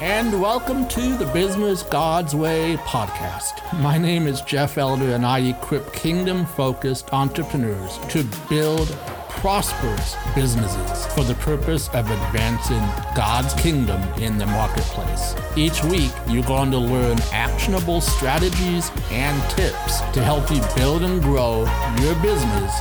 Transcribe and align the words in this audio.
and 0.00 0.40
welcome 0.40 0.86
to 0.86 1.16
the 1.16 1.26
Business 1.32 1.82
God's 1.82 2.32
Way 2.32 2.76
podcast. 2.78 3.60
My 3.80 3.98
name 3.98 4.28
is 4.28 4.40
Jeff 4.42 4.78
Elder, 4.78 5.12
and 5.12 5.26
I 5.26 5.40
equip 5.40 5.92
kingdom 5.92 6.46
focused 6.46 7.12
entrepreneurs 7.12 7.98
to 8.10 8.24
build 8.48 8.86
prosperous 9.28 10.14
businesses 10.36 11.06
for 11.14 11.24
the 11.24 11.34
purpose 11.34 11.88
of 11.88 12.08
advancing 12.08 12.80
God's 13.16 13.54
kingdom 13.54 14.00
in 14.20 14.38
the 14.38 14.46
marketplace. 14.46 15.34
Each 15.56 15.82
week, 15.82 16.12
you're 16.28 16.44
going 16.44 16.70
to 16.70 16.78
learn 16.78 17.18
actionable 17.32 18.00
strategies 18.00 18.92
and 19.10 19.50
tips 19.50 20.00
to 20.12 20.22
help 20.22 20.48
you 20.52 20.62
build 20.76 21.02
and 21.02 21.20
grow 21.20 21.60
your 22.00 22.14
business 22.22 22.72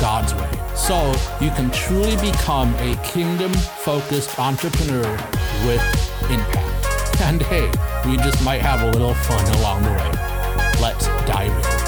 God's 0.00 0.34
way 0.34 0.50
so 0.74 1.06
you 1.40 1.50
can 1.50 1.70
truly 1.70 2.16
become 2.16 2.74
a 2.76 2.96
kingdom 3.04 3.52
focused 3.52 4.36
entrepreneur 4.40 5.16
with 5.66 6.13
impact. 6.30 7.20
And 7.22 7.42
hey, 7.42 7.66
we 8.08 8.16
just 8.16 8.42
might 8.44 8.60
have 8.60 8.82
a 8.82 8.90
little 8.90 9.14
fun 9.14 9.44
along 9.58 9.82
the 9.82 9.90
way. 9.90 10.10
Let's 10.80 11.06
dive 11.26 11.50
in. 11.50 11.84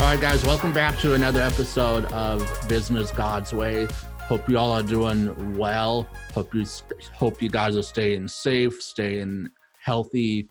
All 0.00 0.06
right, 0.06 0.20
guys, 0.20 0.44
welcome 0.44 0.72
back 0.72 0.98
to 1.00 1.14
another 1.14 1.42
episode 1.42 2.04
of 2.06 2.48
Business 2.68 3.10
God's 3.10 3.52
Way. 3.52 3.86
Hope 4.20 4.48
you 4.48 4.58
all 4.58 4.72
are 4.72 4.82
doing 4.82 5.56
well. 5.56 6.08
Hope 6.34 6.54
you 6.54 6.64
hope 7.12 7.42
you 7.42 7.48
guys 7.48 7.76
are 7.76 7.82
staying 7.82 8.28
safe, 8.28 8.80
staying 8.82 9.48
healthy. 9.80 10.48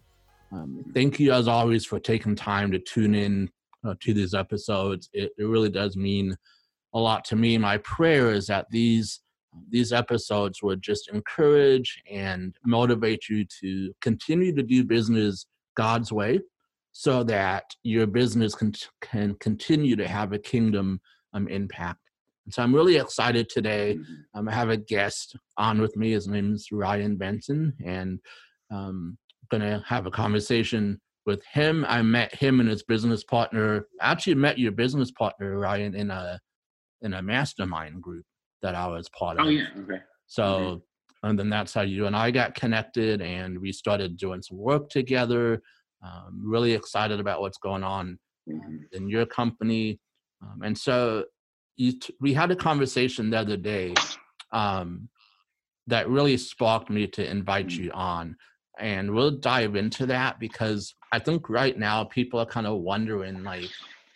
Um, 0.51 0.83
thank 0.93 1.19
you, 1.19 1.31
as 1.31 1.47
always, 1.47 1.85
for 1.85 1.99
taking 1.99 2.35
time 2.35 2.71
to 2.71 2.79
tune 2.79 3.15
in 3.15 3.49
uh, 3.85 3.95
to 4.01 4.13
these 4.13 4.33
episodes. 4.33 5.09
It, 5.13 5.31
it 5.37 5.45
really 5.45 5.69
does 5.69 5.95
mean 5.95 6.35
a 6.93 6.99
lot 6.99 7.23
to 7.25 7.35
me. 7.35 7.57
My 7.57 7.77
prayer 7.77 8.31
is 8.31 8.47
that 8.47 8.69
these 8.69 9.21
these 9.69 9.91
episodes 9.91 10.61
would 10.61 10.81
just 10.81 11.09
encourage 11.09 12.01
and 12.09 12.55
motivate 12.65 13.29
you 13.29 13.45
to 13.61 13.93
continue 14.01 14.55
to 14.55 14.63
do 14.63 14.83
business 14.83 15.45
God's 15.75 16.11
way 16.11 16.39
so 16.91 17.23
that 17.23 17.63
your 17.83 18.07
business 18.07 18.55
can, 18.55 18.73
can 19.01 19.35
continue 19.35 19.95
to 19.95 20.07
have 20.07 20.33
a 20.33 20.39
kingdom 20.39 20.99
um, 21.33 21.47
impact. 21.47 21.99
And 22.45 22.53
so 22.53 22.63
I'm 22.63 22.73
really 22.73 22.97
excited 22.97 23.49
today. 23.49 23.95
Mm-hmm. 23.95 24.39
Um, 24.39 24.49
I 24.49 24.53
have 24.53 24.69
a 24.69 24.77
guest 24.77 25.35
on 25.57 25.79
with 25.79 25.95
me. 25.95 26.11
His 26.11 26.27
name 26.27 26.53
is 26.53 26.71
Ryan 26.71 27.15
Benson, 27.15 27.73
and 27.85 28.19
um, 28.71 29.17
going 29.51 29.61
to 29.61 29.83
have 29.87 30.07
a 30.07 30.11
conversation 30.11 30.99
with 31.25 31.43
him. 31.45 31.85
I 31.87 32.01
met 32.01 32.33
him 32.33 32.59
and 32.59 32.67
his 32.67 32.83
business 32.83 33.23
partner. 33.23 33.85
I 34.01 34.11
actually 34.11 34.35
met 34.35 34.57
your 34.57 34.71
business 34.71 35.11
partner, 35.11 35.59
Ryan, 35.59 35.95
in 35.95 36.09
a 36.09 36.39
in 37.01 37.13
a 37.13 37.21
mastermind 37.21 38.01
group 38.01 38.25
that 38.61 38.75
I 38.75 38.87
was 38.87 39.09
part 39.09 39.37
oh, 39.39 39.43
of. 39.43 39.47
Oh 39.47 39.49
yeah, 39.49 39.67
okay. 39.77 40.01
So, 40.27 40.43
mm-hmm. 40.43 41.27
and 41.27 41.39
then 41.39 41.49
that's 41.49 41.73
how 41.73 41.81
you 41.81 42.05
and 42.05 42.15
I 42.15 42.31
got 42.31 42.55
connected, 42.55 43.21
and 43.21 43.59
we 43.59 43.71
started 43.71 44.17
doing 44.17 44.41
some 44.41 44.57
work 44.57 44.89
together. 44.89 45.61
Um, 46.03 46.41
really 46.43 46.73
excited 46.73 47.19
about 47.19 47.41
what's 47.41 47.57
going 47.57 47.83
on 47.83 48.19
mm-hmm. 48.49 48.77
in 48.93 49.09
your 49.09 49.25
company. 49.25 49.99
Um, 50.41 50.61
and 50.63 50.77
so 50.77 51.25
t- 51.77 51.99
we 52.21 52.33
had 52.33 52.51
a 52.51 52.55
conversation 52.55 53.29
the 53.29 53.37
other 53.37 53.57
day 53.57 53.93
um, 54.51 55.09
that 55.87 56.09
really 56.09 56.37
sparked 56.37 56.89
me 56.89 57.07
to 57.07 57.29
invite 57.29 57.67
mm-hmm. 57.67 57.83
you 57.83 57.91
on. 57.91 58.35
And 58.79 59.11
we'll 59.11 59.31
dive 59.31 59.75
into 59.75 60.05
that 60.05 60.39
because 60.39 60.95
I 61.11 61.19
think 61.19 61.49
right 61.49 61.77
now 61.77 62.05
people 62.05 62.39
are 62.39 62.45
kind 62.45 62.65
of 62.65 62.79
wondering, 62.79 63.43
like, 63.43 63.69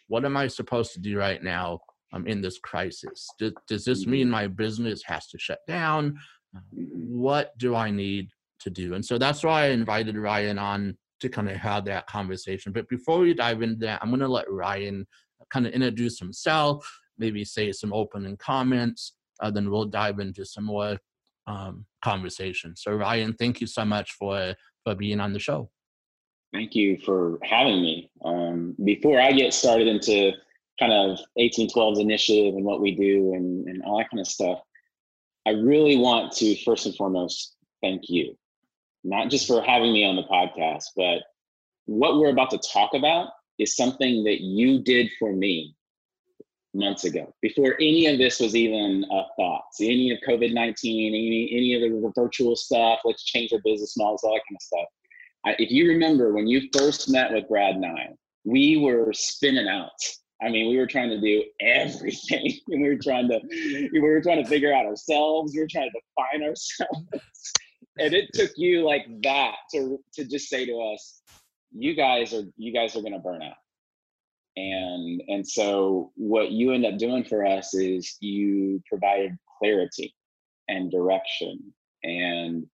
what 0.08 0.24
am 0.24 0.38
I 0.38 0.48
supposed 0.48 0.94
to 0.94 1.02
do 1.02 1.18
right 1.18 1.44
now 1.44 1.80
um, 2.14 2.26
in 2.28 2.42
this 2.42 2.60
crisis? 2.60 3.28
Does, 3.40 3.54
does 3.68 3.86
this 3.86 4.06
mean 4.06 4.30
my 4.30 4.48
business 4.48 5.04
has 5.06 5.28
to 5.28 5.40
shut 5.40 5.60
down? 5.68 6.18
Mm-hmm. 6.56 6.86
What 7.20 7.58
do 7.58 7.76
I 7.76 7.92
need 7.92 8.30
to 8.62 8.70
do? 8.70 8.94
And 8.94 9.06
so 9.06 9.18
that's 9.18 9.44
why 9.44 9.66
I 9.66 9.68
invited 9.70 10.18
Ryan 10.18 10.58
on 10.58 10.98
to 11.20 11.30
kind 11.30 11.50
of 11.50 11.58
have 11.58 11.86
that 11.86 12.08
conversation. 12.08 12.72
But 12.72 12.88
before 12.90 13.20
we 13.20 13.34
dive 13.34 13.62
into 13.62 13.86
that, 13.86 14.00
I'm 14.02 14.10
going 14.10 14.20
to 14.20 14.28
let 14.28 14.50
Ryan 14.50 15.08
kind 15.52 15.66
of 15.66 15.74
introduce 15.74 16.20
himself, 16.20 16.88
maybe 17.18 17.44
say 17.44 17.72
some 17.72 17.94
opening 17.94 18.38
comments, 18.38 19.14
uh, 19.42 19.52
then 19.52 19.70
we'll 19.70 19.86
dive 19.86 20.20
into 20.20 20.46
some 20.46 20.66
more 20.66 20.98
um, 21.48 21.86
conversation. 22.04 22.76
So 22.76 22.94
Ryan, 22.94 23.34
thank 23.34 23.62
you 23.62 23.68
so 23.68 23.84
much 23.86 24.12
for 24.14 24.56
for 24.84 24.96
being 24.96 25.20
on 25.20 25.34
the 25.34 25.40
show. 25.40 25.70
Thank 26.54 26.76
you 26.76 26.98
for 27.06 27.40
having 27.42 27.82
me. 27.82 28.12
Um, 28.24 28.76
before 28.84 29.20
I 29.20 29.32
get 29.32 29.54
started 29.54 29.88
into 29.88 30.34
kind 30.80 30.92
of 30.92 31.20
1812's 31.40 32.00
initiative 32.00 32.56
and 32.56 32.66
what 32.66 32.82
we 32.82 32.96
do 32.96 33.34
and, 33.34 33.68
and 33.68 33.84
all 33.84 33.98
that 33.98 34.10
kind 34.10 34.22
of 34.22 34.28
stuff, 34.28 34.60
I 35.46 35.52
really 35.52 35.98
want 35.98 36.32
to 36.38 36.56
first 36.64 36.86
and 36.86 36.96
foremost 36.96 37.56
thank 37.82 38.10
you 38.10 38.36
not 39.04 39.30
just 39.30 39.48
for 39.48 39.62
having 39.62 39.92
me 39.92 40.06
on 40.06 40.16
the 40.16 40.24
podcast, 40.24 40.86
but 40.96 41.24
what 41.86 42.18
we're 42.18 42.30
about 42.30 42.50
to 42.52 42.60
talk 42.60 42.94
about 42.94 43.30
is 43.60 43.76
something 43.76 44.24
that 44.24 44.42
you 44.42 44.82
did 44.82 45.10
for 45.20 45.34
me 45.34 45.76
months 46.74 47.04
ago 47.04 47.32
before 47.42 47.76
any 47.76 48.08
of 48.08 48.18
this 48.18 48.40
was 48.40 48.56
even 48.56 49.06
a 49.12 49.24
thought. 49.38 49.64
See, 49.74 49.92
any 49.92 50.12
of 50.12 50.20
COVID 50.28 50.54
19, 50.54 51.14
any, 51.14 51.50
any 51.54 51.74
of 51.76 51.82
the 51.82 52.12
virtual 52.16 52.56
stuff, 52.56 53.00
let's 53.06 53.24
change 53.24 53.54
our 53.54 53.60
business 53.64 53.96
models, 53.98 54.24
all 54.24 54.34
that 54.34 54.42
kind 54.50 54.58
of 54.58 54.62
stuff. 54.62 54.86
I, 55.46 55.56
if 55.60 55.70
you 55.70 55.90
remember 55.90 56.34
when 56.34 56.48
you 56.48 56.70
first 56.76 57.10
met 57.10 57.32
with 57.32 57.48
Brad 57.48 57.76
and 57.76 57.86
I, 57.86 58.10
we 58.46 58.78
were 58.78 59.12
spinning 59.14 59.68
out. 59.68 59.92
I 60.44 60.50
mean, 60.50 60.70
we 60.70 60.78
were 60.78 60.88
trying 60.88 61.10
to 61.10 61.22
do 61.22 61.44
everything. 61.62 62.60
And 62.68 62.82
we 62.84 62.90
were 62.90 63.00
trying 63.02 63.30
to, 63.30 63.40
we 63.94 64.00
were 64.00 64.22
trying 64.22 64.44
to 64.44 64.50
figure 64.50 64.74
out 64.74 64.86
ourselves. 64.86 65.54
We 65.54 65.62
were 65.62 65.68
trying 65.68 65.90
to 65.90 66.00
define 66.00 66.48
ourselves 66.48 67.54
and 68.00 68.14
it 68.14 68.30
took 68.34 68.52
you 68.56 68.84
like 68.84 69.06
that 69.22 69.56
to 69.72 70.00
to 70.14 70.26
just 70.26 70.50
say 70.50 70.66
to 70.66 70.80
us 70.80 71.22
you 71.72 71.96
guys 71.96 72.34
are 72.34 72.44
you 72.58 72.74
guys 72.74 72.96
are 72.96 73.02
going 73.02 73.14
to 73.14 73.20
burn 73.20 73.42
out 73.42 73.56
and 74.56 75.22
and 75.28 75.48
so 75.48 76.12
what 76.16 76.52
you 76.52 76.72
end 76.72 76.86
up 76.86 76.98
doing 76.98 77.24
for 77.24 77.46
us 77.46 77.74
is 77.74 78.18
you 78.20 78.82
provided 78.88 79.36
clarity 79.60 80.14
and 80.68 80.92
direction 80.92 81.60
and 82.04 82.66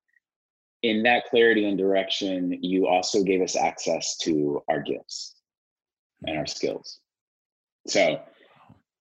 in 0.84 1.04
that 1.04 1.26
clarity 1.30 1.66
and 1.66 1.78
direction 1.78 2.58
you 2.62 2.88
also 2.88 3.24
gave 3.24 3.42
us 3.42 3.56
access 3.56 4.18
to 4.18 4.62
our 4.70 4.82
gifts 4.82 5.36
and 6.26 6.38
our 6.38 6.46
skills 6.46 7.00
so 7.88 8.22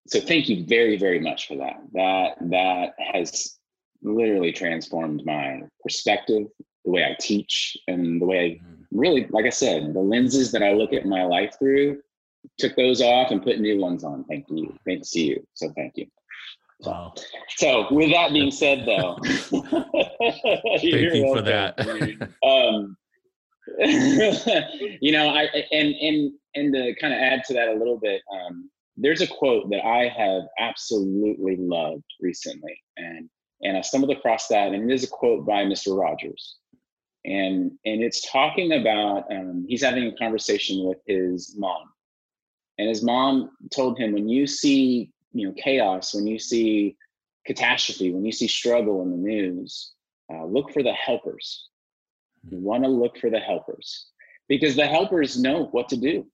so 0.07 0.21
thank 0.21 0.49
you 0.49 0.65
very 0.65 0.97
very 0.97 1.21
much 1.21 1.49
for 1.49 1.57
that 1.57 1.81
that 1.93 2.37
that 2.51 2.93
has 3.13 3.59
literally 4.03 4.53
transformed 4.53 5.25
my 5.25 5.63
perspective, 5.83 6.47
the 6.85 6.91
way 6.91 7.05
I 7.05 7.17
teach, 7.21 7.77
and 7.89 8.21
the 8.21 8.27
way 8.27 8.39
I 8.39 8.49
mm-hmm. 8.65 8.99
really, 8.99 9.27
like 9.31 9.47
I 9.47 9.51
said, 9.51 9.95
the 9.95 10.01
lenses 10.01 10.53
that 10.53 10.63
I 10.63 10.73
look 10.73 10.93
at 10.93 11.07
my 11.07 11.25
life 11.25 11.55
through, 11.59 12.01
took 12.59 12.77
those 12.77 13.03
off 13.03 13.31
and 13.31 13.43
put 13.43 13.61
new 13.61 13.81
ones 13.81 14.05
on. 14.05 14.25
Thank 14.25 14.47
you. 14.49 14.77
Thanks 14.87 15.11
to 15.11 15.21
you. 15.21 15.47
So 15.55 15.71
thank 15.77 15.97
you. 15.97 16.07
Wow. 16.81 17.15
So 17.57 17.93
with 17.93 18.13
that 18.13 18.33
being 18.33 18.53
said, 18.53 18.87
though, 18.87 19.19
thank 19.25 20.83
you 20.83 21.35
for 21.35 21.43
that. 21.43 22.29
um, 22.45 22.97
you 25.01 25.13
know, 25.13 25.29
I 25.29 25.49
and 25.73 25.95
and 25.95 26.33
and 26.55 26.75
to 26.75 26.95
kind 27.01 27.13
of 27.13 27.21
add 27.21 27.43
to 27.47 27.55
that 27.55 27.69
a 27.69 27.75
little 27.75 27.99
bit, 27.99 28.23
um, 28.33 28.71
there's 28.97 29.21
a 29.21 29.27
quote 29.27 29.71
that 29.71 29.85
I 29.85 30.09
have 30.09 30.43
absolutely 30.59 31.57
loved 31.57 32.05
recently, 32.21 32.81
and 32.97 33.29
and 33.63 33.77
I 33.77 33.81
stumbled 33.83 34.11
across 34.11 34.49
that, 34.49 34.73
and 34.73 34.91
it 34.91 34.95
is 34.95 35.05
a 35.05 35.09
quote 35.09 35.47
by 35.47 35.65
Mr. 35.65 35.99
Rogers, 35.99 36.57
and 37.25 37.73
and 37.85 38.03
it's 38.03 38.31
talking 38.31 38.73
about 38.73 39.31
um, 39.31 39.67
he's 39.69 39.83
having 39.83 40.07
a 40.07 40.17
conversation 40.17 40.85
with 40.85 40.99
his 41.07 41.55
mom, 41.57 41.85
and 42.79 42.89
his 42.89 43.03
mom 43.03 43.51
told 43.71 43.99
him, 43.99 44.13
when 44.13 44.29
you 44.29 44.47
see 44.47 45.13
you 45.33 45.47
know 45.47 45.55
chaos, 45.57 46.15
when 46.15 46.27
you 46.27 46.39
see 46.39 46.97
catastrophe, 47.47 48.13
when 48.13 48.25
you 48.25 48.33
see 48.33 48.49
struggle 48.49 49.03
in 49.03 49.11
the 49.11 49.17
news, 49.17 49.93
uh, 50.33 50.45
look 50.45 50.73
for 50.73 50.83
the 50.83 50.93
helpers. 50.93 51.69
You 52.51 52.59
want 52.59 52.85
to 52.85 52.89
look 52.89 53.19
for 53.19 53.31
the 53.31 53.41
helpers 53.41 54.07
because 54.49 54.77
the 54.77 54.87
helpers 54.87 55.41
know 55.41 55.65
what 55.73 55.89
to 55.91 55.97
do. 55.97 56.27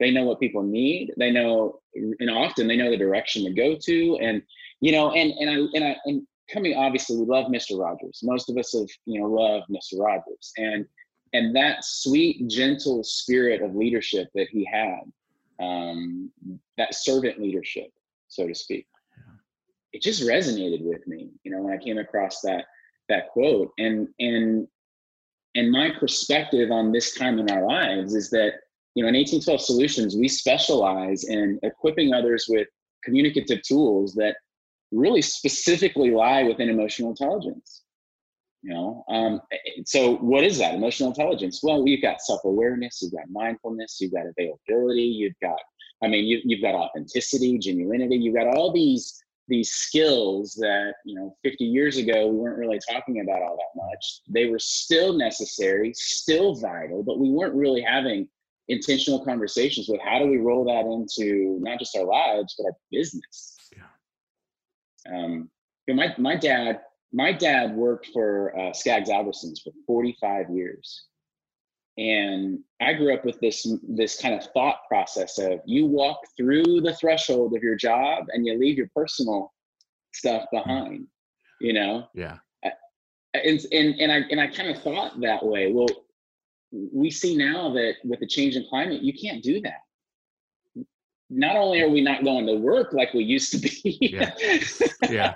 They 0.00 0.10
know 0.10 0.24
what 0.24 0.40
people 0.40 0.62
need. 0.62 1.12
They 1.16 1.30
know, 1.30 1.80
and 1.94 2.30
often 2.30 2.66
they 2.66 2.76
know 2.76 2.90
the 2.90 2.96
direction 2.96 3.44
to 3.44 3.52
go 3.52 3.76
to, 3.76 4.18
and 4.20 4.42
you 4.80 4.92
know, 4.92 5.12
and 5.12 5.32
and 5.32 5.50
I 5.50 5.54
and 5.76 5.84
I 5.84 5.96
and 6.04 6.26
coming 6.50 6.76
obviously 6.76 7.16
we 7.16 7.26
love 7.26 7.46
Mr. 7.46 7.78
Rogers. 7.78 8.20
Most 8.22 8.50
of 8.50 8.56
us 8.56 8.72
have 8.72 8.88
you 9.06 9.20
know 9.20 9.26
love 9.26 9.62
Mr. 9.70 9.98
Rogers, 10.00 10.52
and 10.56 10.84
and 11.32 11.54
that 11.56 11.84
sweet, 11.84 12.48
gentle 12.48 13.02
spirit 13.04 13.60
of 13.62 13.74
leadership 13.74 14.28
that 14.34 14.48
he 14.50 14.64
had, 14.64 15.00
um, 15.60 16.30
that 16.76 16.94
servant 16.94 17.40
leadership, 17.40 17.90
so 18.28 18.46
to 18.46 18.54
speak, 18.54 18.86
it 19.92 20.02
just 20.02 20.22
resonated 20.22 20.82
with 20.82 21.06
me. 21.06 21.30
You 21.44 21.52
know, 21.52 21.62
when 21.62 21.72
I 21.72 21.82
came 21.82 21.98
across 21.98 22.40
that 22.40 22.66
that 23.08 23.30
quote, 23.30 23.72
and 23.78 24.08
and 24.18 24.66
and 25.54 25.70
my 25.70 25.90
perspective 25.90 26.70
on 26.70 26.92
this 26.92 27.14
time 27.14 27.38
in 27.38 27.50
our 27.50 27.66
lives 27.66 28.14
is 28.14 28.30
that 28.30 28.54
you 28.94 29.02
know 29.02 29.08
in 29.08 29.14
1812 29.14 29.60
solutions 29.60 30.16
we 30.16 30.28
specialize 30.28 31.24
in 31.24 31.58
equipping 31.62 32.12
others 32.12 32.46
with 32.48 32.68
communicative 33.04 33.62
tools 33.62 34.14
that 34.14 34.36
really 34.92 35.22
specifically 35.22 36.10
lie 36.10 36.42
within 36.42 36.68
emotional 36.68 37.10
intelligence. 37.10 37.82
you 38.62 38.72
know 38.72 39.04
um, 39.08 39.40
so 39.84 40.16
what 40.16 40.44
is 40.44 40.58
that 40.58 40.74
emotional 40.74 41.08
intelligence 41.10 41.60
well 41.62 41.86
you've 41.86 42.02
got 42.02 42.20
self-awareness 42.20 43.00
you've 43.02 43.12
got 43.12 43.30
mindfulness 43.30 43.98
you've 44.00 44.12
got 44.12 44.26
availability 44.26 45.02
you've 45.02 45.40
got 45.42 45.58
i 46.02 46.08
mean 46.08 46.24
you, 46.24 46.40
you've 46.44 46.62
got 46.62 46.74
authenticity 46.74 47.58
genuinity 47.58 48.20
you've 48.20 48.34
got 48.34 48.56
all 48.56 48.72
these 48.72 49.23
these 49.48 49.70
skills 49.72 50.54
that 50.54 50.94
you 51.04 51.14
know 51.14 51.36
50 51.42 51.64
years 51.64 51.96
ago 51.96 52.28
we 52.28 52.36
weren't 52.36 52.58
really 52.58 52.80
talking 52.90 53.20
about 53.20 53.42
all 53.42 53.56
that 53.56 53.80
much 53.80 54.20
they 54.28 54.46
were 54.46 54.58
still 54.58 55.12
necessary 55.12 55.92
still 55.94 56.54
vital 56.54 57.02
but 57.02 57.18
we 57.18 57.30
weren't 57.30 57.54
really 57.54 57.82
having 57.82 58.28
intentional 58.68 59.22
conversations 59.22 59.88
with 59.88 60.00
how 60.00 60.18
do 60.18 60.26
we 60.26 60.38
roll 60.38 60.64
that 60.64 60.86
into 60.86 61.58
not 61.60 61.78
just 61.78 61.96
our 61.96 62.04
lives 62.04 62.54
but 62.56 62.66
our 62.66 62.76
business 62.90 63.56
yeah. 63.76 65.14
um, 65.14 65.50
you 65.86 65.94
know, 65.94 66.02
my, 66.02 66.14
my 66.16 66.36
dad 66.36 66.80
my 67.14 67.32
dad 67.32 67.74
worked 67.76 68.08
for 68.12 68.58
uh, 68.58 68.72
Skaggs 68.72 69.08
Albertsons 69.08 69.62
for 69.62 69.72
45 69.86 70.50
years. 70.50 71.04
And 71.96 72.58
I 72.80 72.92
grew 72.94 73.14
up 73.14 73.24
with 73.24 73.38
this 73.40 73.66
this 73.88 74.20
kind 74.20 74.34
of 74.34 74.44
thought 74.52 74.80
process 74.88 75.38
of 75.38 75.60
you 75.64 75.86
walk 75.86 76.18
through 76.36 76.80
the 76.80 76.96
threshold 76.96 77.54
of 77.54 77.62
your 77.62 77.76
job 77.76 78.24
and 78.32 78.44
you 78.44 78.58
leave 78.58 78.76
your 78.76 78.90
personal 78.94 79.52
stuff 80.12 80.44
mm-hmm. 80.52 80.68
behind, 80.68 81.06
you 81.60 81.72
know? 81.72 82.08
Yeah. 82.14 82.38
And 83.34 83.60
and 83.72 84.00
and 84.00 84.12
I 84.12 84.16
and 84.30 84.40
I 84.40 84.48
kind 84.48 84.70
of 84.70 84.82
thought 84.82 85.20
that 85.20 85.44
way. 85.44 85.72
Well, 85.72 85.88
we 86.72 87.10
see 87.10 87.36
now 87.36 87.72
that 87.74 87.94
with 88.04 88.20
the 88.20 88.26
change 88.26 88.56
in 88.56 88.64
climate, 88.68 89.02
you 89.02 89.12
can't 89.12 89.42
do 89.42 89.60
that 89.60 89.80
not 91.30 91.56
only 91.56 91.80
are 91.80 91.88
we 91.88 92.00
not 92.00 92.22
going 92.22 92.46
to 92.46 92.54
work 92.54 92.92
like 92.92 93.12
we 93.12 93.24
used 93.24 93.50
to 93.52 93.58
be, 93.58 93.98
yeah, 94.00 94.32
yeah. 95.10 95.34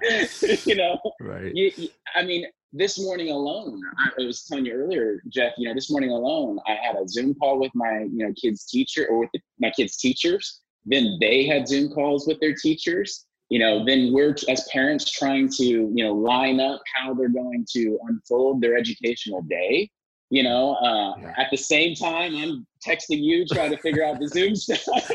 you 0.65 0.75
know, 0.75 0.99
right. 1.21 1.55
You, 1.55 1.73
you, 1.77 1.89
I 2.15 2.25
mean, 2.25 2.47
this 2.73 3.01
morning 3.01 3.31
alone, 3.31 3.81
I, 3.99 4.23
was 4.25 4.45
telling 4.45 4.67
you 4.67 4.75
earlier, 4.75 5.23
Jeff. 5.29 5.53
You 5.57 5.69
know, 5.69 5.75
this 5.75 5.91
morning 5.91 6.11
alone, 6.11 6.59
I 6.67 6.73
had 6.83 6.97
a 6.97 7.09
Zoom 7.09 7.35
call 7.35 7.59
with 7.59 7.73
my 7.75 8.01
you 8.01 8.27
know 8.27 8.33
kids' 8.41 8.67
teacher 8.67 9.07
or 9.09 9.21
with 9.21 9.31
the, 9.33 9.41
my 9.59 9.71
kids' 9.71 9.97
teachers. 9.97 10.61
Then 10.85 11.19
they 11.21 11.47
had 11.47 11.69
Zoom 11.69 11.91
calls 11.91 12.27
with 12.27 12.41
their 12.41 12.55
teachers. 12.55 13.27
You 13.49 13.59
know, 13.59 13.85
then 13.85 14.13
we're 14.13 14.37
as 14.49 14.69
parents 14.71 15.11
trying 15.11 15.49
to 15.51 15.65
you 15.65 16.05
know 16.05 16.15
line 16.15 16.61
up 16.61 16.83
how 16.95 17.15
they're 17.15 17.29
going 17.29 17.67
to 17.73 17.99
unfold 18.09 18.61
their 18.61 18.77
educational 18.77 19.43
day 19.43 19.91
you 20.31 20.43
know 20.43 20.75
uh, 20.75 21.15
yeah. 21.21 21.33
at 21.37 21.49
the 21.51 21.57
same 21.57 21.95
time 21.95 22.37
i'm 22.37 22.67
texting 22.87 23.23
you 23.23 23.47
trying 23.47 23.71
to 23.71 23.79
figure 23.79 24.05
out 24.05 24.21
the 24.21 24.29
zoom 24.29 24.55
stuff 24.55 24.81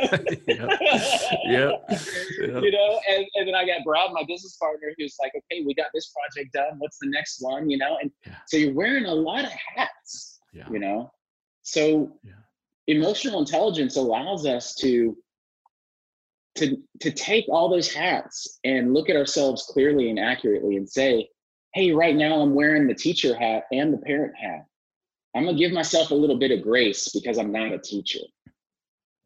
yeah. 0.48 0.68
Yep. 1.46 1.86
yep. 1.90 2.64
you 2.64 2.72
know 2.72 3.00
and, 3.10 3.26
and 3.36 3.48
then 3.48 3.56
i 3.56 3.66
got 3.66 3.84
brad 3.86 4.12
my 4.12 4.24
business 4.28 4.58
partner 4.58 4.94
who's 4.98 5.16
like 5.22 5.32
okay 5.36 5.64
we 5.66 5.74
got 5.74 5.88
this 5.94 6.12
project 6.12 6.54
done 6.54 6.80
what's 6.80 6.98
the 7.00 7.10
next 7.10 7.42
one 7.42 7.70
you 7.70 7.78
know 7.78 7.98
and 8.02 8.12
yeah. 8.26 8.36
so 8.48 8.58
you're 8.58 8.74
wearing 8.74 9.06
a 9.06 9.14
lot 9.14 9.46
of 9.46 9.52
hats 9.52 10.40
yeah. 10.54 10.68
you 10.70 10.80
know 10.80 11.12
so 11.62 12.12
emotional 12.88 13.40
intelligence 13.40 13.96
allows 13.96 14.46
us 14.46 14.76
to 14.76 15.16
to 16.56 16.78
to 17.00 17.12
take 17.12 17.46
all 17.50 17.70
those 17.70 17.92
hats 17.92 18.60
and 18.64 18.94
look 18.94 19.10
at 19.10 19.16
ourselves 19.16 19.70
clearly 19.72 20.10
and 20.10 20.20
accurately 20.20 20.76
and 20.76 20.88
say 20.90 21.28
hey 21.74 21.92
right 21.92 22.16
now 22.16 22.42
i'm 22.42 22.54
wearing 22.54 22.88
the 22.88 22.94
teacher 22.94 23.36
hat 23.36 23.64
and 23.72 23.94
the 23.94 23.98
parent 23.98 24.34
hat 24.36 24.66
I'm 25.36 25.46
gonna 25.46 25.58
give 25.58 25.72
myself 25.72 26.12
a 26.12 26.16
little 26.16 26.38
bit 26.38 26.52
of 26.52 26.62
grace 26.62 27.10
because 27.10 27.38
I'm 27.38 27.52
not 27.52 27.72
a 27.72 27.80
teacher. 27.80 28.20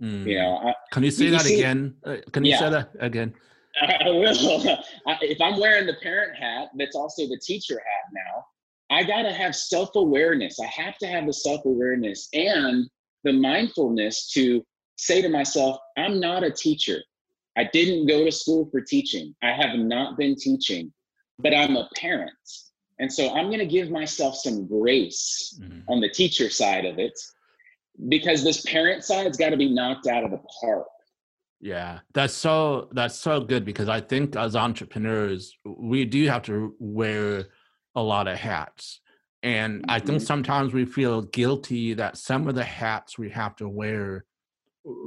Mm. 0.01 0.27
You 0.27 0.37
know, 0.39 0.57
I, 0.57 0.73
can 0.91 1.03
you 1.03 1.11
say 1.11 1.25
you 1.25 1.31
that 1.31 1.41
see, 1.41 1.59
again? 1.59 1.95
Uh, 2.05 2.17
can 2.31 2.45
you 2.45 2.51
yeah. 2.51 2.59
say 2.59 2.69
that 2.69 2.89
again? 2.99 3.33
I 3.81 4.09
will. 4.09 4.33
if 5.21 5.41
I'm 5.41 5.59
wearing 5.59 5.85
the 5.85 5.95
parent 6.01 6.37
hat, 6.37 6.69
that's 6.77 6.95
also 6.95 7.27
the 7.27 7.39
teacher 7.43 7.75
hat 7.75 8.11
now. 8.13 8.45
I 8.89 9.03
gotta 9.03 9.33
have 9.33 9.55
self 9.55 9.95
awareness. 9.95 10.59
I 10.59 10.67
have 10.67 10.97
to 10.99 11.07
have 11.07 11.25
the 11.25 11.33
self 11.33 11.65
awareness 11.65 12.29
and 12.33 12.89
the 13.23 13.33
mindfulness 13.33 14.31
to 14.33 14.63
say 14.97 15.21
to 15.21 15.29
myself, 15.29 15.77
I'm 15.97 16.19
not 16.19 16.43
a 16.43 16.51
teacher. 16.51 16.99
I 17.57 17.65
didn't 17.73 18.07
go 18.07 18.23
to 18.23 18.31
school 18.31 18.69
for 18.71 18.81
teaching. 18.81 19.35
I 19.41 19.51
have 19.51 19.77
not 19.77 20.17
been 20.17 20.35
teaching, 20.35 20.93
but 21.39 21.53
I'm 21.53 21.75
a 21.75 21.89
parent. 21.95 22.31
And 22.99 23.11
so 23.11 23.33
I'm 23.33 23.47
going 23.47 23.59
to 23.59 23.65
give 23.65 23.91
myself 23.91 24.35
some 24.35 24.67
grace 24.67 25.59
mm-hmm. 25.61 25.79
on 25.87 26.01
the 26.01 26.09
teacher 26.09 26.49
side 26.49 26.85
of 26.85 26.97
it 26.99 27.17
because 28.09 28.43
this 28.43 28.61
parent 28.61 29.03
side's 29.03 29.37
got 29.37 29.49
to 29.49 29.57
be 29.57 29.73
knocked 29.73 30.07
out 30.07 30.23
of 30.23 30.31
the 30.31 30.41
park. 30.61 30.87
Yeah, 31.59 31.99
that's 32.13 32.35
so 32.35 32.87
that's 32.91 33.15
so 33.15 33.41
good 33.41 33.65
because 33.65 33.89
I 33.89 33.99
think 33.99 34.35
as 34.35 34.55
entrepreneurs 34.55 35.57
we 35.65 36.05
do 36.05 36.27
have 36.27 36.43
to 36.43 36.75
wear 36.79 37.47
a 37.95 38.01
lot 38.01 38.27
of 38.27 38.37
hats. 38.37 38.99
And 39.41 39.81
mm-hmm. 39.81 39.91
I 39.91 39.99
think 39.99 40.19
mm-hmm. 40.19 40.25
sometimes 40.25 40.73
we 40.73 40.85
feel 40.85 41.23
guilty 41.23 41.95
that 41.95 42.17
some 42.17 42.47
of 42.47 42.55
the 42.55 42.63
hats 42.63 43.17
we 43.17 43.29
have 43.31 43.55
to 43.57 43.67
wear 43.67 44.25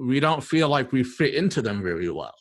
we 0.02 0.20
don't 0.20 0.44
feel 0.44 0.68
like 0.68 0.92
we 0.92 1.02
fit 1.02 1.34
into 1.34 1.62
them 1.62 1.82
very 1.82 2.10
well 2.10 2.34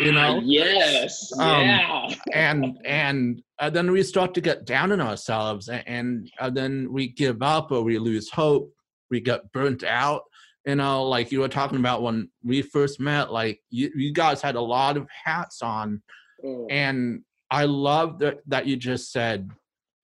you 0.00 0.12
know? 0.12 0.38
uh, 0.38 0.40
yes 0.42 1.32
um, 1.38 1.62
yeah. 1.62 2.14
and 2.32 2.78
and 2.84 3.42
uh, 3.58 3.70
then 3.70 3.90
we 3.90 4.02
start 4.02 4.34
to 4.34 4.40
get 4.40 4.64
down 4.64 4.90
on 4.92 5.00
ourselves 5.00 5.68
and, 5.68 5.84
and 5.86 6.30
uh, 6.40 6.50
then 6.50 6.88
we 6.90 7.08
give 7.08 7.42
up 7.42 7.70
or 7.70 7.82
we 7.82 7.98
lose 7.98 8.30
hope. 8.30 8.72
We 9.10 9.20
get 9.20 9.52
burnt 9.52 9.84
out. 9.84 10.22
You 10.66 10.76
know 10.76 11.04
like 11.04 11.30
you 11.30 11.40
were 11.40 11.48
talking 11.48 11.78
about 11.78 12.02
when 12.02 12.30
we 12.42 12.62
first 12.62 12.98
met 12.98 13.32
like 13.32 13.60
you, 13.70 13.90
you 13.94 14.12
guys 14.12 14.40
had 14.40 14.56
a 14.56 14.60
lot 14.60 14.96
of 14.96 15.06
hats 15.24 15.62
on. 15.62 16.02
Mm. 16.44 16.66
and 16.68 17.22
i 17.50 17.64
love 17.64 18.18
that 18.18 18.40
that 18.48 18.66
you 18.66 18.76
just 18.76 19.12
said 19.12 19.50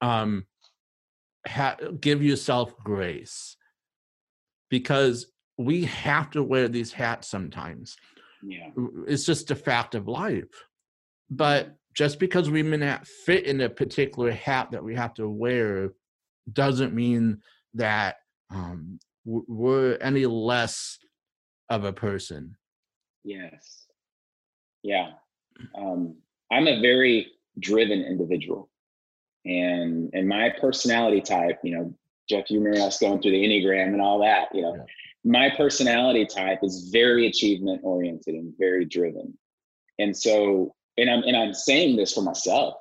um 0.00 0.46
ha- 1.46 1.76
give 2.00 2.22
yourself 2.22 2.76
grace. 2.78 3.56
Because 4.68 5.26
we 5.58 5.84
have 5.84 6.30
to 6.30 6.42
wear 6.42 6.68
these 6.68 6.92
hats 6.92 7.28
sometimes 7.28 7.96
yeah. 8.42 8.70
It's 9.06 9.24
just 9.24 9.50
a 9.50 9.56
fact 9.56 9.94
of 9.94 10.08
life. 10.08 10.44
But 11.30 11.76
just 11.94 12.18
because 12.18 12.50
we 12.50 12.62
may 12.62 12.76
not 12.76 13.06
fit 13.06 13.44
in 13.44 13.60
a 13.60 13.68
particular 13.68 14.30
hat 14.32 14.70
that 14.72 14.82
we 14.82 14.94
have 14.94 15.14
to 15.14 15.28
wear 15.28 15.90
doesn't 16.52 16.94
mean 16.94 17.38
that 17.74 18.16
um, 18.50 18.98
we're 19.24 19.96
any 20.00 20.26
less 20.26 20.98
of 21.68 21.84
a 21.84 21.92
person. 21.92 22.56
Yes. 23.24 23.86
Yeah. 24.82 25.10
Um, 25.76 26.16
I'm 26.50 26.66
a 26.66 26.80
very 26.80 27.28
driven 27.58 28.00
individual. 28.02 28.70
And 29.44 30.10
and 30.12 30.28
my 30.28 30.50
personality 30.60 31.20
type, 31.20 31.60
you 31.62 31.76
know, 31.76 31.94
Jeff, 32.28 32.50
you 32.50 32.58
remember 32.60 32.86
us 32.86 32.98
going 32.98 33.22
through 33.22 33.30
the 33.32 33.42
Enneagram 33.42 33.88
and 33.88 34.02
all 34.02 34.20
that, 34.20 34.48
you 34.52 34.62
know, 34.62 34.74
yeah 34.76 34.84
my 35.24 35.50
personality 35.50 36.24
type 36.24 36.60
is 36.62 36.90
very 36.92 37.26
achievement 37.26 37.80
oriented 37.84 38.34
and 38.34 38.54
very 38.58 38.84
driven. 38.84 39.36
And 39.98 40.16
so 40.16 40.74
and 40.96 41.10
i'm 41.10 41.22
and 41.22 41.36
i'm 41.36 41.54
saying 41.54 41.96
this 41.96 42.12
for 42.12 42.22
myself. 42.22 42.74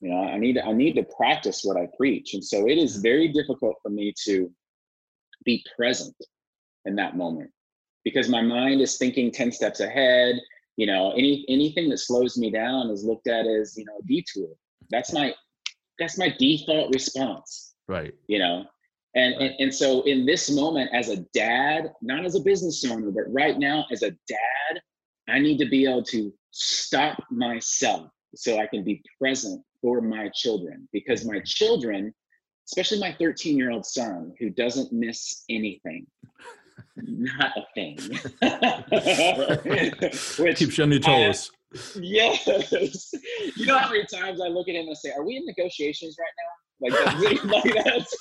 You 0.00 0.10
know 0.10 0.22
i 0.22 0.38
need 0.38 0.58
i 0.58 0.72
need 0.72 0.94
to 0.94 1.04
practice 1.16 1.62
what 1.64 1.76
i 1.76 1.88
preach. 1.96 2.34
And 2.34 2.44
so 2.44 2.68
it 2.68 2.78
is 2.78 2.96
very 2.96 3.28
difficult 3.28 3.76
for 3.82 3.90
me 3.90 4.12
to 4.24 4.50
be 5.44 5.64
present 5.76 6.16
in 6.84 6.96
that 6.96 7.16
moment 7.16 7.50
because 8.04 8.28
my 8.28 8.42
mind 8.42 8.80
is 8.80 8.96
thinking 8.96 9.32
10 9.32 9.52
steps 9.52 9.80
ahead. 9.80 10.36
You 10.76 10.86
know 10.86 11.12
any 11.12 11.44
anything 11.48 11.88
that 11.90 11.98
slows 11.98 12.36
me 12.36 12.50
down 12.50 12.90
is 12.90 13.04
looked 13.04 13.28
at 13.28 13.46
as 13.46 13.76
you 13.76 13.84
know 13.84 13.98
a 14.00 14.06
detour. 14.06 14.50
That's 14.90 15.12
my 15.12 15.34
that's 15.98 16.18
my 16.18 16.34
default 16.38 16.92
response. 16.92 17.74
Right. 17.88 18.14
You 18.28 18.38
know 18.38 18.64
and, 19.14 19.34
and, 19.34 19.54
and 19.58 19.74
so 19.74 20.02
in 20.02 20.26
this 20.26 20.50
moment, 20.50 20.90
as 20.92 21.08
a 21.08 21.18
dad, 21.32 21.92
not 22.02 22.24
as 22.24 22.34
a 22.34 22.40
business 22.40 22.84
owner, 22.84 23.10
but 23.10 23.32
right 23.32 23.58
now 23.58 23.86
as 23.92 24.02
a 24.02 24.10
dad, 24.10 24.80
I 25.28 25.38
need 25.38 25.58
to 25.58 25.66
be 25.66 25.86
able 25.86 26.02
to 26.04 26.32
stop 26.50 27.22
myself 27.30 28.10
so 28.34 28.58
I 28.58 28.66
can 28.66 28.82
be 28.84 29.02
present 29.20 29.62
for 29.80 30.00
my 30.00 30.28
children 30.34 30.88
because 30.92 31.24
my 31.24 31.40
children, 31.44 32.12
especially 32.68 32.98
my 32.98 33.14
13 33.18 33.56
year 33.56 33.70
old 33.70 33.86
son 33.86 34.34
who 34.40 34.50
doesn't 34.50 34.92
miss 34.92 35.44
anything, 35.48 36.06
not 36.96 37.52
a 37.56 37.64
thing. 37.74 37.96
Which 40.38 40.58
Keeps 40.58 40.78
you 40.78 40.84
on 40.84 40.90
your 40.90 41.00
toes. 41.00 41.50
Yes. 42.00 42.46
You 43.56 43.66
know 43.66 43.78
how 43.78 43.90
many 43.90 44.06
times 44.06 44.40
I 44.40 44.46
look 44.46 44.68
at 44.68 44.76
him 44.76 44.86
and 44.86 44.96
say, 44.96 45.10
Are 45.10 45.24
we 45.24 45.36
in 45.36 45.44
negotiations 45.44 46.14
right 46.20 46.32
now? 46.38 46.63
Like, 46.84 47.44
like 47.44 47.84
that's 47.84 48.16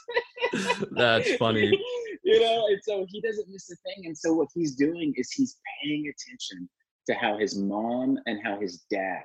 that's 0.92 1.36
funny. 1.36 1.72
you 2.24 2.40
know, 2.40 2.68
and 2.68 2.80
so 2.84 3.06
he 3.10 3.22
doesn't 3.22 3.50
miss 3.50 3.70
a 3.72 3.76
thing. 3.76 4.06
And 4.06 4.18
so 4.18 4.34
what 4.34 4.50
he's 4.54 4.76
doing 4.76 5.14
is 5.18 5.32
he's 5.32 5.58
paying 5.82 6.06
attention 6.08 6.70
to 7.08 7.14
how 7.16 7.38
his 7.38 7.58
mom 7.58 8.18
and 8.26 8.40
how 8.44 8.60
his 8.60 8.86
dad 8.90 9.24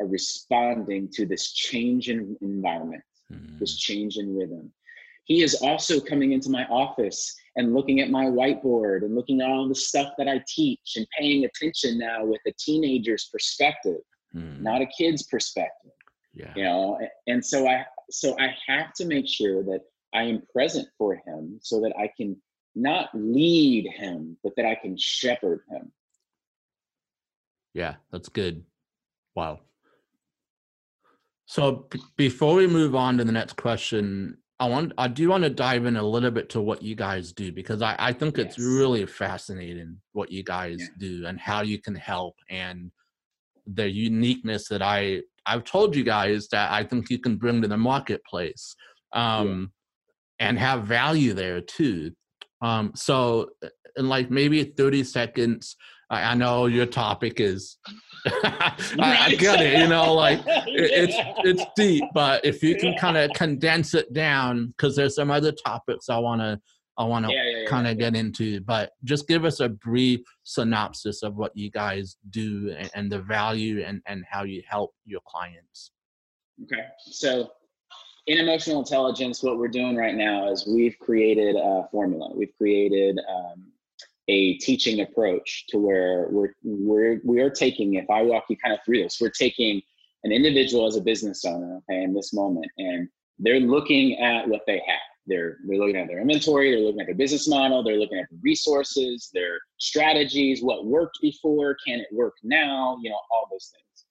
are 0.00 0.06
responding 0.06 1.08
to 1.12 1.26
this 1.26 1.52
change 1.52 2.08
in 2.08 2.36
environment, 2.40 3.02
mm. 3.32 3.58
this 3.58 3.76
change 3.76 4.16
in 4.16 4.36
rhythm. 4.36 4.72
He 5.24 5.42
is 5.42 5.54
also 5.62 6.00
coming 6.00 6.32
into 6.32 6.50
my 6.50 6.64
office 6.66 7.34
and 7.56 7.72
looking 7.72 8.00
at 8.00 8.10
my 8.10 8.26
whiteboard 8.26 9.04
and 9.04 9.14
looking 9.14 9.40
at 9.40 9.48
all 9.48 9.68
the 9.68 9.74
stuff 9.74 10.12
that 10.18 10.28
I 10.28 10.42
teach 10.46 10.94
and 10.96 11.06
paying 11.18 11.44
attention 11.44 11.98
now 11.98 12.24
with 12.24 12.40
a 12.46 12.52
teenager's 12.58 13.30
perspective, 13.32 14.00
mm. 14.34 14.60
not 14.60 14.82
a 14.82 14.86
kid's 14.86 15.22
perspective. 15.22 15.92
Yeah. 16.34 16.52
You 16.56 16.64
know, 16.64 16.98
and 17.28 17.44
so 17.44 17.68
I 17.68 17.86
so 18.10 18.36
I 18.38 18.54
have 18.66 18.92
to 18.94 19.04
make 19.04 19.26
sure 19.28 19.62
that 19.64 19.80
I 20.14 20.24
am 20.24 20.42
present 20.52 20.88
for 20.96 21.14
him 21.14 21.58
so 21.62 21.80
that 21.80 21.92
I 21.98 22.10
can 22.16 22.36
not 22.74 23.08
lead 23.14 23.86
him, 23.88 24.36
but 24.42 24.54
that 24.56 24.66
I 24.66 24.74
can 24.74 24.96
shepherd 24.96 25.60
him. 25.70 25.92
Yeah, 27.72 27.96
that's 28.12 28.28
good. 28.28 28.64
Wow. 29.34 29.60
So 31.46 31.86
b- 31.90 32.00
before 32.16 32.54
we 32.54 32.66
move 32.66 32.94
on 32.94 33.18
to 33.18 33.24
the 33.24 33.32
next 33.32 33.56
question, 33.56 34.38
I 34.60 34.68
want 34.68 34.92
I 34.96 35.08
do 35.08 35.28
want 35.28 35.42
to 35.44 35.50
dive 35.50 35.84
in 35.84 35.96
a 35.96 36.02
little 36.02 36.30
bit 36.30 36.48
to 36.50 36.60
what 36.60 36.82
you 36.82 36.94
guys 36.94 37.32
do 37.32 37.52
because 37.52 37.82
I, 37.82 37.96
I 37.98 38.12
think 38.12 38.38
it's 38.38 38.56
Yes. 38.56 38.66
really 38.66 39.04
fascinating 39.04 40.00
what 40.12 40.30
you 40.30 40.44
guys 40.44 40.78
Yeah. 40.80 40.94
do 40.98 41.26
and 41.26 41.38
how 41.38 41.62
you 41.62 41.80
can 41.80 41.94
help 41.96 42.36
and 42.48 42.92
the 43.66 43.88
uniqueness 43.90 44.68
that 44.68 44.82
I 44.82 45.22
I've 45.46 45.64
told 45.64 45.94
you 45.96 46.04
guys 46.04 46.48
that 46.52 46.70
I 46.72 46.84
think 46.84 47.10
you 47.10 47.18
can 47.18 47.36
bring 47.36 47.62
to 47.62 47.68
the 47.68 47.76
marketplace 47.76 48.74
um 49.12 49.72
and 50.40 50.58
have 50.58 50.84
value 50.84 51.32
there 51.34 51.60
too. 51.60 52.12
Um 52.62 52.92
so 52.94 53.50
in 53.96 54.08
like 54.08 54.30
maybe 54.30 54.64
30 54.64 55.04
seconds 55.04 55.76
I, 56.10 56.22
I 56.32 56.34
know 56.34 56.66
your 56.66 56.86
topic 56.86 57.40
is 57.40 57.78
I, 58.26 58.74
I 58.98 59.34
get 59.34 59.60
it, 59.60 59.78
you 59.78 59.88
know, 59.88 60.14
like 60.14 60.40
it- 60.46 61.10
it's 61.10 61.16
it's 61.44 61.64
deep, 61.76 62.04
but 62.14 62.44
if 62.44 62.62
you 62.62 62.76
can 62.76 62.96
kind 62.96 63.16
of 63.16 63.30
condense 63.34 63.92
it 63.94 64.12
down, 64.14 64.68
because 64.68 64.96
there's 64.96 65.14
some 65.14 65.30
other 65.30 65.52
topics 65.52 66.08
I 66.08 66.18
want 66.18 66.40
to 66.40 66.58
I 66.96 67.04
want 67.04 67.26
to 67.26 67.32
yeah, 67.32 67.42
yeah, 67.44 67.58
yeah, 67.60 67.66
kind 67.66 67.86
of 67.86 67.98
get 67.98 68.14
into, 68.14 68.60
but 68.60 68.92
just 69.02 69.26
give 69.26 69.44
us 69.44 69.60
a 69.60 69.68
brief 69.68 70.20
synopsis 70.44 71.22
of 71.22 71.34
what 71.34 71.56
you 71.56 71.70
guys 71.70 72.16
do 72.30 72.74
and, 72.76 72.90
and 72.94 73.12
the 73.12 73.20
value 73.20 73.82
and 73.84 74.00
and 74.06 74.24
how 74.30 74.44
you 74.44 74.62
help 74.68 74.94
your 75.04 75.20
clients. 75.26 75.90
Okay. 76.62 76.84
So 76.98 77.50
in 78.26 78.38
emotional 78.38 78.78
intelligence, 78.78 79.42
what 79.42 79.58
we're 79.58 79.68
doing 79.68 79.96
right 79.96 80.14
now 80.14 80.50
is 80.50 80.66
we've 80.66 80.98
created 80.98 81.56
a 81.56 81.86
formula. 81.90 82.30
We've 82.34 82.54
created 82.56 83.18
um, 83.28 83.66
a 84.28 84.54
teaching 84.58 85.00
approach 85.00 85.66
to 85.68 85.78
where 85.78 86.28
we're 86.30 86.54
we're 86.62 87.20
we 87.24 87.40
are 87.40 87.50
taking. 87.50 87.94
If 87.94 88.08
I 88.08 88.22
walk 88.22 88.44
you 88.48 88.56
kind 88.56 88.74
of 88.74 88.80
through 88.84 89.02
this, 89.02 89.18
we're 89.20 89.30
taking 89.30 89.82
an 90.22 90.32
individual 90.32 90.86
as 90.86 90.96
a 90.96 91.02
business 91.02 91.44
owner, 91.44 91.80
okay, 91.90 92.02
in 92.02 92.14
this 92.14 92.32
moment, 92.32 92.70
and 92.78 93.08
they're 93.38 93.60
looking 93.60 94.18
at 94.18 94.48
what 94.48 94.62
they 94.66 94.80
have. 94.86 95.13
They're 95.26 95.58
they're 95.66 95.78
looking 95.78 95.96
at 95.96 96.08
their 96.08 96.20
inventory. 96.20 96.70
They're 96.70 96.80
looking 96.80 97.00
at 97.00 97.06
their 97.06 97.14
business 97.14 97.48
model. 97.48 97.82
They're 97.82 97.98
looking 97.98 98.18
at 98.18 98.28
the 98.30 98.38
resources, 98.42 99.30
their 99.32 99.58
strategies, 99.78 100.62
what 100.62 100.86
worked 100.86 101.18
before, 101.22 101.76
can 101.86 102.00
it 102.00 102.08
work 102.12 102.34
now? 102.42 102.98
You 103.02 103.10
know, 103.10 103.18
all 103.30 103.48
those 103.50 103.72
things. 103.72 104.06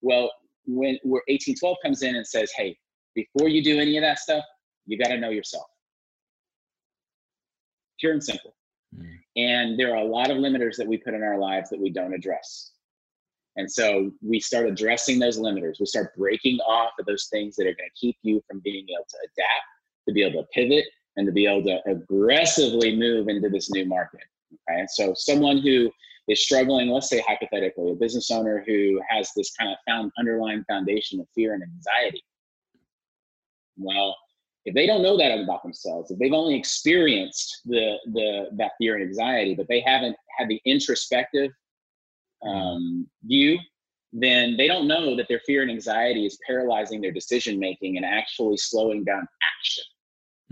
Well, 0.00 0.30
when 0.66 0.98
where 1.02 1.22
1812 1.28 1.76
comes 1.82 2.02
in 2.02 2.16
and 2.16 2.26
says, 2.26 2.50
hey, 2.56 2.76
before 3.14 3.48
you 3.48 3.62
do 3.62 3.78
any 3.80 3.96
of 3.96 4.02
that 4.02 4.18
stuff, 4.18 4.44
you 4.86 4.98
got 4.98 5.08
to 5.08 5.18
know 5.18 5.30
yourself. 5.30 5.66
Pure 8.00 8.12
and 8.12 8.24
simple. 8.24 8.54
Mm. 8.94 9.18
And 9.36 9.78
there 9.78 9.92
are 9.92 9.98
a 9.98 10.04
lot 10.04 10.30
of 10.30 10.38
limiters 10.38 10.76
that 10.76 10.86
we 10.86 10.98
put 10.98 11.14
in 11.14 11.22
our 11.22 11.38
lives 11.38 11.70
that 11.70 11.80
we 11.80 11.90
don't 11.90 12.14
address. 12.14 12.72
And 13.56 13.70
so 13.70 14.10
we 14.22 14.38
start 14.38 14.66
addressing 14.66 15.18
those 15.18 15.38
limiters. 15.38 15.80
We 15.80 15.86
start 15.86 16.14
breaking 16.16 16.58
off 16.60 16.92
of 17.00 17.06
those 17.06 17.28
things 17.32 17.56
that 17.56 17.62
are 17.62 17.74
going 17.74 17.88
to 17.88 17.98
keep 17.98 18.16
you 18.22 18.42
from 18.48 18.60
being 18.60 18.86
able 18.88 19.06
to 19.08 19.16
adapt, 19.24 19.66
to 20.06 20.12
be 20.12 20.22
able 20.22 20.42
to 20.42 20.48
pivot, 20.52 20.84
and 21.16 21.26
to 21.26 21.32
be 21.32 21.46
able 21.46 21.62
to 21.64 21.80
aggressively 21.90 22.96
move 22.96 23.28
into 23.28 23.48
this 23.48 23.70
new 23.70 23.86
market. 23.86 24.20
Okay. 24.68 24.84
So 24.88 25.12
someone 25.16 25.58
who 25.58 25.90
is 26.28 26.42
struggling, 26.42 26.88
let's 26.88 27.08
say 27.08 27.22
hypothetically, 27.26 27.92
a 27.92 27.94
business 27.94 28.30
owner 28.30 28.64
who 28.66 29.00
has 29.08 29.30
this 29.36 29.52
kind 29.52 29.70
of 29.70 29.78
found 29.86 30.12
underlying 30.18 30.64
foundation 30.68 31.20
of 31.20 31.26
fear 31.34 31.54
and 31.54 31.62
anxiety. 31.62 32.22
Well, 33.76 34.16
if 34.64 34.74
they 34.74 34.86
don't 34.86 35.02
know 35.02 35.16
that 35.16 35.38
about 35.38 35.62
themselves, 35.62 36.10
if 36.10 36.18
they've 36.18 36.32
only 36.32 36.56
experienced 36.56 37.60
the 37.66 37.96
the 38.12 38.48
that 38.56 38.72
fear 38.78 38.96
and 38.96 39.04
anxiety, 39.04 39.54
but 39.54 39.68
they 39.68 39.80
haven't 39.80 40.16
had 40.36 40.48
the 40.48 40.60
introspective 40.64 41.52
um, 42.44 43.06
view, 43.22 43.58
then 44.12 44.56
they 44.56 44.66
don't 44.66 44.88
know 44.88 45.14
that 45.16 45.28
their 45.28 45.40
fear 45.46 45.62
and 45.62 45.70
anxiety 45.70 46.26
is 46.26 46.38
paralyzing 46.46 47.00
their 47.00 47.12
decision 47.12 47.60
making 47.60 47.96
and 47.96 48.04
actually 48.04 48.56
slowing 48.56 49.04
down 49.04 49.26
action. 49.58 49.84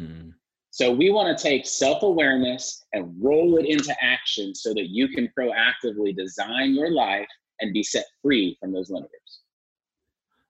Mm. 0.01 0.33
So 0.71 0.91
we 0.91 1.11
want 1.11 1.37
to 1.37 1.41
take 1.41 1.67
self-awareness 1.67 2.87
and 2.93 3.15
roll 3.21 3.59
it 3.59 3.67
into 3.67 3.95
action 4.03 4.55
so 4.55 4.75
that 4.75 4.89
you 4.89 5.09
can 5.09 5.31
proactively 5.39 6.17
design 6.17 6.75
your 6.75 6.91
life 6.91 7.29
and 7.61 7.73
be 7.73 7.83
set 7.83 8.05
free 8.23 8.57
from 8.61 8.73
those 8.73 8.91
limiters. 8.91 9.39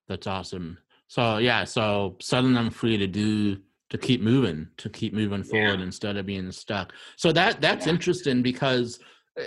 That's 0.08 0.26
awesome. 0.26 0.78
So 1.08 1.38
yeah, 1.38 1.64
so 1.64 2.16
setting 2.20 2.54
them 2.54 2.70
free 2.70 2.96
to 2.96 3.06
do 3.06 3.58
to 3.90 3.98
keep 3.98 4.22
moving, 4.22 4.66
to 4.78 4.88
keep 4.88 5.12
moving 5.12 5.42
forward 5.42 5.78
Yeah. 5.78 5.84
instead 5.84 6.16
of 6.16 6.26
being 6.26 6.50
stuck. 6.52 6.92
So 7.16 7.30
that 7.32 7.60
that's 7.60 7.86
Yeah. 7.86 7.92
interesting 7.92 8.42
because 8.42 8.98
uh, 9.38 9.42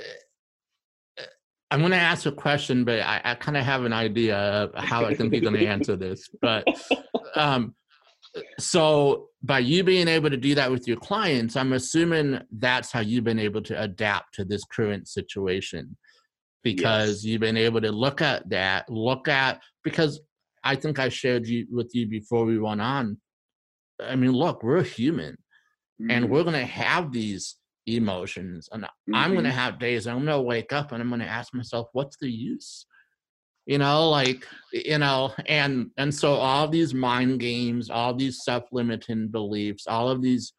uh, 1.20 1.24
I'm 1.72 1.80
going 1.80 1.92
to 1.92 1.98
ask 1.98 2.26
a 2.28 2.32
question, 2.32 2.86
but 2.86 3.00
I, 3.02 3.20
I 3.24 3.36
kind 3.36 3.58
of 3.58 3.66
have 3.66 3.84
an 3.84 3.94
idea 3.94 4.38
of 4.38 4.76
how 4.76 5.06
I 5.06 5.16
think 5.16 5.34
you're 5.34 5.42
going 5.42 5.56
to 5.56 5.66
answer 5.66 5.96
this. 5.96 6.30
But 6.40 6.68
um, 7.36 7.76
so 8.60 9.30
by 9.44 9.60
you 9.60 9.84
being 9.84 10.08
able 10.08 10.30
to 10.30 10.38
do 10.38 10.56
that 10.56 10.72
with 10.72 10.88
your 10.88 10.98
clients, 10.98 11.56
I'm 11.56 11.74
assuming 11.74 12.40
that's 12.52 12.92
how 12.92 13.00
you've 13.00 13.24
been 13.24 13.40
able 13.40 13.62
to 13.64 13.82
adapt 13.82 14.34
to 14.36 14.46
this 14.46 14.64
current 14.66 15.08
situation 15.08 15.98
because 16.64 17.24
Yes. 17.24 17.24
you've 17.24 17.42
been 17.42 17.58
able 17.58 17.82
to 17.82 17.92
look 17.92 18.22
at 18.22 18.50
that, 18.50 18.90
look 18.90 19.28
at 19.28 19.62
because 19.84 20.20
I 20.64 20.76
think 20.76 21.00
I 21.00 21.10
shared 21.10 21.48
you 21.48 21.68
with 21.72 21.92
you 21.94 22.08
before 22.08 22.46
we 22.46 22.60
went 22.60 22.82
on. 22.82 23.20
I 24.02 24.16
mean, 24.16 24.32
look, 24.34 24.64
we're 24.64 24.84
human 24.84 25.38
and 26.10 26.26
Mhm. 26.26 26.30
we're 26.30 26.44
gonna 26.44 26.66
have 26.66 27.12
these 27.12 27.56
emotions, 27.86 28.68
and 28.72 28.86
I'm 29.14 29.32
Mhm. 29.32 29.36
gonna 29.36 29.52
have 29.52 29.80
days 29.80 30.08
I'm 30.08 30.20
gonna 30.26 30.42
wake 30.42 30.74
up 30.74 30.92
and 30.92 31.02
I'm 31.02 31.10
gonna 31.10 31.24
ask 31.26 31.54
myself, 31.54 31.88
what's 31.94 32.18
the 32.18 32.30
use? 32.30 32.86
You 33.68 33.80
know, 33.80 34.10
like 34.10 34.48
you 34.74 35.00
know, 35.00 35.34
and 35.48 35.92
and 35.98 36.16
so 36.16 36.36
all 36.36 36.70
these 36.70 36.94
mind 36.96 37.42
games, 37.42 37.92
all 37.92 38.16
these 38.16 38.44
self-limiting 38.46 39.30
beliefs, 39.30 39.88
all 39.88 40.10
of 40.10 40.24
these 40.24 40.54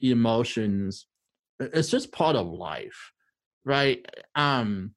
emotions 0.00 1.06
it's 1.60 1.90
just 1.90 2.12
part 2.12 2.36
of 2.36 2.48
life, 2.48 3.12
right? 3.64 4.04
Um, 4.34 4.94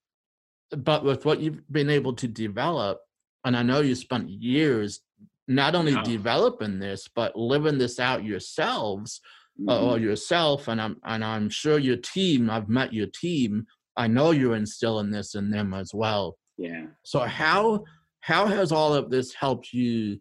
but 0.72 1.04
with 1.04 1.26
what 1.26 1.40
you've 1.42 1.62
been 1.72 1.90
able 1.90 2.14
to 2.16 2.28
develop, 2.28 3.00
and 3.46 3.58
I 3.58 3.64
know 3.64 3.82
you 3.82 3.96
spent 3.96 4.30
years 4.30 5.02
not 5.48 5.76
only 5.76 5.98
developing 5.98 6.80
this, 6.80 7.10
but 7.14 7.36
living 7.38 7.78
this 7.78 8.00
out 8.00 8.24
yourselves 8.24 9.22
uh, 9.68 9.82
or 9.92 9.98
Mhm. 9.98 10.02
yourself, 10.04 10.68
and 10.68 10.82
I'm 10.82 10.98
and 11.04 11.24
I'm 11.26 11.50
sure 11.50 11.80
your 11.80 11.98
team. 11.98 12.50
I've 12.50 12.70
met 12.70 12.94
your 12.94 13.08
team. 13.08 13.68
I 13.98 14.08
know 14.08 14.32
you're 14.32 14.56
instilling 14.56 15.12
this 15.12 15.36
in 15.36 15.52
them 15.52 15.74
as 15.74 15.94
well. 15.94 16.38
Yeah. 16.58 16.86
So 17.04 17.20
how 17.20 17.84
how 18.22 18.46
has 18.48 18.72
all 18.72 18.94
of 18.94 19.10
this 19.10 19.34
helped 19.34 19.74
you 19.74 20.20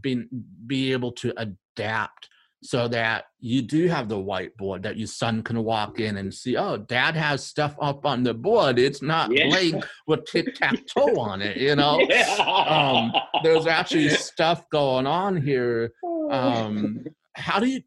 been 0.00 0.28
be 0.66 0.92
able 0.92 1.12
to 1.12 1.32
adapt 1.36 2.28
so 2.62 2.88
that 2.88 3.26
you 3.38 3.62
do 3.62 3.86
have 3.86 4.08
the 4.08 4.16
whiteboard 4.16 4.82
that 4.82 4.96
your 4.96 5.06
son 5.06 5.42
can 5.42 5.62
walk 5.62 6.00
in 6.00 6.16
and 6.16 6.32
see, 6.32 6.56
oh, 6.56 6.76
dad 6.76 7.14
has 7.14 7.44
stuff 7.44 7.76
up 7.80 8.04
on 8.04 8.22
the 8.22 8.34
board. 8.34 8.78
It's 8.78 9.02
not 9.02 9.30
Yeah. 9.30 9.48
blank 9.48 9.86
with 10.06 10.24
tic 10.24 10.54
tac 10.54 10.84
toe 10.86 11.18
on 11.18 11.42
it, 11.42 11.58
you 11.58 11.76
know? 11.76 12.00
Yeah. 12.08 12.24
um, 12.34 13.12
There's 13.44 13.66
actually 13.66 14.08
stuff 14.10 14.64
going 14.70 15.06
on 15.06 15.40
here. 15.40 15.92
Um, 16.30 17.04
how 17.34 17.60
do 17.60 17.66
you 17.66 17.82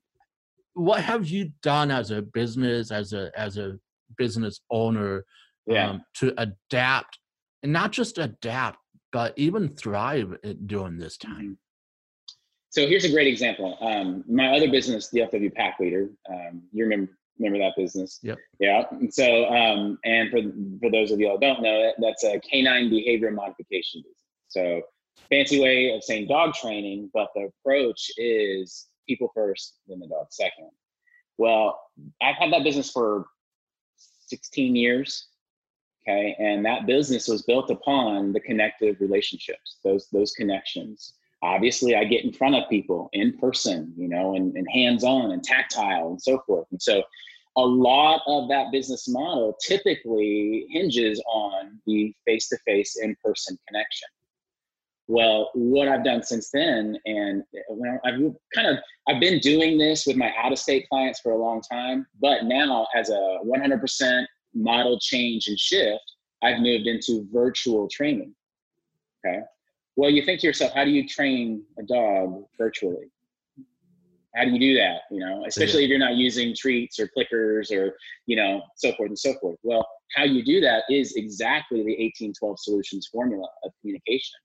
what 0.73 1.01
have 1.01 1.27
you 1.27 1.51
done 1.61 1.91
as 1.91 2.11
a 2.11 2.21
business, 2.21 2.89
as 2.91 3.11
a 3.11 3.31
as 3.35 3.57
a 3.57 3.77
business 4.17 4.61
owner 4.71 5.25
yeah. 5.67 5.89
um, 5.89 6.03
to 6.15 6.33
adapt 6.37 7.18
and 7.63 7.73
not 7.73 7.91
just 7.91 8.17
adapt, 8.17 8.79
but 9.11 9.33
even 9.37 9.69
thrive 9.69 10.37
during 10.65 10.97
this 10.97 11.17
time. 11.17 11.57
So 12.71 12.87
here's 12.87 13.05
a 13.05 13.11
great 13.11 13.27
example. 13.27 13.77
Um, 13.81 14.23
my 14.27 14.55
other 14.55 14.69
business, 14.69 15.09
the 15.09 15.21
FW 15.21 15.53
Pack 15.55 15.79
Leader, 15.79 16.09
um, 16.29 16.61
you 16.71 16.83
remember 16.83 17.11
remember 17.39 17.59
that 17.59 17.73
business? 17.77 18.19
Yep. 18.21 18.37
Yeah. 18.59 18.83
And 18.91 19.13
so, 19.13 19.45
um, 19.45 19.97
and 20.03 20.29
for 20.29 20.41
for 20.81 20.91
those 20.91 21.11
of 21.11 21.19
you 21.19 21.29
who 21.29 21.39
don't 21.39 21.61
know 21.61 21.81
it, 21.81 21.95
that's 21.97 22.23
a 22.23 22.39
canine 22.39 22.89
behavior 22.89 23.31
modification 23.31 24.01
business. 24.01 24.17
So 24.49 24.81
fancy 25.29 25.59
way 25.59 25.95
of 25.95 26.03
saying 26.03 26.27
dog 26.27 26.53
training, 26.53 27.09
but 27.13 27.29
the 27.35 27.49
approach 27.49 28.11
is 28.17 28.87
people 29.07 29.31
first, 29.33 29.77
then 29.87 29.99
the 29.99 30.07
dog 30.07 30.27
second. 30.29 30.69
Well, 31.37 31.79
I've 32.21 32.35
had 32.35 32.51
that 32.53 32.63
business 32.63 32.91
for 32.91 33.25
16 34.27 34.75
years. 34.75 35.28
Okay. 36.09 36.35
And 36.39 36.65
that 36.65 36.87
business 36.87 37.27
was 37.27 37.43
built 37.43 37.69
upon 37.69 38.33
the 38.33 38.39
connective 38.39 38.97
relationships, 38.99 39.77
those 39.83 40.07
those 40.11 40.31
connections. 40.31 41.13
Obviously, 41.41 41.95
I 41.95 42.03
get 42.03 42.25
in 42.25 42.33
front 42.33 42.55
of 42.55 42.69
people 42.69 43.09
in 43.13 43.37
person, 43.37 43.93
you 43.95 44.09
know, 44.09 44.35
and, 44.35 44.55
and 44.57 44.67
hands-on 44.73 45.31
and 45.31 45.43
tactile 45.43 46.09
and 46.09 46.21
so 46.21 46.41
forth. 46.45 46.67
And 46.71 46.81
so 46.81 47.03
a 47.55 47.61
lot 47.61 48.21
of 48.27 48.49
that 48.49 48.71
business 48.71 49.07
model 49.07 49.55
typically 49.65 50.65
hinges 50.69 51.21
on 51.31 51.79
the 51.85 52.13
face-to-face 52.25 52.97
in-person 53.01 53.57
connection. 53.67 54.09
well, 55.07 55.49
what 55.55 55.87
I've 55.87 56.03
done 56.03 56.21
since 56.23 56.51
then, 56.51 56.97
and 57.05 57.43
I've 58.05 58.19
kind 58.53 58.67
of 58.67 58.77
I've 59.07 59.19
been 59.19 59.39
doing 59.39 59.77
this 59.77 60.05
with 60.05 60.15
my 60.17 60.31
out 60.37 60.51
of 60.51 60.59
state 60.59 60.87
clients 60.89 61.19
for 61.19 61.31
a 61.31 61.37
long 61.37 61.61
time, 61.61 62.05
but 62.21 62.45
now 62.45 62.87
as 62.95 63.09
a 63.09 63.39
100% 63.45 64.25
model 64.53 64.99
change 64.99 65.47
and 65.47 65.59
shift, 65.59 66.01
I've 66.43 66.59
moved 66.59 66.87
into 66.87 67.27
virtual 67.31 67.87
training. 67.89 68.33
Okay. 69.25 69.39
Well, 69.95 70.09
you 70.09 70.23
think 70.23 70.39
to 70.41 70.47
yourself, 70.47 70.71
how 70.73 70.85
do 70.85 70.91
you 70.91 71.07
train 71.07 71.63
a 71.77 71.83
dog 71.83 72.43
virtually? 72.57 73.11
How 74.35 74.45
do 74.45 74.51
you 74.51 74.59
do 74.59 74.75
that? 74.75 75.01
You 75.11 75.19
know, 75.19 75.43
especially 75.47 75.83
if 75.83 75.89
you're 75.89 75.99
not 75.99 76.15
using 76.15 76.55
treats 76.55 76.99
or 76.99 77.09
clickers 77.17 77.71
or, 77.71 77.97
you 78.25 78.35
know, 78.35 78.61
so 78.77 78.93
forth 78.93 79.09
and 79.09 79.19
so 79.19 79.33
forth. 79.41 79.57
Well, 79.63 79.85
how 80.15 80.23
you 80.23 80.43
do 80.43 80.61
that 80.61 80.83
is 80.89 81.15
exactly 81.15 81.79
the 81.79 81.91
1812 81.91 82.59
solutions 82.59 83.09
formula 83.11 83.47
of 83.63 83.71
communication. 83.81 84.39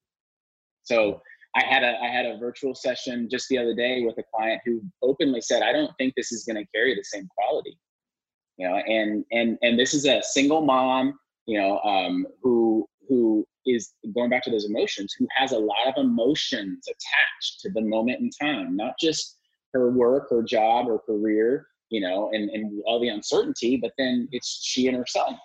So 0.83 1.21
I 1.55 1.65
had 1.65 1.85
a 1.85 2.01
I 2.03 2.09
had 2.09 2.27
a 2.27 2.37
virtual 2.39 2.75
session 2.75 3.29
just 3.31 3.49
the 3.49 3.59
other 3.59 3.75
day 3.75 4.03
with 4.03 4.19
a 4.19 4.25
client 4.35 4.61
who 4.65 4.83
openly 5.03 5.41
said, 5.41 5.63
I 5.63 5.73
don't 5.73 5.93
think 5.99 6.15
this 6.17 6.33
is 6.33 6.45
going 6.45 6.57
to 6.57 6.67
carry 6.75 6.95
the 6.95 7.05
same 7.05 7.29
quality. 7.29 7.79
You 8.57 8.69
know, 8.69 8.77
and 8.77 9.25
and 9.33 9.59
and 9.63 9.79
this 9.79 9.95
is 9.95 10.07
a 10.07 10.23
single 10.23 10.63
mom, 10.63 11.19
you 11.47 11.61
know, 11.61 11.79
um, 11.81 12.27
who 12.43 12.89
who 13.09 13.47
is 13.67 13.93
going 14.15 14.31
back 14.31 14.43
to 14.45 14.51
those 14.51 14.67
emotions, 14.67 15.15
who 15.19 15.27
has 15.37 15.53
a 15.53 15.59
lot 15.59 15.87
of 15.87 15.95
emotions 15.97 16.87
attached 16.87 17.61
to 17.61 17.71
the 17.71 17.81
moment 17.81 18.21
in 18.21 18.31
time, 18.31 18.77
not 18.77 18.95
just 19.01 19.39
her 19.73 19.91
work, 19.91 20.29
her 20.31 20.43
job, 20.43 20.87
or 20.89 21.01
career, 21.01 21.67
you 21.91 22.01
know, 22.01 22.31
and, 22.33 22.51
and 22.51 22.83
all 22.87 23.01
the 23.01 23.09
uncertainty, 23.09 23.77
but 23.77 23.93
then 23.99 24.29
it's 24.33 24.61
she 24.63 24.87
and 24.87 24.97
her 24.97 25.07
son, 25.07 25.39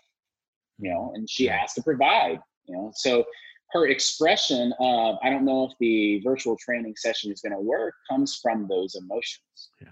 you 0.78 0.92
know, 0.92 1.12
and 1.16 1.30
she 1.30 1.46
has 1.46 1.74
to 1.74 1.82
provide, 1.82 2.40
you 2.66 2.76
know. 2.76 2.92
So 2.94 3.24
her 3.72 3.88
expression 3.88 4.74
of 4.80 5.18
I 5.24 5.30
don't 5.30 5.46
know 5.46 5.66
if 5.66 5.74
the 5.80 6.22
virtual 6.24 6.58
training 6.58 6.96
session 6.98 7.32
is 7.32 7.42
going 7.42 7.54
to 7.54 7.62
work 7.62 7.94
comes 8.10 8.40
from 8.42 8.68
those 8.68 8.96
emotions. 8.96 9.70
Yeah. 9.82 9.88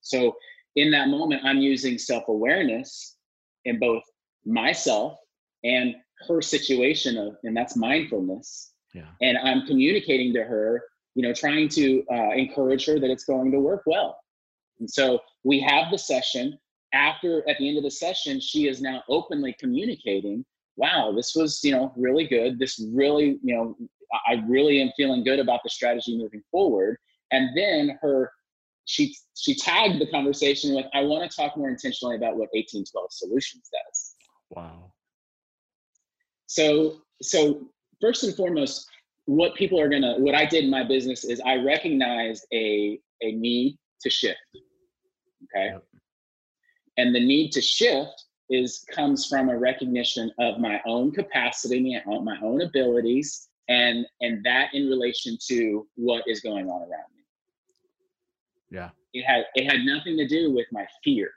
So 0.00 0.34
in 0.76 0.90
that 0.92 1.08
moment, 1.08 1.42
I'm 1.44 1.58
using 1.58 1.98
self 1.98 2.28
awareness 2.28 3.16
in 3.64 3.78
both 3.78 4.02
myself 4.44 5.18
and 5.64 5.94
her 6.28 6.42
situation 6.42 7.16
of, 7.16 7.36
and 7.44 7.56
that's 7.56 7.76
mindfulness. 7.76 8.72
Yeah. 8.94 9.08
And 9.20 9.38
I'm 9.38 9.66
communicating 9.66 10.32
to 10.34 10.44
her, 10.44 10.84
you 11.14 11.22
know, 11.22 11.32
trying 11.32 11.68
to 11.70 12.04
uh, 12.12 12.30
encourage 12.32 12.86
her 12.86 12.98
that 12.98 13.10
it's 13.10 13.24
going 13.24 13.50
to 13.52 13.60
work 13.60 13.82
well. 13.86 14.18
And 14.80 14.90
so 14.90 15.20
we 15.44 15.60
have 15.60 15.90
the 15.90 15.98
session. 15.98 16.58
After, 16.94 17.48
at 17.48 17.56
the 17.58 17.68
end 17.68 17.78
of 17.78 17.84
the 17.84 17.90
session, 17.90 18.38
she 18.38 18.68
is 18.68 18.82
now 18.82 19.02
openly 19.08 19.56
communicating 19.58 20.44
wow, 20.76 21.12
this 21.14 21.34
was, 21.34 21.60
you 21.62 21.72
know, 21.72 21.92
really 21.96 22.26
good. 22.26 22.58
This 22.58 22.84
really, 22.92 23.38
you 23.42 23.54
know, 23.54 23.76
I 24.26 24.42
really 24.46 24.80
am 24.80 24.90
feeling 24.96 25.24
good 25.24 25.38
about 25.38 25.60
the 25.62 25.70
strategy 25.70 26.16
moving 26.16 26.42
forward. 26.50 26.96
And 27.30 27.56
then 27.56 27.98
her, 28.00 28.30
she 28.84 29.14
she 29.36 29.54
tagged 29.54 30.00
the 30.00 30.10
conversation 30.10 30.74
with, 30.74 30.86
I 30.94 31.00
want 31.02 31.28
to 31.28 31.36
talk 31.36 31.56
more 31.56 31.68
intentionally 31.68 32.16
about 32.16 32.32
what 32.32 32.48
1812 32.52 33.06
Solutions 33.10 33.68
does. 33.72 34.14
Wow. 34.50 34.92
So 36.46 37.02
so 37.22 37.68
first 38.00 38.24
and 38.24 38.34
foremost, 38.34 38.86
what 39.26 39.54
people 39.54 39.80
are 39.80 39.88
gonna, 39.88 40.16
what 40.18 40.34
I 40.34 40.44
did 40.44 40.64
in 40.64 40.70
my 40.70 40.84
business 40.84 41.24
is 41.24 41.40
I 41.40 41.56
recognized 41.56 42.46
a 42.52 42.98
a 43.22 43.32
need 43.32 43.78
to 44.02 44.10
shift. 44.10 44.38
Okay. 45.44 45.70
Yep. 45.72 45.84
And 46.98 47.14
the 47.14 47.24
need 47.24 47.52
to 47.52 47.60
shift 47.60 48.24
is 48.50 48.84
comes 48.90 49.26
from 49.26 49.48
a 49.48 49.58
recognition 49.58 50.30
of 50.38 50.58
my 50.58 50.80
own 50.86 51.10
capacity, 51.10 51.98
my 52.06 52.36
own 52.42 52.62
abilities, 52.62 53.48
and 53.68 54.04
and 54.20 54.44
that 54.44 54.74
in 54.74 54.88
relation 54.88 55.38
to 55.48 55.86
what 55.94 56.24
is 56.26 56.40
going 56.40 56.68
on 56.68 56.82
around 56.82 57.10
me. 57.16 57.21
Yeah. 58.72 58.90
It 59.12 59.24
had 59.24 59.44
it 59.54 59.70
had 59.70 59.84
nothing 59.84 60.16
to 60.16 60.26
do 60.26 60.50
with 60.50 60.66
my 60.72 60.86
fear 61.04 61.30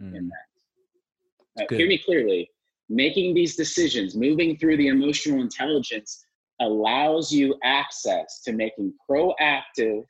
mm. 0.00 0.16
in 0.16 0.30
that. 0.30 1.64
Uh, 1.64 1.76
hear 1.76 1.86
me 1.86 1.98
clearly. 1.98 2.50
Making 2.88 3.34
these 3.34 3.54
decisions, 3.54 4.16
moving 4.16 4.56
through 4.56 4.78
the 4.78 4.88
emotional 4.88 5.42
intelligence 5.42 6.24
allows 6.60 7.30
you 7.30 7.54
access 7.62 8.40
to 8.44 8.52
making 8.52 8.94
proactive, 9.08 10.04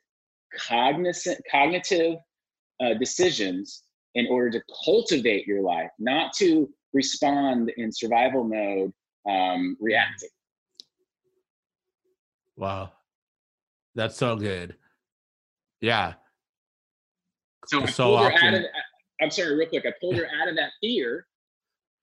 cognizant, 0.57 1.37
cognitive 1.51 2.15
uh, 2.81 2.93
decisions 2.93 3.83
in 4.15 4.27
order 4.31 4.49
to 4.49 4.61
cultivate 4.85 5.45
your 5.45 5.61
life, 5.61 5.89
not 5.99 6.31
to 6.37 6.69
respond 6.93 7.69
in 7.75 7.91
survival 7.91 8.45
mode, 8.45 8.93
um, 9.29 9.75
reacting. 9.81 10.29
Wow. 12.55 12.93
That's 13.93 14.15
so 14.15 14.37
good. 14.37 14.75
Yeah. 15.81 16.13
So, 17.69 17.83
I 17.83 17.85
so 17.85 18.03
pulled 18.05 18.33
often, 18.33 18.55
of, 18.55 18.63
I'm 19.21 19.29
sorry, 19.29 19.55
real 19.55 19.69
quick. 19.69 19.85
I 19.85 19.93
pulled 20.01 20.15
her 20.15 20.27
out 20.41 20.47
of 20.47 20.55
that 20.55 20.71
fear, 20.81 21.27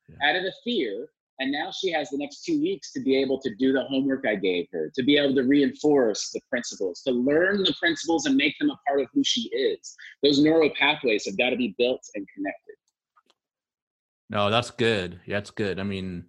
yeah. 0.09 0.31
out 0.31 0.37
of 0.37 0.45
the 0.45 0.53
fear, 0.63 1.09
and 1.41 1.51
now 1.51 1.73
she 1.73 1.91
has 1.91 2.09
the 2.11 2.19
next 2.19 2.45
two 2.45 2.61
weeks 2.63 2.93
to 2.93 3.01
be 3.01 3.21
able 3.21 3.41
to 3.41 3.53
do 3.57 3.73
the 3.73 3.83
homework 3.83 4.25
I 4.29 4.37
gave 4.37 4.69
her, 4.73 4.93
to 4.95 5.03
be 5.03 5.19
able 5.19 5.35
to 5.35 5.43
reinforce 5.43 6.31
the 6.31 6.41
principles, 6.49 7.03
to 7.03 7.11
learn 7.11 7.65
the 7.65 7.75
principles 7.81 8.27
and 8.27 8.37
make 8.37 8.55
them 8.61 8.71
a 8.71 8.79
part 8.87 9.01
of 9.01 9.09
who 9.13 9.25
she 9.25 9.49
is. 9.49 9.97
Those 10.23 10.39
neural 10.39 10.71
pathways 10.79 11.27
have 11.27 11.37
got 11.37 11.51
to 11.51 11.57
be 11.57 11.75
built 11.77 12.03
and 12.15 12.25
connected. 12.33 12.75
No, 14.31 14.49
that's 14.49 14.71
good. 14.71 15.19
That's 15.27 15.51
good. 15.51 15.81
I 15.81 15.83
mean, 15.83 16.27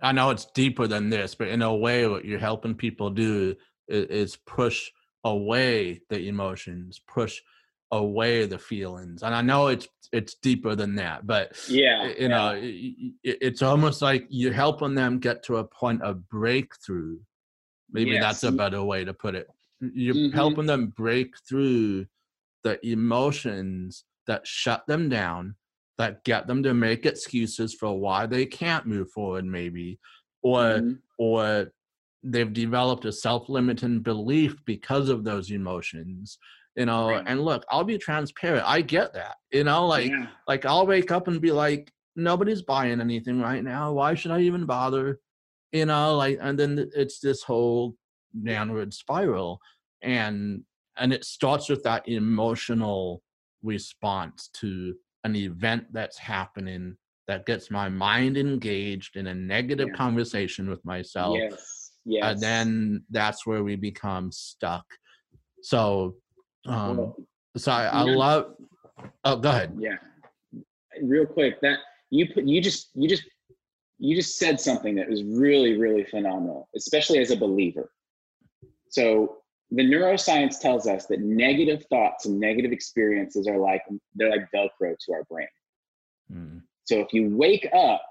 I 0.00 0.12
know 0.12 0.30
it's 0.30 0.46
deeper 0.46 0.86
than 0.86 1.10
this, 1.10 1.34
but 1.34 1.48
in 1.48 1.62
a 1.62 1.74
way, 1.74 2.06
what 2.06 2.24
you're 2.24 2.38
helping 2.38 2.76
people 2.76 3.10
do 3.10 3.56
is 3.88 4.36
push 4.36 4.88
away 5.24 6.02
the 6.08 6.28
emotions, 6.28 7.00
push 7.08 7.40
away 7.92 8.46
the 8.46 8.58
feelings 8.58 9.22
and 9.22 9.34
i 9.34 9.42
know 9.42 9.68
it's 9.68 9.88
it's 10.12 10.34
deeper 10.36 10.74
than 10.74 10.94
that 10.94 11.26
but 11.26 11.56
yeah 11.68 12.06
you 12.06 12.14
yeah. 12.18 12.28
know 12.28 12.60
it, 12.62 13.14
it's 13.22 13.62
almost 13.62 14.02
like 14.02 14.26
you're 14.28 14.52
helping 14.52 14.94
them 14.94 15.18
get 15.18 15.42
to 15.42 15.56
a 15.56 15.64
point 15.64 16.02
of 16.02 16.28
breakthrough 16.28 17.18
maybe 17.90 18.12
yes. 18.12 18.22
that's 18.22 18.42
a 18.44 18.52
better 18.52 18.82
way 18.82 19.04
to 19.04 19.12
put 19.12 19.34
it 19.34 19.48
you're 19.80 20.14
mm-hmm. 20.14 20.34
helping 20.34 20.66
them 20.66 20.88
break 20.96 21.34
through 21.48 22.06
the 22.64 22.84
emotions 22.86 24.04
that 24.26 24.46
shut 24.46 24.86
them 24.86 25.08
down 25.08 25.54
that 25.98 26.24
get 26.24 26.46
them 26.46 26.62
to 26.62 26.74
make 26.74 27.06
excuses 27.06 27.74
for 27.74 27.98
why 27.98 28.26
they 28.26 28.46
can't 28.46 28.86
move 28.86 29.10
forward 29.10 29.44
maybe 29.44 29.98
or 30.42 30.60
mm-hmm. 30.60 30.92
or 31.18 31.72
they've 32.22 32.52
developed 32.52 33.04
a 33.04 33.12
self-limiting 33.12 34.00
belief 34.00 34.56
because 34.64 35.08
of 35.08 35.24
those 35.24 35.50
emotions 35.50 36.38
you 36.76 36.86
know 36.86 37.10
right. 37.10 37.24
and 37.26 37.44
look 37.44 37.64
i'll 37.70 37.84
be 37.84 37.98
transparent 37.98 38.64
i 38.66 38.80
get 38.80 39.12
that 39.12 39.36
you 39.52 39.64
know 39.64 39.86
like 39.86 40.10
yeah. 40.10 40.26
like 40.46 40.64
i'll 40.64 40.86
wake 40.86 41.10
up 41.10 41.28
and 41.28 41.40
be 41.40 41.52
like 41.52 41.92
nobody's 42.16 42.62
buying 42.62 43.00
anything 43.00 43.40
right 43.40 43.64
now 43.64 43.92
why 43.92 44.14
should 44.14 44.30
i 44.30 44.40
even 44.40 44.66
bother 44.66 45.18
you 45.72 45.86
know 45.86 46.16
like 46.16 46.38
and 46.40 46.58
then 46.58 46.90
it's 46.94 47.20
this 47.20 47.42
whole 47.42 47.94
downward 48.44 48.94
spiral 48.94 49.58
and 50.02 50.62
and 50.96 51.12
it 51.12 51.24
starts 51.24 51.68
with 51.68 51.82
that 51.82 52.06
emotional 52.08 53.22
response 53.62 54.48
to 54.52 54.94
an 55.24 55.34
event 55.36 55.84
that's 55.92 56.18
happening 56.18 56.96
that 57.26 57.46
gets 57.46 57.70
my 57.70 57.88
mind 57.88 58.36
engaged 58.36 59.16
in 59.16 59.28
a 59.28 59.34
negative 59.34 59.88
yeah. 59.88 59.96
conversation 59.96 60.68
with 60.68 60.84
myself 60.84 61.36
yes 61.36 61.92
yes 62.04 62.24
and 62.24 62.40
then 62.40 63.04
that's 63.10 63.46
where 63.46 63.62
we 63.62 63.76
become 63.76 64.32
stuck 64.32 64.84
so 65.62 66.14
um, 66.66 66.96
well, 66.96 67.16
so 67.56 67.72
I, 67.72 67.84
I 67.86 68.02
love. 68.02 68.54
Oh, 69.24 69.36
go 69.36 69.48
ahead. 69.48 69.76
Yeah, 69.78 69.96
real 71.02 71.26
quick. 71.26 71.60
That 71.60 71.78
you 72.10 72.32
put 72.32 72.44
you 72.44 72.60
just 72.60 72.90
you 72.94 73.08
just 73.08 73.24
you 73.98 74.16
just 74.16 74.38
said 74.38 74.60
something 74.60 74.94
that 74.96 75.08
was 75.08 75.22
really 75.22 75.78
really 75.78 76.04
phenomenal, 76.04 76.68
especially 76.76 77.18
as 77.18 77.30
a 77.30 77.36
believer. 77.36 77.90
So 78.88 79.38
the 79.70 79.82
neuroscience 79.82 80.60
tells 80.60 80.86
us 80.86 81.06
that 81.06 81.20
negative 81.20 81.84
thoughts 81.90 82.26
and 82.26 82.38
negative 82.40 82.72
experiences 82.72 83.46
are 83.46 83.58
like 83.58 83.82
they're 84.14 84.30
like 84.30 84.48
velcro 84.54 84.96
to 84.98 85.12
our 85.12 85.24
brain. 85.24 85.46
Mm. 86.32 86.62
So 86.84 87.00
if 87.00 87.12
you 87.12 87.36
wake 87.36 87.68
up 87.72 88.02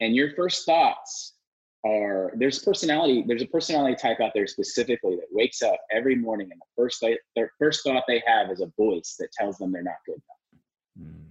and 0.00 0.14
your 0.14 0.34
first 0.34 0.64
thoughts 0.64 1.33
are 1.84 2.32
there's 2.36 2.60
personality 2.60 3.24
there's 3.26 3.42
a 3.42 3.46
personality 3.46 3.94
type 3.94 4.20
out 4.20 4.32
there 4.34 4.46
specifically 4.46 5.16
that 5.16 5.26
wakes 5.30 5.62
up 5.62 5.76
every 5.92 6.14
morning 6.16 6.48
and 6.50 6.60
the 6.60 6.82
first 6.82 7.00
th- 7.00 7.18
their 7.36 7.50
first 7.58 7.82
thought 7.84 8.02
they 8.08 8.22
have 8.26 8.50
is 8.50 8.60
a 8.60 8.72
voice 8.76 9.16
that 9.18 9.30
tells 9.32 9.58
them 9.58 9.70
they're 9.70 9.82
not 9.82 9.94
good 10.06 10.20
enough 10.96 11.12
mm. 11.12 11.24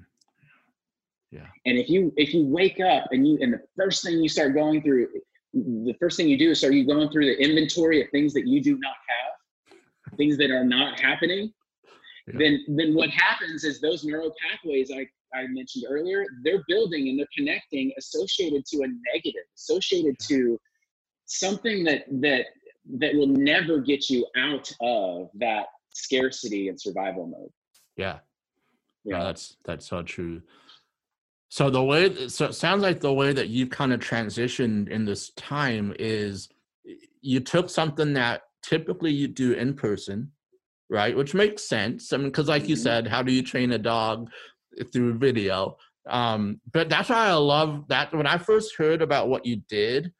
yeah 1.31 1.47
and 1.65 1.77
if 1.77 1.89
you 1.89 2.13
if 2.17 2.33
you 2.33 2.45
wake 2.45 2.79
up 2.79 3.05
and 3.11 3.27
you 3.27 3.37
and 3.41 3.53
the 3.53 3.61
first 3.75 4.03
thing 4.03 4.19
you 4.19 4.29
start 4.29 4.53
going 4.53 4.81
through 4.81 5.07
the 5.53 5.95
first 5.99 6.17
thing 6.17 6.27
you 6.27 6.37
do 6.37 6.51
is 6.51 6.63
are 6.63 6.71
you 6.71 6.85
going 6.85 7.09
through 7.09 7.25
the 7.25 7.41
inventory 7.41 8.01
of 8.01 8.09
things 8.11 8.33
that 8.33 8.47
you 8.47 8.61
do 8.61 8.77
not 8.77 8.95
have 9.07 9.77
things 10.17 10.37
that 10.37 10.51
are 10.51 10.65
not 10.65 10.99
happening 10.99 11.51
yeah. 12.27 12.33
then 12.37 12.65
then 12.67 12.93
what 12.93 13.09
happens 13.09 13.63
is 13.63 13.81
those 13.81 14.03
neural 14.03 14.33
pathways 14.39 14.91
I, 14.91 15.07
I 15.35 15.47
mentioned 15.47 15.85
earlier, 15.89 16.25
they're 16.43 16.63
building 16.67 17.09
and 17.09 17.19
they're 17.19 17.27
connecting 17.35 17.91
associated 17.97 18.65
to 18.67 18.77
a 18.83 18.87
negative, 19.13 19.43
associated 19.55 20.17
to 20.27 20.59
something 21.25 21.83
that 21.85 22.05
that 22.21 22.45
that 22.99 23.15
will 23.15 23.27
never 23.27 23.79
get 23.79 24.09
you 24.09 24.25
out 24.37 24.71
of 24.81 25.29
that 25.35 25.67
scarcity 25.93 26.67
and 26.67 26.79
survival 26.79 27.27
mode. 27.27 27.49
Yeah. 27.95 28.19
Yeah, 29.05 29.17
yeah 29.17 29.23
that's 29.23 29.57
that's 29.65 29.87
so 29.87 30.03
true. 30.03 30.41
So 31.49 31.69
the 31.69 31.83
way 31.83 32.27
so 32.29 32.45
it 32.45 32.53
sounds 32.53 32.81
like 32.81 32.99
the 32.99 33.13
way 33.13 33.31
that 33.33 33.49
you 33.49 33.67
kind 33.67 33.93
of 33.93 33.99
transitioned 33.99 34.89
in 34.89 35.05
this 35.05 35.29
time 35.31 35.93
is 35.99 36.49
you 37.21 37.39
took 37.39 37.69
something 37.69 38.13
that 38.13 38.41
typically 38.63 39.11
you 39.11 39.27
do 39.27 39.53
in 39.53 39.73
person, 39.73 40.31
right? 40.89 41.15
Which 41.15 41.33
makes 41.33 41.63
sense. 41.63 42.11
I 42.11 42.17
mean, 42.17 42.27
because 42.27 42.47
like 42.47 42.67
you 42.67 42.75
mm-hmm. 42.75 42.83
said, 42.83 43.07
how 43.07 43.21
do 43.21 43.31
you 43.31 43.43
train 43.43 43.71
a 43.73 43.77
dog 43.77 44.29
through 44.91 45.17
video? 45.17 45.77
Um, 46.09 46.59
but 46.71 46.89
that's 46.89 47.09
why 47.09 47.27
I 47.27 47.33
love 47.33 47.87
that. 47.87 48.13
When 48.13 48.27
I 48.27 48.37
first 48.37 48.75
heard 48.75 49.01
about 49.01 49.29
what 49.29 49.45
you 49.45 49.61
did, 49.69 50.11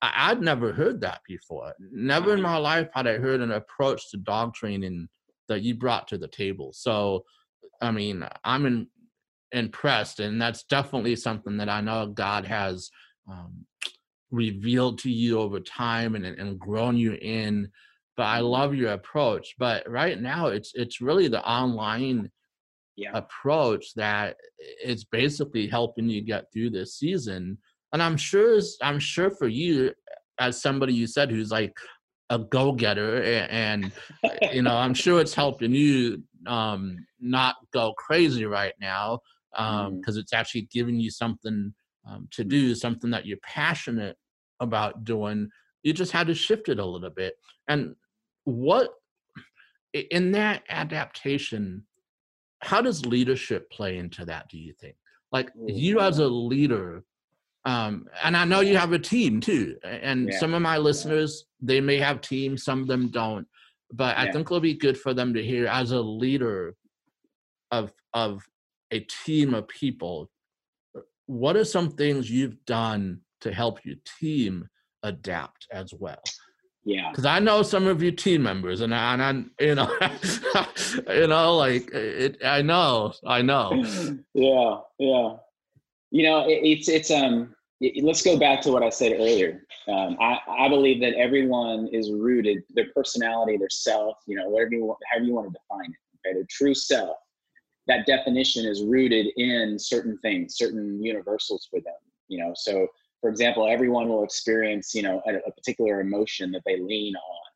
I, 0.00 0.32
would 0.32 0.42
never 0.42 0.72
heard 0.72 1.00
that 1.02 1.20
before. 1.26 1.72
Never 1.92 2.34
in 2.34 2.42
my 2.42 2.56
life 2.56 2.88
had 2.92 3.06
I 3.06 3.18
heard 3.18 3.40
an 3.40 3.52
approach 3.52 4.10
to 4.10 4.16
dog 4.16 4.54
training 4.54 5.08
that 5.48 5.62
you 5.62 5.76
brought 5.76 6.08
to 6.08 6.18
the 6.18 6.28
table. 6.28 6.72
So, 6.72 7.24
I 7.80 7.92
mean, 7.92 8.26
I'm 8.42 8.66
in, 8.66 8.86
impressed, 9.52 10.18
and 10.18 10.40
that's 10.40 10.64
definitely 10.64 11.14
something 11.14 11.56
that 11.58 11.68
I 11.68 11.80
know 11.80 12.06
God 12.08 12.44
has 12.46 12.90
um, 13.30 13.64
revealed 14.32 14.98
to 15.00 15.10
you 15.10 15.38
over 15.38 15.60
time 15.60 16.16
and, 16.16 16.24
and 16.26 16.58
grown 16.58 16.96
you 16.96 17.12
in. 17.14 17.70
But 18.16 18.24
I 18.24 18.40
love 18.40 18.74
your 18.74 18.92
approach. 18.92 19.54
But 19.58 19.88
right 19.88 20.20
now, 20.20 20.48
it's 20.48 20.72
it's 20.74 21.00
really 21.00 21.28
the 21.28 21.42
online 21.48 22.30
yeah. 22.96 23.10
approach 23.14 23.86
it's 24.84 25.04
basically 25.04 25.66
helping 25.66 26.08
you 26.08 26.22
get 26.22 26.44
through 26.52 26.70
this 26.70 26.96
season. 26.98 27.58
And 27.92 28.02
I'm 28.02 28.16
sure 28.16 28.60
I'm 28.82 28.98
sure 28.98 29.30
for 29.30 29.48
you, 29.48 29.92
as 30.38 30.60
somebody 30.60 30.94
you 30.94 31.06
said 31.06 31.30
who's 31.30 31.50
like 31.50 31.74
a 32.30 32.38
go-getter 32.38 33.22
and, 33.22 33.92
and 34.22 34.52
you 34.54 34.62
know 34.62 34.74
i'm 34.74 34.94
sure 34.94 35.20
it's 35.20 35.34
helping 35.34 35.72
you 35.72 36.22
um, 36.46 36.96
not 37.20 37.54
go 37.72 37.92
crazy 37.98 38.46
right 38.46 38.72
now 38.80 39.20
because 39.52 39.86
um, 39.86 40.00
mm. 40.00 40.16
it's 40.16 40.32
actually 40.32 40.66
giving 40.72 40.98
you 40.98 41.08
something 41.10 41.72
um, 42.08 42.26
to 42.32 42.42
do 42.42 42.74
something 42.74 43.10
that 43.10 43.26
you're 43.26 43.38
passionate 43.44 44.16
about 44.60 45.04
doing 45.04 45.48
you 45.82 45.92
just 45.92 46.10
had 46.10 46.26
to 46.26 46.34
shift 46.34 46.68
it 46.68 46.78
a 46.78 46.84
little 46.84 47.10
bit 47.10 47.34
and 47.68 47.94
what 48.44 48.90
in 50.10 50.32
that 50.32 50.62
adaptation 50.68 51.84
how 52.62 52.80
does 52.80 53.04
leadership 53.04 53.70
play 53.70 53.98
into 53.98 54.24
that 54.24 54.48
do 54.48 54.58
you 54.58 54.72
think 54.72 54.94
like 55.32 55.50
you 55.66 56.00
as 56.00 56.18
a 56.18 56.26
leader 56.26 57.04
um, 57.64 58.06
and 58.24 58.36
i 58.36 58.44
know 58.44 58.60
you 58.60 58.76
have 58.76 58.92
a 58.92 58.98
team 58.98 59.40
too 59.40 59.76
and 59.84 60.28
yeah. 60.28 60.38
some 60.38 60.54
of 60.54 60.62
my 60.62 60.78
listeners 60.78 61.44
they 61.60 61.80
may 61.80 61.98
have 61.98 62.20
teams 62.20 62.64
some 62.64 62.80
of 62.80 62.86
them 62.86 63.08
don't 63.08 63.46
but 63.92 64.16
yeah. 64.16 64.22
i 64.22 64.32
think 64.32 64.46
it'll 64.46 64.60
be 64.60 64.74
good 64.74 64.98
for 64.98 65.12
them 65.12 65.34
to 65.34 65.42
hear 65.42 65.66
as 65.66 65.90
a 65.90 66.00
leader 66.00 66.74
of 67.70 67.92
of 68.14 68.42
a 68.90 69.00
team 69.24 69.54
of 69.54 69.66
people 69.68 70.30
what 71.26 71.56
are 71.56 71.64
some 71.64 71.90
things 71.90 72.30
you've 72.30 72.64
done 72.66 73.20
to 73.40 73.52
help 73.52 73.84
your 73.84 73.96
team 74.20 74.68
adapt 75.02 75.66
as 75.72 75.92
well 75.98 76.22
yeah. 76.84 77.10
Because 77.10 77.24
i 77.24 77.38
know 77.38 77.62
some 77.62 77.86
of 77.86 78.02
your 78.02 78.12
team 78.12 78.42
members 78.42 78.80
and 78.80 78.94
I, 78.94 79.14
and 79.14 79.22
I 79.22 79.64
you 79.64 79.74
know 79.74 79.90
you 81.08 81.26
know 81.26 81.56
like 81.56 81.90
it 81.92 82.44
i 82.44 82.62
know 82.62 83.12
i 83.26 83.42
know. 83.42 83.70
Yeah 84.34 84.78
yeah. 84.98 85.36
You 86.10 86.22
know 86.24 86.48
it, 86.48 86.60
it's 86.62 86.88
it's 86.88 87.10
um 87.10 87.54
it, 87.80 88.04
let's 88.04 88.22
go 88.22 88.38
back 88.38 88.60
to 88.62 88.72
what 88.72 88.82
i 88.82 88.90
said 88.90 89.12
earlier. 89.12 89.64
Um, 89.88 90.16
I, 90.20 90.38
I 90.48 90.68
believe 90.68 91.00
that 91.00 91.14
everyone 91.14 91.88
is 91.88 92.12
rooted 92.12 92.62
their 92.70 92.86
personality 92.94 93.56
their 93.56 93.70
self 93.70 94.18
you 94.26 94.36
know 94.36 94.48
whatever 94.48 94.74
you 94.74 94.84
want 94.84 94.98
however 95.10 95.26
you 95.26 95.34
want 95.34 95.52
to 95.52 95.58
define 95.58 95.90
it 95.90 96.28
okay? 96.28 96.34
Their 96.34 96.46
true 96.50 96.74
self. 96.74 97.16
That 97.88 98.06
definition 98.06 98.64
is 98.64 98.84
rooted 98.84 99.26
in 99.36 99.76
certain 99.78 100.18
things 100.18 100.56
certain 100.56 101.02
universals 101.02 101.66
for 101.70 101.80
them 101.80 101.94
you 102.32 102.38
know? 102.38 102.52
So 102.56 102.88
for 103.22 103.30
example, 103.30 103.68
everyone 103.68 104.08
will 104.08 104.24
experience, 104.24 104.94
you 104.94 105.02
know, 105.02 105.22
a, 105.26 105.36
a 105.36 105.52
particular 105.52 106.00
emotion 106.00 106.50
that 106.50 106.62
they 106.66 106.78
lean 106.80 107.14
on. 107.14 107.52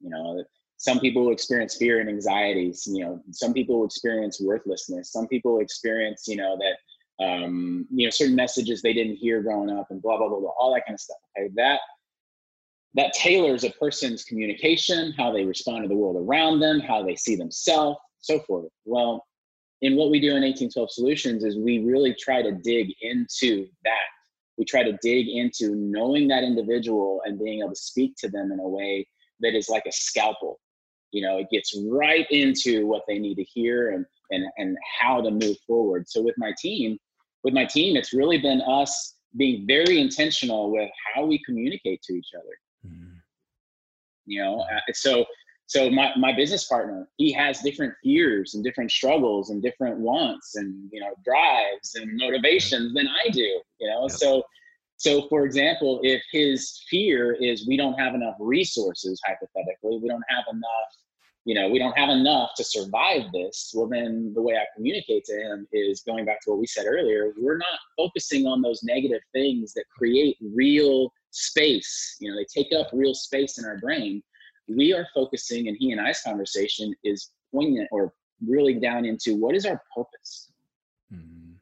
You 0.00 0.10
know, 0.10 0.44
some 0.76 1.00
people 1.00 1.24
will 1.24 1.32
experience 1.32 1.76
fear 1.76 1.98
and 1.98 2.08
anxieties. 2.08 2.86
You 2.86 3.04
know, 3.04 3.20
some 3.32 3.52
people 3.52 3.80
will 3.80 3.86
experience 3.86 4.40
worthlessness. 4.40 5.12
Some 5.12 5.26
people 5.26 5.58
experience, 5.58 6.26
you 6.28 6.36
know, 6.36 6.56
that 6.56 7.24
um, 7.24 7.84
you 7.90 8.06
know 8.06 8.10
certain 8.10 8.36
messages 8.36 8.80
they 8.80 8.92
didn't 8.92 9.16
hear 9.16 9.42
growing 9.42 9.70
up, 9.70 9.88
and 9.90 10.00
blah 10.00 10.16
blah 10.16 10.28
blah 10.28 10.38
blah, 10.38 10.52
all 10.56 10.72
that 10.72 10.86
kind 10.86 10.94
of 10.94 11.00
stuff. 11.00 11.16
Okay, 11.36 11.50
that 11.56 11.80
that 12.94 13.12
tailors 13.12 13.64
a 13.64 13.70
person's 13.70 14.24
communication, 14.24 15.12
how 15.18 15.32
they 15.32 15.44
respond 15.44 15.82
to 15.82 15.88
the 15.88 15.96
world 15.96 16.16
around 16.16 16.60
them, 16.60 16.78
how 16.78 17.02
they 17.02 17.16
see 17.16 17.34
themselves, 17.34 17.98
so 18.20 18.38
forth. 18.40 18.66
Well, 18.84 19.26
in 19.82 19.96
what 19.96 20.10
we 20.10 20.20
do 20.20 20.28
in 20.28 20.42
1812 20.42 20.92
Solutions 20.92 21.44
is 21.44 21.58
we 21.58 21.80
really 21.80 22.14
try 22.14 22.40
to 22.40 22.52
dig 22.52 22.94
into 23.02 23.66
that 23.84 24.06
we 24.58 24.64
try 24.64 24.82
to 24.82 24.98
dig 25.00 25.28
into 25.28 25.74
knowing 25.76 26.28
that 26.28 26.42
individual 26.42 27.22
and 27.24 27.38
being 27.38 27.60
able 27.60 27.70
to 27.70 27.76
speak 27.76 28.14
to 28.18 28.28
them 28.28 28.50
in 28.52 28.58
a 28.58 28.68
way 28.68 29.06
that 29.40 29.54
is 29.54 29.68
like 29.68 29.86
a 29.86 29.92
scalpel. 29.92 30.60
You 31.12 31.22
know 31.22 31.38
it 31.38 31.46
gets 31.50 31.74
right 31.88 32.26
into 32.30 32.86
what 32.86 33.04
they 33.08 33.18
need 33.18 33.36
to 33.36 33.44
hear 33.44 33.92
and 33.92 34.04
and 34.30 34.44
and 34.58 34.76
how 35.00 35.22
to 35.22 35.30
move 35.30 35.56
forward. 35.66 36.08
So 36.08 36.20
with 36.20 36.34
my 36.36 36.52
team 36.58 36.98
with 37.44 37.54
my 37.54 37.64
team 37.64 37.96
it's 37.96 38.12
really 38.12 38.38
been 38.38 38.60
us 38.62 39.14
being 39.36 39.66
very 39.66 40.00
intentional 40.00 40.70
with 40.72 40.90
how 41.14 41.24
we 41.24 41.38
communicate 41.44 42.02
to 42.02 42.14
each 42.14 42.30
other. 42.36 42.56
Mm-hmm. 42.86 43.16
you 44.26 44.42
know 44.42 44.60
uh, 44.60 44.92
so 44.92 45.24
so 45.68 45.88
my, 45.90 46.10
my 46.16 46.32
business 46.32 46.64
partner 46.64 47.08
he 47.16 47.30
has 47.32 47.60
different 47.60 47.94
fears 48.02 48.54
and 48.54 48.64
different 48.64 48.90
struggles 48.90 49.50
and 49.50 49.62
different 49.62 49.98
wants 49.98 50.56
and 50.56 50.88
you 50.92 51.00
know 51.00 51.12
drives 51.24 51.94
and 51.94 52.10
motivations 52.16 52.92
than 52.94 53.06
i 53.06 53.30
do 53.30 53.60
you 53.80 53.88
know? 53.88 54.08
So 54.08 54.42
so 54.96 55.28
for 55.28 55.44
example 55.44 56.00
if 56.02 56.22
his 56.32 56.82
fear 56.90 57.34
is 57.34 57.68
we 57.68 57.76
don't 57.76 57.98
have 57.98 58.14
enough 58.14 58.34
resources 58.40 59.20
hypothetically 59.24 59.98
we 60.02 60.08
don't 60.08 60.24
have 60.28 60.44
enough 60.50 60.90
you 61.44 61.54
know 61.54 61.68
we 61.68 61.78
don't 61.78 61.96
have 61.96 62.08
enough 62.08 62.50
to 62.56 62.64
survive 62.64 63.22
this 63.32 63.72
well 63.74 63.86
then 63.86 64.32
the 64.34 64.42
way 64.42 64.54
i 64.54 64.64
communicate 64.74 65.24
to 65.24 65.34
him 65.34 65.68
is 65.72 66.02
going 66.02 66.24
back 66.24 66.40
to 66.40 66.50
what 66.50 66.58
we 66.58 66.66
said 66.66 66.86
earlier 66.86 67.32
we're 67.38 67.58
not 67.58 67.78
focusing 67.96 68.46
on 68.46 68.60
those 68.60 68.82
negative 68.82 69.22
things 69.32 69.72
that 69.74 69.84
create 69.96 70.36
real 70.54 71.12
space. 71.30 72.16
You 72.20 72.30
know 72.30 72.36
they 72.36 72.46
take 72.62 72.72
up 72.72 72.88
real 72.92 73.14
space 73.14 73.58
in 73.58 73.64
our 73.64 73.78
brain 73.78 74.22
we 74.68 74.92
are 74.92 75.06
focusing, 75.14 75.68
and 75.68 75.76
he 75.78 75.92
and 75.92 76.00
I's 76.00 76.20
conversation 76.22 76.94
is 77.04 77.30
poignant 77.52 77.88
or 77.90 78.12
really 78.46 78.74
down 78.74 79.04
into 79.04 79.36
what 79.36 79.54
is 79.54 79.66
our 79.66 79.82
purpose. 79.94 80.50
Mm-hmm. 81.12 81.52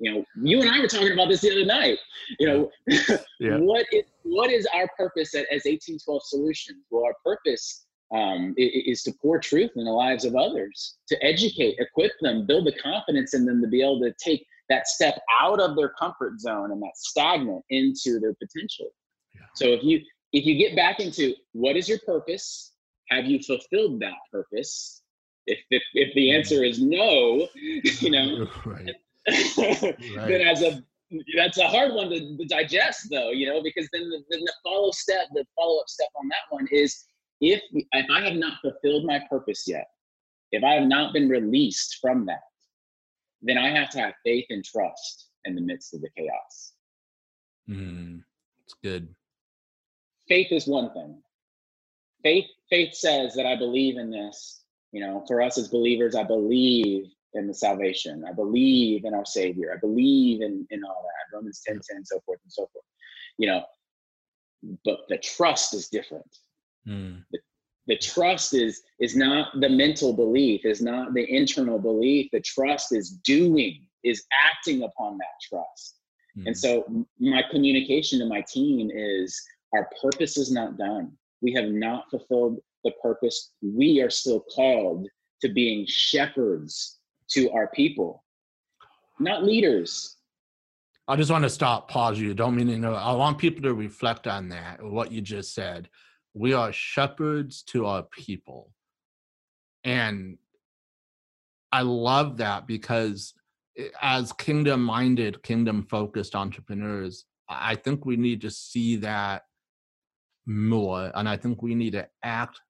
You 0.00 0.14
know, 0.14 0.24
you 0.42 0.60
and 0.60 0.70
I 0.70 0.80
were 0.80 0.88
talking 0.88 1.12
about 1.12 1.28
this 1.28 1.40
the 1.40 1.52
other 1.52 1.64
night. 1.64 1.98
You 2.38 2.46
know, 2.46 2.70
yeah. 3.40 3.58
what 3.58 3.86
is 3.92 4.04
what 4.22 4.50
is 4.50 4.66
our 4.74 4.88
purpose 4.96 5.34
at, 5.34 5.42
as 5.52 5.64
1812 5.64 6.22
Solutions? 6.24 6.84
Well, 6.90 7.04
our 7.04 7.14
purpose 7.24 7.86
um, 8.12 8.54
is, 8.56 8.98
is 8.98 9.02
to 9.04 9.12
pour 9.22 9.38
truth 9.38 9.70
in 9.76 9.84
the 9.84 9.90
lives 9.90 10.24
of 10.24 10.34
others, 10.34 10.96
to 11.08 11.24
educate, 11.24 11.76
equip 11.78 12.12
them, 12.20 12.46
build 12.46 12.66
the 12.66 12.72
confidence 12.72 13.34
in 13.34 13.44
them 13.44 13.60
to 13.62 13.68
be 13.68 13.82
able 13.82 14.00
to 14.00 14.12
take 14.22 14.46
that 14.68 14.86
step 14.86 15.20
out 15.40 15.60
of 15.60 15.76
their 15.76 15.90
comfort 15.90 16.40
zone 16.40 16.72
and 16.72 16.82
that 16.82 16.96
stagnant 16.96 17.64
into 17.70 18.18
their 18.18 18.34
potential. 18.34 18.86
Yeah. 19.34 19.42
So 19.54 19.66
if 19.66 19.82
you 19.82 20.00
if 20.34 20.44
you 20.44 20.58
get 20.58 20.74
back 20.74 20.98
into 20.98 21.32
what 21.52 21.76
is 21.76 21.88
your 21.88 22.00
purpose, 22.00 22.72
have 23.08 23.24
you 23.24 23.38
fulfilled 23.38 24.00
that 24.00 24.18
purpose? 24.32 25.02
If 25.46 25.58
if, 25.70 25.82
if 25.94 26.14
the 26.14 26.28
mm-hmm. 26.28 26.36
answer 26.36 26.64
is 26.64 26.80
no, 26.80 27.48
you 27.54 28.10
know, 28.10 28.48
right. 28.66 28.90
right. 29.56 29.96
then 30.28 30.40
as 30.40 30.62
a 30.62 30.82
that's 31.36 31.58
a 31.58 31.68
hard 31.68 31.94
one 31.94 32.10
to, 32.10 32.36
to, 32.36 32.44
digest 32.46 33.08
though, 33.10 33.30
you 33.30 33.46
know, 33.46 33.62
because 33.62 33.88
then 33.92 34.10
the, 34.10 34.24
then 34.30 34.40
the 34.40 34.52
follow 34.64 34.90
step, 34.90 35.28
the 35.32 35.44
follow 35.54 35.80
up 35.80 35.88
step 35.88 36.08
on 36.16 36.26
that 36.28 36.50
one 36.50 36.66
is 36.72 37.04
if 37.40 37.62
if 37.72 38.06
I 38.10 38.22
have 38.22 38.34
not 38.34 38.60
fulfilled 38.60 39.04
my 39.04 39.20
purpose 39.30 39.64
yet, 39.68 39.86
if 40.50 40.64
I 40.64 40.74
have 40.74 40.88
not 40.88 41.12
been 41.12 41.28
released 41.28 41.98
from 42.00 42.26
that, 42.26 42.42
then 43.40 43.56
I 43.56 43.68
have 43.68 43.88
to 43.90 44.00
have 44.00 44.14
faith 44.24 44.46
and 44.50 44.64
trust 44.64 45.28
in 45.44 45.54
the 45.54 45.60
midst 45.60 45.94
of 45.94 46.00
the 46.00 46.08
chaos. 46.16 46.72
Mm, 47.68 48.24
it's 48.64 48.74
good 48.82 49.14
faith 50.28 50.48
is 50.50 50.66
one 50.66 50.92
thing. 50.92 51.22
Faith 52.22 52.46
faith 52.70 52.94
says 52.94 53.34
that 53.34 53.46
I 53.46 53.56
believe 53.56 53.98
in 53.98 54.10
this. 54.10 54.62
You 54.92 55.00
know, 55.00 55.24
for 55.26 55.42
us 55.42 55.58
as 55.58 55.68
believers, 55.68 56.14
I 56.14 56.22
believe 56.22 57.06
in 57.34 57.48
the 57.48 57.54
salvation. 57.54 58.24
I 58.28 58.32
believe 58.32 59.04
in 59.04 59.12
our 59.12 59.24
Savior. 59.24 59.72
I 59.74 59.78
believe 59.78 60.40
in 60.40 60.66
in 60.70 60.84
all 60.84 61.02
that. 61.02 61.36
Romans 61.36 61.62
10, 61.66 61.80
10, 61.90 62.04
so 62.04 62.20
forth 62.20 62.40
and 62.44 62.52
so 62.52 62.68
forth. 62.72 62.84
You 63.38 63.48
know, 63.48 63.64
but 64.84 65.00
the 65.08 65.18
trust 65.18 65.74
is 65.74 65.88
different. 65.88 66.38
Mm. 66.86 67.24
The, 67.32 67.38
the 67.86 67.96
trust 67.98 68.54
is 68.54 68.82
is 69.00 69.16
not 69.16 69.60
the 69.60 69.68
mental 69.68 70.12
belief, 70.12 70.64
is 70.64 70.80
not 70.80 71.12
the 71.12 71.28
internal 71.28 71.78
belief. 71.78 72.30
The 72.32 72.40
trust 72.40 72.94
is 72.94 73.10
doing, 73.24 73.86
is 74.02 74.24
acting 74.32 74.82
upon 74.82 75.18
that 75.18 75.36
trust. 75.42 75.98
Mm. 76.38 76.46
And 76.46 76.58
so 76.58 77.06
my 77.18 77.42
communication 77.50 78.18
to 78.20 78.26
my 78.26 78.42
team 78.48 78.90
is 78.94 79.40
our 79.74 79.88
purpose 80.00 80.36
is 80.36 80.50
not 80.50 80.78
done. 80.78 81.12
We 81.42 81.52
have 81.54 81.68
not 81.68 82.10
fulfilled 82.10 82.58
the 82.84 82.92
purpose. 83.02 83.52
We 83.62 84.00
are 84.00 84.10
still 84.10 84.40
called 84.40 85.08
to 85.42 85.52
being 85.52 85.84
shepherds 85.88 87.00
to 87.30 87.50
our 87.50 87.68
people, 87.68 88.24
not 89.18 89.44
leaders. 89.44 90.16
I 91.06 91.16
just 91.16 91.30
want 91.30 91.44
to 91.44 91.50
stop, 91.50 91.90
pause 91.90 92.18
you. 92.18 92.32
Don't 92.32 92.56
mean 92.56 92.68
to 92.68 92.78
know. 92.78 92.94
I 92.94 93.12
want 93.12 93.38
people 93.38 93.62
to 93.62 93.74
reflect 93.74 94.26
on 94.26 94.48
that, 94.50 94.82
what 94.82 95.12
you 95.12 95.20
just 95.20 95.54
said. 95.54 95.88
We 96.32 96.54
are 96.54 96.72
shepherds 96.72 97.62
to 97.64 97.86
our 97.86 98.04
people. 98.04 98.72
And 99.84 100.38
I 101.72 101.82
love 101.82 102.38
that 102.38 102.66
because 102.66 103.34
eh, 103.76 103.88
as 104.00 104.32
kingdom 104.32 104.82
minded, 104.82 105.42
kingdom 105.42 105.86
focused 105.90 106.34
entrepreneurs, 106.34 107.26
I 107.48 107.74
think 107.74 108.06
we 108.06 108.16
need 108.16 108.40
to 108.40 108.50
see 108.50 108.96
that 108.96 109.42
more. 110.46 111.10
And 111.14 111.28
I 111.28 111.36
think 111.36 111.62
we 111.62 111.74
need 111.74 111.92
to 111.92 112.06
act 112.22 112.60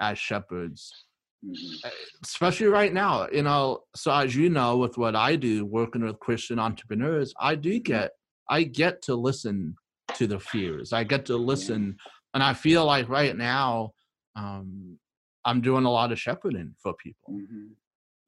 as 0.00 0.18
shepherds, 0.18 1.06
mm-hmm. 1.44 1.86
Eh, 1.86 1.90
especially 2.24 2.66
right 2.66 2.92
now. 2.92 3.28
You 3.32 3.42
know, 3.42 3.80
so 3.94 4.12
as 4.12 4.34
you 4.34 4.50
know, 4.50 4.76
with 4.76 4.98
what 4.98 5.16
I 5.16 5.36
do, 5.36 5.64
working 5.64 6.04
with 6.04 6.20
Christian 6.20 6.58
entrepreneurs, 6.58 7.34
I 7.40 7.54
do 7.54 7.70
mm-hmm. 7.70 7.82
get, 7.82 8.10
I 8.48 8.62
get 8.64 9.02
to 9.02 9.14
listen 9.14 9.76
to 10.14 10.26
the 10.26 10.40
fears. 10.40 10.92
I 10.92 11.04
get 11.04 11.26
to 11.26 11.36
listen. 11.36 11.96
And 12.34 12.42
I 12.42 12.54
feel 12.54 12.84
like 12.84 13.08
right 13.08 13.36
now, 13.36 13.92
um, 14.36 14.98
I'm 15.44 15.60
doing 15.60 15.84
a 15.84 15.90
lot 15.90 16.12
of 16.12 16.18
shepherding 16.18 16.74
for 16.82 16.94
people. 16.94 17.34
Mm-hmm. 17.34 17.66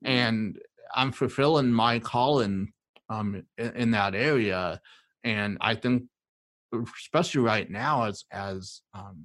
And 0.05 0.59
I'm 0.95 1.13
fulfilling 1.13 1.71
my 1.71 1.99
calling 1.99 2.73
um, 3.11 3.45
in, 3.59 3.71
in, 3.77 3.91
that 3.91 4.15
area, 4.15 4.81
and 5.25 5.59
I 5.61 5.75
think, 5.75 6.05
especially 6.73 7.43
right 7.43 7.71
now, 7.71 8.05
as 8.05 8.25
as 8.33 8.83
um, 8.95 9.25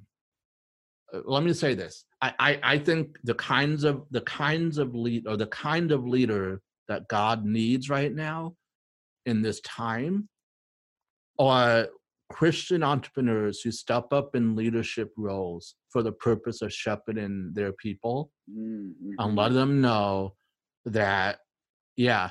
uh, 1.14 1.20
let 1.24 1.42
me 1.42 1.52
say 1.52 1.74
this, 1.74 2.04
I, 2.20 2.34
I 2.38 2.60
I 2.62 2.78
think 2.78 3.16
the 3.24 3.34
kinds 3.34 3.84
of 3.84 4.04
the 4.10 4.22
kinds 4.22 4.78
of 4.78 4.94
lead 4.94 5.26
or 5.26 5.36
the 5.36 5.46
kind 5.46 5.92
of 5.92 6.06
leader 6.06 6.60
that 6.88 7.08
God 7.08 7.44
needs 7.44 7.90
right 7.90 8.14
now 8.14 8.54
in 9.24 9.42
this 9.42 9.60
time 9.60 10.28
are 11.38 11.88
Christian 12.30 12.82
entrepreneurs 12.82 13.60
who 13.60 13.70
step 13.70 14.12
up 14.12 14.34
in 14.34 14.56
leadership 14.56 15.12
roles 15.16 15.74
for 15.90 16.02
the 16.02 16.12
purpose 16.12 16.62
of 16.62 16.72
shepherding 16.72 17.52
their 17.54 17.72
people 17.72 18.30
mm-hmm. 18.50 19.12
and 19.18 19.36
let 19.36 19.52
them 19.52 19.80
know 19.80 20.34
that 20.84 21.38
yeah, 21.96 22.30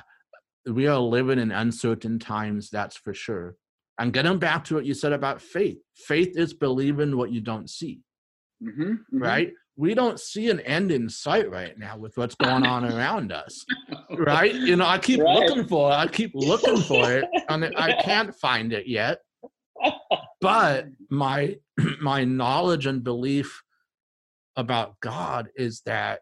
we 0.66 0.86
are 0.86 0.98
living 0.98 1.38
in 1.38 1.50
uncertain 1.50 2.18
times, 2.18 2.70
that's 2.70 2.96
for 2.96 3.14
sure. 3.14 3.56
And 3.98 4.12
getting 4.12 4.38
back 4.38 4.64
to 4.64 4.74
what 4.74 4.84
you 4.84 4.94
said 4.94 5.12
about 5.12 5.40
faith, 5.40 5.78
faith 5.94 6.36
is 6.36 6.52
believing 6.52 7.16
what 7.16 7.32
you 7.32 7.40
don't 7.40 7.70
see, 7.70 8.00
mm-hmm, 8.62 8.82
mm-hmm. 8.82 9.18
right? 9.18 9.52
We 9.76 9.94
don't 9.94 10.20
see 10.20 10.50
an 10.50 10.60
end 10.60 10.90
in 10.90 11.08
sight 11.08 11.50
right 11.50 11.78
now 11.78 11.96
with 11.96 12.16
what's 12.16 12.34
going 12.34 12.66
on 12.66 12.84
around 12.92 13.32
us, 13.32 13.64
right? 14.10 14.54
You 14.54 14.76
know, 14.76 14.86
I 14.86 14.98
keep 14.98 15.20
right. 15.20 15.34
looking 15.34 15.66
for 15.66 15.90
it, 15.90 15.94
I 15.94 16.06
keep 16.08 16.32
looking 16.34 16.78
for 16.78 17.10
it, 17.12 17.24
and 17.48 17.64
I 17.76 18.00
can't 18.02 18.34
find 18.34 18.72
it 18.72 18.86
yet. 18.86 19.18
But 20.38 20.88
my 21.10 21.56
my 22.00 22.24
knowledge 22.24 22.84
and 22.84 23.02
belief 23.02 23.62
about 24.54 25.00
God 25.00 25.48
is 25.56 25.80
that 25.86 26.20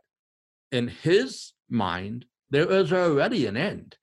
in 0.71 0.87
His 0.87 1.53
mind, 1.69 2.25
there 2.51 2.71
is 2.71 2.93
already 2.93 3.47
an 3.47 3.57
end. 3.57 3.97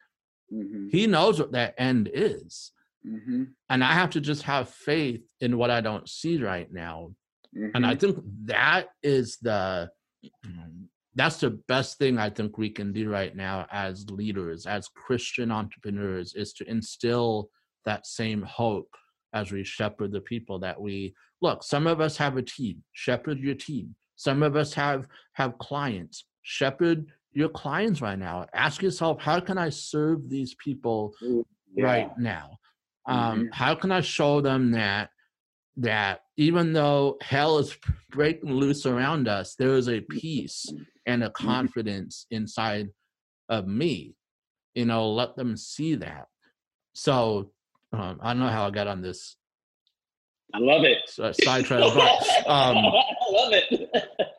Mm-hmm. 0.53 0.89
He 0.89 1.07
knows 1.07 1.39
what 1.39 1.53
that 1.53 1.75
end 1.77 2.09
is. 2.13 2.73
Mm-hmm. 3.07 3.43
And 3.69 3.83
I 3.83 3.93
have 3.93 4.11
to 4.11 4.21
just 4.21 4.43
have 4.43 4.69
faith 4.69 5.21
in 5.39 5.57
what 5.57 5.71
I 5.71 5.81
don't 5.81 6.07
see 6.07 6.41
right 6.41 6.71
now. 6.71 7.11
Mm-hmm. 7.55 7.75
And 7.75 7.85
I 7.85 7.95
mm-hmm. 7.95 7.99
think 7.99 8.25
that 8.45 8.87
is 9.03 9.37
the 9.41 9.89
that's 11.15 11.39
the 11.41 11.49
best 11.67 11.97
thing 11.97 12.17
I 12.17 12.29
think 12.29 12.57
we 12.57 12.69
can 12.69 12.93
do 12.93 13.09
right 13.09 13.35
now 13.35 13.65
as 13.71 14.09
leaders, 14.09 14.65
as 14.65 14.87
Christian 14.87 15.51
entrepreneurs, 15.51 16.35
is 16.35 16.53
to 16.53 16.69
instill 16.69 17.49
that 17.85 18.05
same 18.05 18.43
hope 18.43 18.89
as 19.33 19.51
we 19.51 19.63
shepherd 19.63 20.13
the 20.13 20.21
people 20.21 20.59
that 20.59 20.79
we 20.79 21.13
look. 21.41 21.63
Some 21.63 21.87
of 21.87 21.99
us 21.99 22.15
have 22.17 22.37
a 22.37 22.41
team, 22.41 22.83
shepherd 22.93 23.39
your 23.39 23.55
team. 23.55 23.95
Some 24.15 24.43
of 24.43 24.55
us 24.55 24.73
have 24.75 25.07
have 25.33 25.57
clients, 25.57 26.25
shepherd 26.43 27.07
your 27.33 27.49
clients 27.49 28.01
right 28.01 28.19
now 28.19 28.45
ask 28.53 28.81
yourself 28.81 29.19
how 29.21 29.39
can 29.39 29.57
i 29.57 29.69
serve 29.69 30.29
these 30.29 30.55
people 30.55 31.13
mm, 31.23 31.43
yeah. 31.75 31.85
right 31.85 32.17
now 32.17 32.57
um, 33.05 33.17
mm-hmm. 33.17 33.45
how 33.51 33.75
can 33.75 33.91
i 33.91 34.01
show 34.01 34.41
them 34.41 34.71
that 34.71 35.09
that 35.77 36.21
even 36.37 36.73
though 36.73 37.17
hell 37.21 37.57
is 37.57 37.75
breaking 38.09 38.53
loose 38.53 38.85
around 38.85 39.27
us 39.27 39.55
there 39.55 39.75
is 39.75 39.87
a 39.87 40.01
peace 40.01 40.71
and 41.05 41.23
a 41.23 41.29
mm-hmm. 41.29 41.47
confidence 41.47 42.25
inside 42.31 42.89
of 43.49 43.67
me 43.67 44.15
you 44.75 44.85
know 44.85 45.11
let 45.11 45.35
them 45.35 45.55
see 45.57 45.95
that 45.95 46.27
so 46.93 47.51
um, 47.93 48.19
i 48.21 48.33
don't 48.33 48.39
know 48.39 48.49
how 48.49 48.67
i 48.67 48.71
got 48.71 48.87
on 48.87 49.01
this 49.01 49.35
i 50.53 50.59
love 50.59 50.83
it 50.83 50.97
sidetrack 51.43 51.79
but 51.93 52.47
um, 52.47 52.77
i 52.77 53.31
love 53.31 53.53
it 53.53 53.91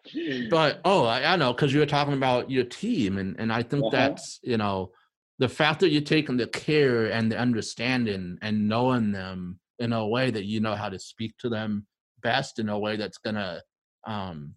but 0.50 0.80
oh, 0.84 1.04
I, 1.04 1.32
I 1.32 1.36
know 1.36 1.52
because 1.52 1.72
you 1.72 1.80
were 1.80 1.86
talking 1.86 2.14
about 2.14 2.50
your 2.50 2.64
team, 2.64 3.18
and 3.18 3.36
and 3.38 3.52
I 3.52 3.62
think 3.62 3.84
uh-huh. 3.84 3.90
that's 3.96 4.40
you 4.42 4.56
know 4.56 4.92
the 5.38 5.48
fact 5.48 5.80
that 5.80 5.90
you're 5.90 6.02
taking 6.02 6.36
the 6.36 6.46
care 6.46 7.06
and 7.06 7.30
the 7.30 7.38
understanding 7.38 8.38
and 8.42 8.68
knowing 8.68 9.12
them 9.12 9.58
in 9.78 9.92
a 9.92 10.06
way 10.06 10.30
that 10.30 10.44
you 10.44 10.60
know 10.60 10.74
how 10.74 10.88
to 10.88 10.98
speak 10.98 11.36
to 11.38 11.48
them 11.48 11.86
best 12.22 12.58
in 12.58 12.68
a 12.68 12.78
way 12.78 12.96
that's 12.96 13.18
gonna 13.18 13.60
um, 14.06 14.54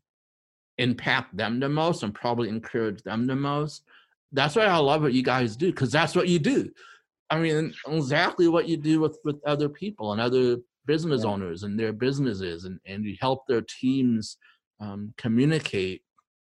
impact 0.77 1.35
them 1.35 1.59
the 1.59 1.69
most 1.69 2.03
and 2.03 2.13
probably 2.13 2.49
encourage 2.49 3.01
them 3.03 3.25
the 3.25 3.35
most. 3.35 3.83
That's 4.31 4.55
why 4.55 4.65
I 4.65 4.77
love 4.77 5.01
what 5.01 5.13
you 5.13 5.23
guys 5.23 5.55
do 5.55 5.71
because 5.71 5.91
that's 5.91 6.15
what 6.15 6.27
you 6.27 6.39
do. 6.39 6.69
I 7.29 7.39
mean, 7.39 7.73
exactly 7.87 8.47
what 8.47 8.67
you 8.67 8.77
do 8.77 8.99
with 8.99 9.17
with 9.23 9.41
other 9.45 9.69
people 9.69 10.11
and 10.11 10.21
other 10.21 10.57
business 10.85 11.23
yeah. 11.23 11.29
owners 11.29 11.63
and 11.63 11.79
their 11.79 11.93
businesses, 11.93 12.65
and 12.65 12.79
and 12.85 13.05
you 13.05 13.15
help 13.19 13.47
their 13.47 13.61
teams 13.61 14.37
um, 14.79 15.13
communicate 15.17 16.01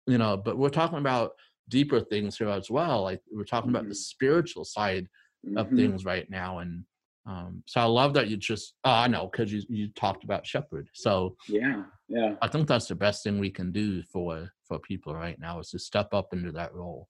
you 0.07 0.19
know 0.19 0.37
but 0.37 0.59
we're 0.59 0.69
talking 0.69 0.99
about 0.99 1.33
deeper 1.71 2.01
things 2.01 2.37
here 2.37 2.49
as 2.49 2.71
well 2.71 3.03
like 3.03 3.21
we're 3.33 3.45
talking 3.45 3.69
mm-hmm. 3.69 3.77
about 3.77 3.89
the 3.89 3.95
mm-hmm. 3.95 4.15
spiritual 4.15 4.65
side 4.65 5.09
mm-hmm. 5.47 5.57
of 5.57 5.69
things 5.71 6.05
right 6.05 6.29
now 6.31 6.59
and 6.59 6.85
um, 7.27 7.63
so 7.67 7.81
i 7.81 7.85
love 7.85 8.13
that 8.15 8.29
you 8.29 8.37
just 8.37 8.75
oh, 8.85 8.91
i 8.91 9.07
know 9.07 9.29
because 9.31 9.53
you, 9.53 9.63
you 9.69 9.89
talked 9.95 10.25
about 10.25 10.47
shepherd 10.47 10.89
so 10.93 11.37
yeah 11.49 11.83
yeah 12.09 12.35
i 12.43 12.49
think 12.49 12.67
that's 12.67 12.87
the 12.87 12.95
best 12.95 13.23
thing 13.23 13.39
we 13.39 13.51
can 13.51 13.73
do 13.73 14.03
for 14.03 14.51
for 14.67 14.79
people 14.81 15.15
right 15.15 15.39
now 15.39 15.59
is 15.59 15.71
to 15.71 15.79
step 15.79 16.13
up 16.13 16.29
into 16.33 16.53
that 16.53 16.75
role 16.75 17.09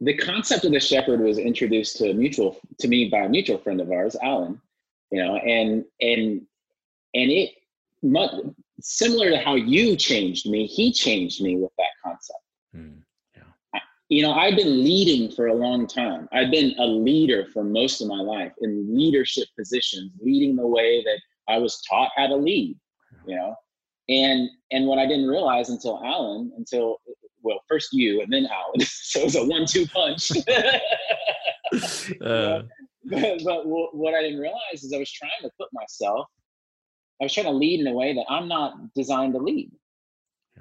the 0.00 0.16
concept 0.16 0.64
of 0.64 0.72
the 0.72 0.80
shepherd 0.80 1.20
was 1.20 1.38
introduced 1.38 1.96
to 1.96 2.12
mutual 2.14 2.56
to 2.78 2.86
me 2.86 3.08
by 3.08 3.18
a 3.18 3.28
mutual 3.28 3.58
friend 3.58 3.80
of 3.80 3.90
ours 3.90 4.16
alan 4.22 4.60
you 5.10 5.22
know 5.22 5.36
and 5.36 5.84
and 6.00 6.42
and 7.14 7.30
it 7.30 7.50
much, 8.02 8.30
similar 8.80 9.30
to 9.30 9.38
how 9.38 9.54
you 9.54 9.96
changed 9.96 10.48
me, 10.48 10.66
he 10.66 10.92
changed 10.92 11.42
me 11.42 11.56
with 11.56 11.72
that 11.78 11.88
concept. 12.04 12.38
Mm, 12.76 13.02
you 14.08 14.22
know, 14.22 14.32
I've 14.32 14.56
been 14.56 14.82
leading 14.82 15.30
for 15.32 15.48
a 15.48 15.54
long 15.54 15.86
time. 15.86 16.28
I've 16.32 16.50
been 16.50 16.74
a 16.78 16.86
leader 16.86 17.46
for 17.52 17.62
most 17.62 18.00
of 18.00 18.08
my 18.08 18.20
life 18.20 18.52
in 18.62 18.96
leadership 18.96 19.48
positions, 19.58 20.12
leading 20.20 20.56
the 20.56 20.66
way 20.66 21.02
that 21.04 21.20
I 21.48 21.58
was 21.58 21.82
taught 21.88 22.10
how 22.16 22.26
to 22.26 22.36
lead. 22.36 22.76
You 23.26 23.36
know, 23.36 23.54
and 24.08 24.48
and 24.72 24.86
what 24.86 24.98
I 24.98 25.06
didn't 25.06 25.28
realize 25.28 25.68
until 25.68 26.02
Alan, 26.04 26.52
until 26.56 26.98
well, 27.42 27.60
first 27.68 27.92
you 27.92 28.22
and 28.22 28.32
then 28.32 28.46
Alan. 28.46 28.80
so 28.80 29.20
it 29.20 29.24
was 29.24 29.36
a 29.36 29.44
one-two 29.44 29.86
punch. 29.86 30.30
uh. 32.22 32.62
but, 33.04 33.42
but 33.44 33.66
what 33.66 34.14
I 34.14 34.22
didn't 34.22 34.40
realize 34.40 34.82
is 34.82 34.92
I 34.92 34.98
was 34.98 35.12
trying 35.12 35.30
to 35.42 35.50
put 35.58 35.68
myself 35.72 36.26
I 37.20 37.24
was 37.24 37.34
trying 37.34 37.46
to 37.46 37.52
lead 37.52 37.80
in 37.80 37.86
a 37.88 37.92
way 37.92 38.14
that 38.14 38.26
I'm 38.28 38.48
not 38.48 38.94
designed 38.94 39.34
to 39.34 39.40
lead. 39.40 39.70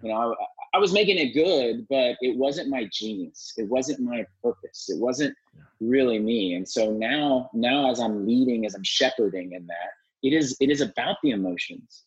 You 0.02 0.10
know, 0.10 0.36
I, 0.78 0.80
was 0.80 0.94
making 0.94 1.18
it 1.18 1.34
good, 1.34 1.86
but 1.90 2.16
it 2.22 2.38
wasn't 2.38 2.70
my 2.70 2.90
genius. 2.92 3.54
It 3.58 3.68
wasn't 3.68 4.00
my 4.00 4.26
purpose. 4.44 4.86
It 4.90 5.00
wasn't 5.00 5.36
really 5.80 6.20
me. 6.20 6.54
And 6.54 6.68
so 6.68 6.92
now, 6.92 7.50
now 7.54 7.92
as 7.92 8.00
I'm 8.00 8.26
leading, 8.26 8.66
as 8.66 8.76
I'm 8.76 8.84
shepherding 8.84 9.54
in 9.54 9.66
that, 9.68 9.90
it 10.24 10.34
is 10.34 10.56
it 10.60 10.70
is 10.70 10.82
about 10.82 11.18
the 11.24 11.32
emotions. 11.32 12.04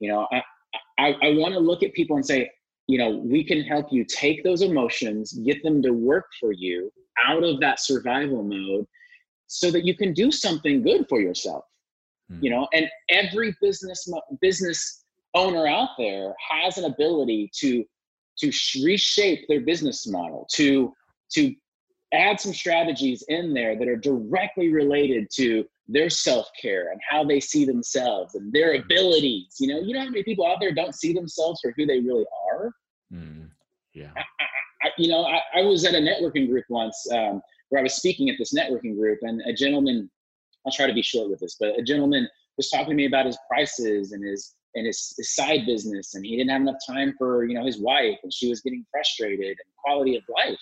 You 0.00 0.10
know, 0.10 0.26
I 0.32 0.42
I, 0.98 1.16
I 1.22 1.30
want 1.34 1.54
to 1.54 1.60
look 1.60 1.82
at 1.82 1.92
people 1.94 2.16
and 2.16 2.24
say, 2.26 2.50
you 2.86 2.98
know, 2.98 3.10
we 3.10 3.44
can 3.44 3.62
help 3.62 3.86
you 3.90 4.04
take 4.04 4.44
those 4.44 4.62
emotions, 4.62 5.32
get 5.32 5.62
them 5.62 5.82
to 5.82 5.90
work 5.90 6.26
for 6.38 6.52
you 6.52 6.92
out 7.26 7.42
of 7.44 7.60
that 7.60 7.80
survival 7.80 8.42
mode 8.42 8.86
so 9.46 9.70
that 9.70 9.84
you 9.84 9.96
can 9.96 10.12
do 10.12 10.30
something 10.30 10.82
good 10.82 11.06
for 11.08 11.20
yourself 11.20 11.64
mm. 12.30 12.42
you 12.42 12.50
know 12.50 12.68
and 12.72 12.86
every 13.08 13.54
business 13.60 14.08
business 14.40 15.04
owner 15.34 15.66
out 15.66 15.90
there 15.98 16.34
has 16.50 16.78
an 16.78 16.84
ability 16.84 17.50
to 17.54 17.84
to 18.40 18.52
reshape 18.84 19.46
their 19.48 19.60
business 19.60 20.06
model 20.06 20.46
to 20.52 20.92
to 21.32 21.54
add 22.12 22.40
some 22.40 22.52
strategies 22.52 23.22
in 23.28 23.54
there 23.54 23.78
that 23.78 23.86
are 23.86 23.96
directly 23.96 24.72
related 24.72 25.28
to 25.32 25.64
their 25.86 26.10
self-care 26.10 26.90
and 26.90 27.00
how 27.08 27.22
they 27.24 27.38
see 27.38 27.64
themselves 27.64 28.34
and 28.34 28.52
their 28.52 28.74
abilities 28.74 29.56
you 29.60 29.68
know? 29.68 29.80
You 29.80 29.94
know 29.94 30.00
how 30.00 30.06
many 30.06 30.24
people 30.24 30.46
out 30.46 30.58
there 30.60 30.74
don't 30.74 30.94
see 30.94 31.12
themselves 31.12 31.60
for 31.60 31.72
who 31.76 31.86
they 31.86 32.00
really 32.00 32.24
are? 32.52 32.72
Mm, 33.12 33.48
yeah. 33.94 34.10
I, 34.16 34.20
I, 34.82 34.90
you 34.98 35.08
know 35.08 35.24
I, 35.24 35.40
I, 35.54 35.62
was 35.62 35.84
at 35.84 35.94
a 35.94 35.98
networking 35.98 36.48
group 36.48 36.64
once 36.68 37.06
um, 37.12 37.42
where 37.68 37.80
i 37.80 37.82
was 37.82 37.94
speaking 37.94 38.30
at 38.30 38.36
this 38.38 38.54
networking 38.54 38.96
group 38.96 39.18
and 39.22 39.40
a 39.42 39.52
gentleman 39.52 40.10
i'll 40.64 40.72
try 40.72 40.86
to 40.86 40.94
be 40.94 41.02
short 41.02 41.28
with 41.30 41.40
this 41.40 41.56
but 41.58 41.78
a 41.78 41.82
gentleman 41.82 42.28
was 42.56 42.70
talking 42.70 42.90
to 42.90 42.94
me 42.94 43.06
about 43.06 43.26
his 43.26 43.38
prices 43.48 44.12
and 44.12 44.24
his 44.24 44.54
and 44.74 44.86
his, 44.86 45.14
his 45.16 45.34
side 45.34 45.66
business 45.66 46.14
and 46.14 46.24
he 46.24 46.36
didn't 46.36 46.50
have 46.50 46.62
enough 46.62 46.80
time 46.86 47.14
for 47.18 47.44
you 47.44 47.54
know 47.54 47.64
his 47.64 47.80
wife 47.80 48.18
and 48.22 48.32
she 48.32 48.48
was 48.48 48.60
getting 48.60 48.84
frustrated 48.90 49.48
and 49.48 49.74
quality 49.76 50.16
of 50.16 50.22
life 50.34 50.60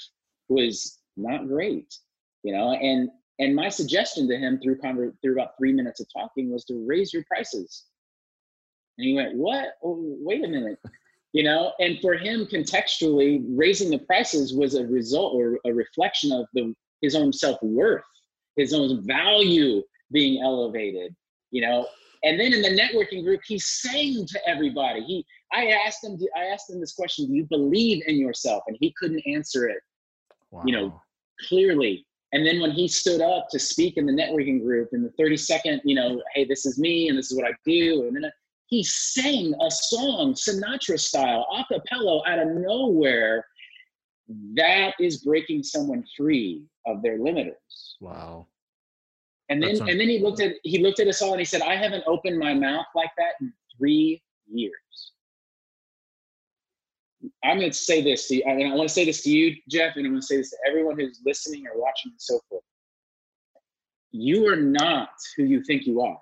was 0.49 0.99
not 1.17 1.47
great 1.47 1.95
you 2.43 2.53
know 2.53 2.73
and 2.73 3.11
and 3.39 3.55
my 3.55 3.69
suggestion 3.69 4.29
to 4.29 4.37
him 4.37 4.59
through 4.61 4.79
conver- 4.79 5.13
through 5.23 5.35
about 5.35 5.57
three 5.59 5.73
minutes 5.73 6.01
of 6.01 6.09
talking 6.13 6.51
was 6.51 6.65
to 6.65 6.85
raise 6.87 7.13
your 7.13 7.25
prices. 7.25 7.85
And 8.97 9.07
he 9.07 9.15
went 9.15 9.37
what? 9.37 9.75
Oh, 9.85 9.97
wait 10.01 10.45
a 10.45 10.49
minute. 10.49 10.79
You 11.33 11.45
know 11.45 11.73
and 11.79 12.01
for 12.01 12.15
him 12.15 12.47
contextually 12.47 13.45
raising 13.51 13.91
the 13.91 13.99
prices 13.99 14.55
was 14.55 14.75
a 14.75 14.87
result 14.87 15.35
or 15.35 15.59
a 15.67 15.73
reflection 15.73 16.33
of 16.33 16.47
the 16.55 16.75
his 17.03 17.15
own 17.15 17.33
self-worth 17.33 18.03
his 18.57 18.73
own 18.73 19.07
value 19.07 19.83
being 20.11 20.43
elevated 20.43 21.15
you 21.51 21.61
know 21.61 21.87
and 22.25 22.39
then 22.39 22.53
in 22.53 22.63
the 22.63 22.81
networking 22.81 23.25
group, 23.25 23.41
he's 23.47 23.67
saying 23.67 24.27
to 24.27 24.49
everybody, 24.49 25.03
he 25.03 25.27
I 25.53 25.67
asked 25.87 26.05
him, 26.05 26.19
I 26.37 26.45
asked 26.45 26.71
him 26.71 26.81
this 26.81 26.95
question, 26.95 27.27
do 27.27 27.35
you 27.35 27.45
believe 27.45 28.03
in 28.07 28.17
yourself? 28.17 28.63
And 28.67 28.77
he 28.81 28.95
couldn't 28.99 29.23
answer 29.27 29.69
it, 29.69 29.79
wow. 30.51 30.63
you 30.67 30.73
know, 30.73 31.01
clearly. 31.49 32.05
And 32.33 32.47
then 32.47 32.61
when 32.61 32.73
he 32.73 32.89
stood 32.89 33.23
up 33.23 33.49
to 33.51 33.59
speak 33.59 33.97
in 33.97 34.05
the 34.05 34.13
networking 34.13 34.63
group 34.63 34.91
in 34.93 35.03
the 35.03 35.11
30 35.19 35.37
second, 35.39 35.81
you 35.85 35.95
know, 35.95 36.23
hey, 36.35 36.45
this 36.45 36.67
is 36.67 36.79
me 36.79 37.09
and 37.09 37.17
this 37.17 37.31
is 37.31 37.39
what 37.39 37.47
I 37.47 37.55
do. 37.65 38.07
And 38.07 38.15
then 38.15 38.27
uh, 38.27 38.31
he 38.67 38.85
sang 38.85 39.55
a 39.63 39.71
song, 39.71 40.35
Sinatra 40.35 41.01
style, 41.01 41.47
a 41.51 41.65
cappella 41.73 42.23
out 42.27 42.39
of 42.39 42.49
nowhere. 42.49 43.47
That 44.57 44.93
is 45.01 45.25
breaking 45.25 45.63
someone 45.63 46.05
free 46.15 46.67
of 46.87 47.03
their 47.03 47.19
limiters. 47.19 47.95
Wow. 48.01 48.47
And 49.51 49.63
then 49.63 49.81
and 49.89 49.99
then 50.01 50.09
he 50.09 50.19
looked 50.19 50.41
at 50.41 50.55
he 50.63 50.83
looked 50.83 51.01
at 51.01 51.09
us 51.09 51.23
all 51.23 51.33
and 51.33 51.39
he 51.39 51.45
said, 51.45 51.63
I 51.63 51.77
haven't 51.77 52.05
opened 52.07 52.39
my 52.39 52.53
mouth 52.53 52.87
like 52.95 53.11
that 53.17 53.33
in 53.41 53.53
three 53.77 54.23
years. 54.47 54.75
I'm 57.43 57.59
going 57.59 57.71
to 57.71 57.77
say 57.77 58.03
this 58.03 58.29
to 58.29 58.37
you, 58.37 58.43
and 58.47 58.73
I 58.73 58.77
want 58.77 58.89
to 58.89 58.95
say 58.95 59.05
this 59.05 59.23
to 59.23 59.31
you, 59.31 59.57
Jeff, 59.69 59.97
and 59.97 60.07
I'm 60.07 60.13
going 60.13 60.21
to 60.21 60.27
say 60.27 60.37
this 60.37 60.51
to 60.51 60.57
everyone 60.69 60.99
who's 60.99 61.21
listening 61.25 61.67
or 61.67 61.81
watching 61.81 62.13
and 62.13 62.21
so 62.21 62.41
forth. 62.49 62.63
You 64.13 64.47
are 64.49 64.57
not 64.57 65.11
who 65.37 65.45
you 65.45 65.63
think 65.65 65.87
you 65.87 66.01
are. 66.01 66.19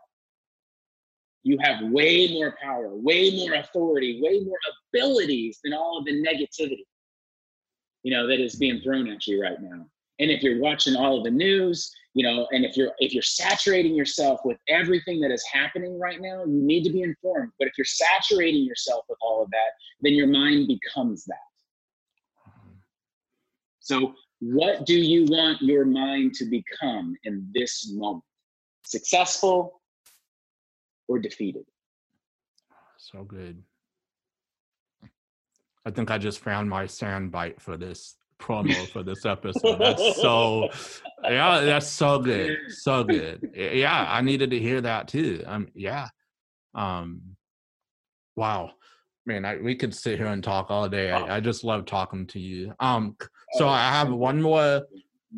You 1.42 1.58
have 1.62 1.90
way 1.90 2.32
more 2.32 2.56
power, 2.60 2.88
way 2.94 3.36
more 3.36 3.54
authority, 3.54 4.20
way 4.22 4.40
more 4.40 4.58
abilities 4.92 5.60
than 5.62 5.74
all 5.74 5.98
of 5.98 6.04
the 6.04 6.12
negativity, 6.12 6.84
you 8.02 8.12
know, 8.12 8.26
that 8.26 8.40
is 8.40 8.56
being 8.56 8.80
thrown 8.80 9.08
at 9.08 9.26
you 9.26 9.40
right 9.40 9.60
now. 9.60 9.86
And 10.18 10.30
if 10.30 10.42
you're 10.42 10.60
watching 10.60 10.96
all 10.96 11.18
of 11.18 11.24
the 11.24 11.30
news, 11.30 11.92
you 12.16 12.22
know 12.22 12.48
and 12.50 12.64
if 12.64 12.78
you're 12.78 12.92
if 12.98 13.12
you're 13.12 13.22
saturating 13.22 13.94
yourself 13.94 14.40
with 14.42 14.56
everything 14.70 15.20
that 15.20 15.30
is 15.30 15.44
happening 15.52 15.98
right 16.00 16.20
now 16.20 16.44
you 16.46 16.62
need 16.62 16.82
to 16.82 16.90
be 16.90 17.02
informed. 17.02 17.52
But 17.58 17.68
if 17.68 17.74
you're 17.76 17.84
saturating 17.84 18.64
yourself 18.64 19.04
with 19.08 19.18
all 19.20 19.42
of 19.42 19.50
that 19.50 19.70
then 20.00 20.14
your 20.14 20.26
mind 20.26 20.66
becomes 20.66 21.24
that. 21.26 21.36
So 23.80 24.14
what 24.40 24.86
do 24.86 24.94
you 24.94 25.26
want 25.26 25.60
your 25.60 25.84
mind 25.84 26.32
to 26.36 26.46
become 26.46 27.14
in 27.24 27.46
this 27.54 27.92
moment? 27.92 28.24
Successful 28.84 29.82
or 31.08 31.18
defeated? 31.18 31.64
So 32.96 33.24
good. 33.24 33.62
I 35.84 35.90
think 35.90 36.10
i 36.10 36.18
just 36.18 36.40
found 36.40 36.68
my 36.68 36.86
sound 36.86 37.30
bite 37.30 37.60
for 37.60 37.76
this 37.76 38.16
promo 38.40 38.88
for 38.88 39.02
this 39.02 39.24
episode. 39.24 39.78
That's 39.78 40.20
so 40.20 40.68
yeah, 41.24 41.60
that's 41.60 41.88
so 41.88 42.18
good. 42.18 42.58
So 42.68 43.04
good. 43.04 43.50
Yeah, 43.54 44.06
I 44.08 44.20
needed 44.20 44.50
to 44.50 44.58
hear 44.58 44.80
that 44.80 45.08
too. 45.08 45.42
Um 45.46 45.68
yeah. 45.74 46.08
Um 46.74 47.22
wow. 48.36 48.72
Man, 49.24 49.44
I, 49.44 49.56
we 49.56 49.74
could 49.74 49.92
sit 49.92 50.18
here 50.18 50.28
and 50.28 50.44
talk 50.44 50.70
all 50.70 50.88
day. 50.88 51.10
I, 51.10 51.38
I 51.38 51.40
just 51.40 51.64
love 51.64 51.84
talking 51.84 52.26
to 52.28 52.38
you. 52.38 52.72
Um 52.80 53.16
so 53.52 53.68
I 53.68 53.90
have 53.90 54.10
one 54.10 54.40
more 54.40 54.82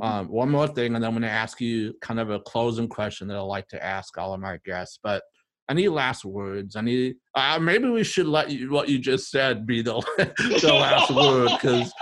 um, 0.01 0.29
one 0.29 0.51
more 0.51 0.69
thing, 0.69 0.95
and 0.95 1.03
then 1.03 1.09
I'm 1.09 1.13
going 1.13 1.23
to 1.23 1.29
ask 1.29 1.61
you 1.61 1.95
kind 2.01 2.21
of 2.21 2.31
a 2.31 2.39
closing 2.41 2.89
question 2.89 3.29
that 3.29 3.37
I 3.37 3.41
like 3.41 3.69
to 3.69 3.85
ask 3.85 4.17
all 4.17 4.33
of 4.33 4.41
my 4.41 4.59
guests. 4.65 4.99
But 5.03 5.23
any 5.69 5.89
last 5.89 6.25
words? 6.25 6.77
Any 6.77 7.15
uh, 7.35 7.59
maybe 7.59 7.89
we 7.89 8.05
should 8.05 8.27
let 8.27 8.51
you 8.51 8.71
what 8.71 8.89
you 8.89 8.99
just 8.99 9.31
said 9.31 9.67
be 9.67 9.83
the 9.83 9.95
the 10.63 10.73
last 10.73 11.11
word 11.11 11.51
because 11.61 11.93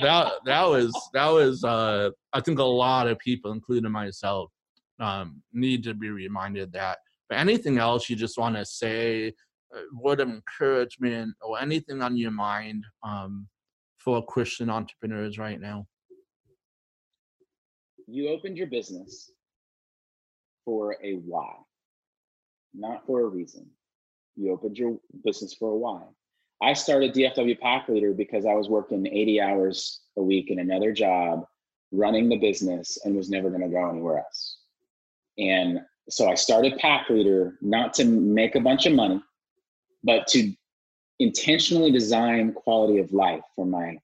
that 0.00 0.32
that 0.44 0.64
was 0.64 0.92
that 1.12 1.28
was 1.28 1.64
uh, 1.64 2.10
I 2.32 2.40
think 2.40 2.58
a 2.58 2.64
lot 2.64 3.08
of 3.08 3.18
people, 3.18 3.52
including 3.52 3.92
myself, 3.92 4.50
um, 5.00 5.42
need 5.52 5.82
to 5.84 5.94
be 5.94 6.10
reminded 6.10 6.72
that. 6.72 6.98
But 7.28 7.38
anything 7.38 7.78
else 7.78 8.08
you 8.08 8.16
just 8.16 8.38
want 8.38 8.56
to 8.56 8.64
say, 8.64 9.32
uh, 9.74 9.80
word 9.92 10.20
of 10.20 10.28
encouragement, 10.28 11.34
or 11.40 11.60
anything 11.60 12.02
on 12.02 12.16
your 12.16 12.30
mind 12.30 12.84
um, 13.02 13.48
for 13.98 14.24
Christian 14.24 14.70
entrepreneurs 14.70 15.38
right 15.38 15.60
now? 15.60 15.86
You 18.06 18.28
opened 18.28 18.56
your 18.56 18.68
business 18.68 19.32
for 20.64 20.96
a 21.02 21.14
why, 21.14 21.54
not 22.74 23.04
for 23.06 23.22
a 23.22 23.26
reason. 23.26 23.66
You 24.36 24.52
opened 24.52 24.76
your 24.76 24.98
business 25.24 25.54
for 25.54 25.70
a 25.70 25.76
why. 25.76 26.02
I 26.62 26.72
started 26.72 27.14
DFW 27.14 27.60
Pack 27.60 27.88
Leader 27.88 28.12
because 28.12 28.46
I 28.46 28.54
was 28.54 28.68
working 28.68 29.06
80 29.06 29.40
hours 29.40 30.00
a 30.16 30.22
week 30.22 30.50
in 30.50 30.58
another 30.58 30.92
job, 30.92 31.44
running 31.92 32.28
the 32.28 32.38
business, 32.38 32.98
and 33.04 33.14
was 33.14 33.30
never 33.30 33.50
going 33.50 33.62
to 33.62 33.68
go 33.68 33.88
anywhere 33.88 34.18
else. 34.18 34.58
And 35.38 35.80
so 36.08 36.30
I 36.30 36.34
started 36.34 36.78
Pack 36.78 37.10
Leader 37.10 37.58
not 37.60 37.92
to 37.94 38.04
make 38.04 38.54
a 38.54 38.60
bunch 38.60 38.86
of 38.86 38.94
money, 38.94 39.20
but 40.02 40.26
to 40.28 40.52
intentionally 41.18 41.90
design 41.90 42.52
quality 42.52 42.98
of 42.98 43.12
life 43.12 43.42
for 43.54 43.66
my 43.66 43.98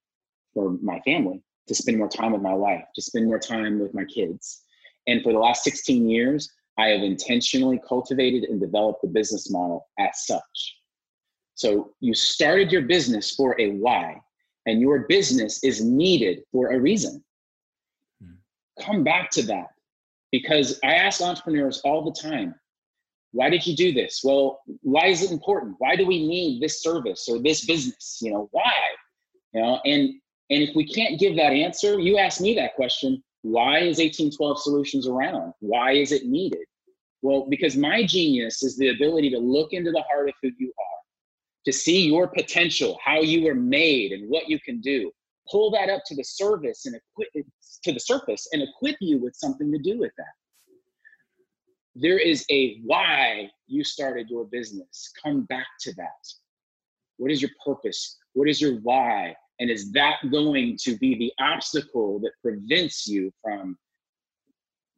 for 0.54 0.76
my 0.82 1.00
family, 1.00 1.42
to 1.66 1.74
spend 1.74 1.96
more 1.96 2.08
time 2.08 2.32
with 2.32 2.42
my 2.42 2.52
wife, 2.52 2.84
to 2.94 3.00
spend 3.00 3.26
more 3.26 3.38
time 3.38 3.78
with 3.78 3.94
my 3.94 4.04
kids. 4.04 4.62
And 5.06 5.22
for 5.22 5.32
the 5.32 5.38
last 5.38 5.64
16 5.64 6.10
years, 6.10 6.50
I 6.78 6.88
have 6.88 7.02
intentionally 7.02 7.80
cultivated 7.88 8.44
and 8.44 8.60
developed 8.60 9.00
the 9.00 9.08
business 9.08 9.50
model 9.50 9.88
as 9.98 10.26
such. 10.26 10.81
So 11.54 11.92
you 12.00 12.14
started 12.14 12.72
your 12.72 12.82
business 12.82 13.34
for 13.34 13.60
a 13.60 13.70
why, 13.70 14.20
and 14.66 14.80
your 14.80 15.00
business 15.08 15.62
is 15.62 15.84
needed 15.84 16.42
for 16.50 16.72
a 16.72 16.80
reason. 16.80 17.22
Hmm. 18.22 18.34
Come 18.80 19.04
back 19.04 19.30
to 19.32 19.42
that 19.42 19.68
because 20.30 20.80
I 20.82 20.94
ask 20.94 21.20
entrepreneurs 21.20 21.80
all 21.84 22.04
the 22.04 22.20
time, 22.20 22.54
why 23.32 23.48
did 23.48 23.66
you 23.66 23.76
do 23.76 23.92
this? 23.92 24.22
Well, 24.24 24.60
why 24.82 25.06
is 25.06 25.22
it 25.22 25.30
important? 25.30 25.76
Why 25.78 25.96
do 25.96 26.06
we 26.06 26.26
need 26.26 26.60
this 26.60 26.82
service 26.82 27.28
or 27.28 27.38
this 27.38 27.64
business? 27.64 28.18
You 28.20 28.32
know, 28.32 28.48
why? 28.52 28.72
You 29.54 29.62
know, 29.62 29.80
and 29.84 30.14
and 30.50 30.62
if 30.62 30.74
we 30.74 30.86
can't 30.86 31.18
give 31.18 31.36
that 31.36 31.52
answer, 31.52 31.98
you 31.98 32.18
ask 32.18 32.40
me 32.40 32.54
that 32.56 32.74
question, 32.74 33.22
why 33.42 33.78
is 33.78 33.98
1812 33.98 34.60
solutions 34.60 35.08
around? 35.08 35.54
Why 35.60 35.92
is 35.92 36.12
it 36.12 36.26
needed? 36.26 36.64
Well, 37.22 37.46
because 37.48 37.76
my 37.76 38.04
genius 38.04 38.62
is 38.62 38.76
the 38.76 38.88
ability 38.88 39.30
to 39.30 39.38
look 39.38 39.72
into 39.72 39.92
the 39.92 40.02
heart 40.02 40.28
of 40.28 40.34
who 40.42 40.50
you 40.58 40.72
are 40.78 41.01
to 41.64 41.72
see 41.72 42.06
your 42.06 42.28
potential, 42.28 42.98
how 43.04 43.20
you 43.20 43.44
were 43.44 43.54
made, 43.54 44.12
and 44.12 44.28
what 44.28 44.48
you 44.48 44.58
can 44.60 44.80
do. 44.80 45.10
Pull 45.50 45.70
that 45.72 45.88
up 45.88 46.02
to 46.06 46.14
the 46.14 46.24
service 46.24 46.86
and 46.86 46.96
equip 46.96 47.46
to 47.84 47.92
the 47.92 48.00
surface 48.00 48.48
and 48.52 48.62
equip 48.62 48.96
you 49.00 49.18
with 49.18 49.34
something 49.34 49.70
to 49.72 49.78
do 49.78 49.98
with 49.98 50.12
that. 50.16 50.34
There 51.94 52.18
is 52.18 52.44
a 52.50 52.80
why 52.84 53.50
you 53.66 53.84
started 53.84 54.30
your 54.30 54.44
business. 54.44 55.12
Come 55.22 55.42
back 55.42 55.66
to 55.80 55.92
that. 55.94 56.32
What 57.18 57.30
is 57.30 57.42
your 57.42 57.50
purpose? 57.64 58.18
What 58.32 58.48
is 58.48 58.60
your 58.60 58.76
why? 58.80 59.36
And 59.60 59.70
is 59.70 59.92
that 59.92 60.16
going 60.30 60.78
to 60.82 60.96
be 60.96 61.16
the 61.16 61.32
obstacle 61.38 62.18
that 62.20 62.32
prevents 62.40 63.06
you 63.06 63.30
from 63.42 63.76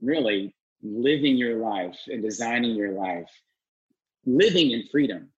really 0.01 0.55
living 0.83 1.37
your 1.37 1.59
life 1.59 1.99
and 2.07 2.23
designing 2.23 2.77
your 2.77 2.93
life, 2.93 3.31
living 4.25 4.71
in 4.71 4.85
freedom? 4.91 5.29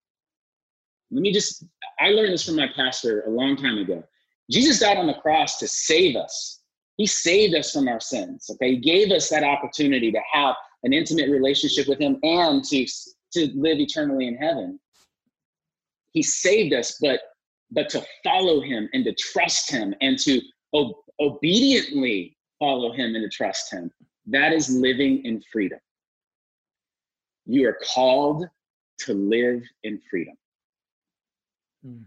Let 1.10 1.22
me 1.22 1.32
just, 1.32 1.64
I 2.00 2.08
learned 2.08 2.32
this 2.32 2.44
from 2.44 2.56
my 2.56 2.68
pastor 2.74 3.22
a 3.26 3.30
long 3.30 3.56
time 3.56 3.78
ago. 3.78 4.02
Jesus 4.50 4.80
died 4.80 4.96
on 4.96 5.06
the 5.06 5.14
cross 5.14 5.58
to 5.58 5.68
save 5.68 6.16
us. 6.16 6.60
He 6.96 7.06
saved 7.06 7.54
us 7.54 7.72
from 7.72 7.88
our 7.88 8.00
sins. 8.00 8.48
Okay. 8.50 8.72
He 8.72 8.76
gave 8.78 9.10
us 9.10 9.28
that 9.28 9.44
opportunity 9.44 10.10
to 10.10 10.20
have 10.32 10.54
an 10.82 10.92
intimate 10.92 11.30
relationship 11.30 11.88
with 11.88 11.98
him 11.98 12.18
and 12.22 12.64
to, 12.64 12.86
to 13.32 13.50
live 13.54 13.78
eternally 13.78 14.28
in 14.28 14.36
heaven. 14.36 14.78
He 16.12 16.22
saved 16.22 16.72
us, 16.72 16.98
but 17.00 17.20
but 17.70 17.88
to 17.90 18.04
follow 18.24 18.60
him 18.60 18.88
and 18.92 19.04
to 19.04 19.14
trust 19.14 19.70
him 19.70 19.94
and 20.00 20.18
to 20.20 20.40
ob- 20.74 20.94
obediently 21.20 22.36
follow 22.58 22.92
him 22.92 23.14
and 23.14 23.24
to 23.24 23.28
trust 23.28 23.72
him. 23.72 23.90
That 24.26 24.52
is 24.52 24.70
living 24.70 25.24
in 25.24 25.42
freedom. 25.52 25.78
You 27.44 27.68
are 27.68 27.78
called 27.94 28.46
to 29.00 29.14
live 29.14 29.62
in 29.84 30.00
freedom. 30.10 30.34
Hmm. 31.86 32.02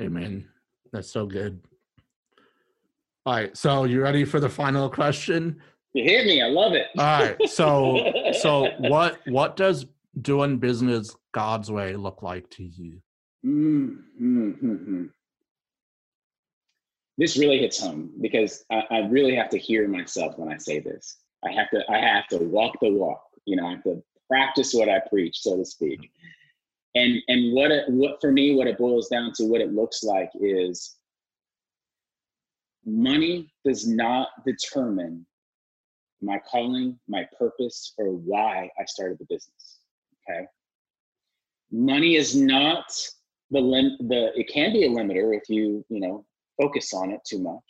Amen. 0.00 0.48
That's 0.92 1.10
so 1.10 1.26
good. 1.26 1.60
All 3.26 3.34
right. 3.34 3.56
So 3.56 3.84
you 3.84 4.00
ready 4.00 4.24
for 4.24 4.40
the 4.40 4.48
final 4.48 4.88
question? 4.88 5.60
You 5.92 6.04
hit 6.04 6.26
me. 6.26 6.40
I 6.40 6.46
love 6.46 6.74
it. 6.74 6.86
All 6.96 7.04
right. 7.04 7.48
So 7.48 8.12
so 8.40 8.70
what 8.78 9.18
what 9.26 9.56
does 9.56 9.86
doing 10.20 10.58
business 10.58 11.16
God's 11.32 11.70
way 11.70 11.96
look 11.96 12.22
like 12.22 12.48
to 12.50 12.64
you? 12.64 13.00
Mm-hmm. 13.44 15.06
This 17.16 17.36
really 17.36 17.58
hits 17.58 17.80
home 17.80 18.12
because 18.20 18.64
I, 18.70 18.84
I 18.90 18.98
really 19.08 19.34
have 19.34 19.48
to 19.50 19.58
hear 19.58 19.88
myself 19.88 20.38
when 20.38 20.52
I 20.52 20.56
say 20.56 20.78
this. 20.78 21.16
I 21.44 21.50
have 21.52 21.68
to 21.70 21.82
I 21.90 21.98
have 21.98 22.28
to 22.28 22.38
walk 22.38 22.76
the 22.80 22.90
walk. 22.90 23.22
You 23.44 23.56
know, 23.56 23.66
I 23.66 23.72
have 23.72 23.84
to 23.84 24.02
practice 24.28 24.72
what 24.72 24.88
I 24.88 25.00
preach, 25.00 25.40
so 25.40 25.56
to 25.56 25.64
speak. 25.64 26.10
And 26.94 27.22
and 27.28 27.52
what 27.52 27.70
it 27.70 27.84
what 27.88 28.20
for 28.20 28.32
me, 28.32 28.54
what 28.54 28.66
it 28.66 28.78
boils 28.78 29.08
down 29.08 29.32
to, 29.34 29.44
what 29.44 29.60
it 29.60 29.72
looks 29.72 30.02
like 30.02 30.30
is 30.40 30.96
money 32.84 33.52
does 33.64 33.86
not 33.86 34.28
determine 34.46 35.26
my 36.20 36.40
calling, 36.50 36.98
my 37.06 37.26
purpose, 37.38 37.94
or 37.98 38.12
why 38.12 38.70
I 38.78 38.84
started 38.86 39.18
the 39.18 39.26
business. 39.26 39.78
Okay. 40.28 40.46
Money 41.70 42.16
is 42.16 42.34
not 42.34 42.90
the 43.50 43.60
lim- 43.60 43.96
the 44.08 44.32
it 44.38 44.48
can 44.48 44.72
be 44.72 44.84
a 44.84 44.88
limiter 44.88 45.36
if 45.36 45.48
you, 45.48 45.84
you 45.88 46.00
know, 46.00 46.24
focus 46.60 46.92
on 46.94 47.10
it 47.12 47.20
too 47.24 47.38
much. 47.38 47.62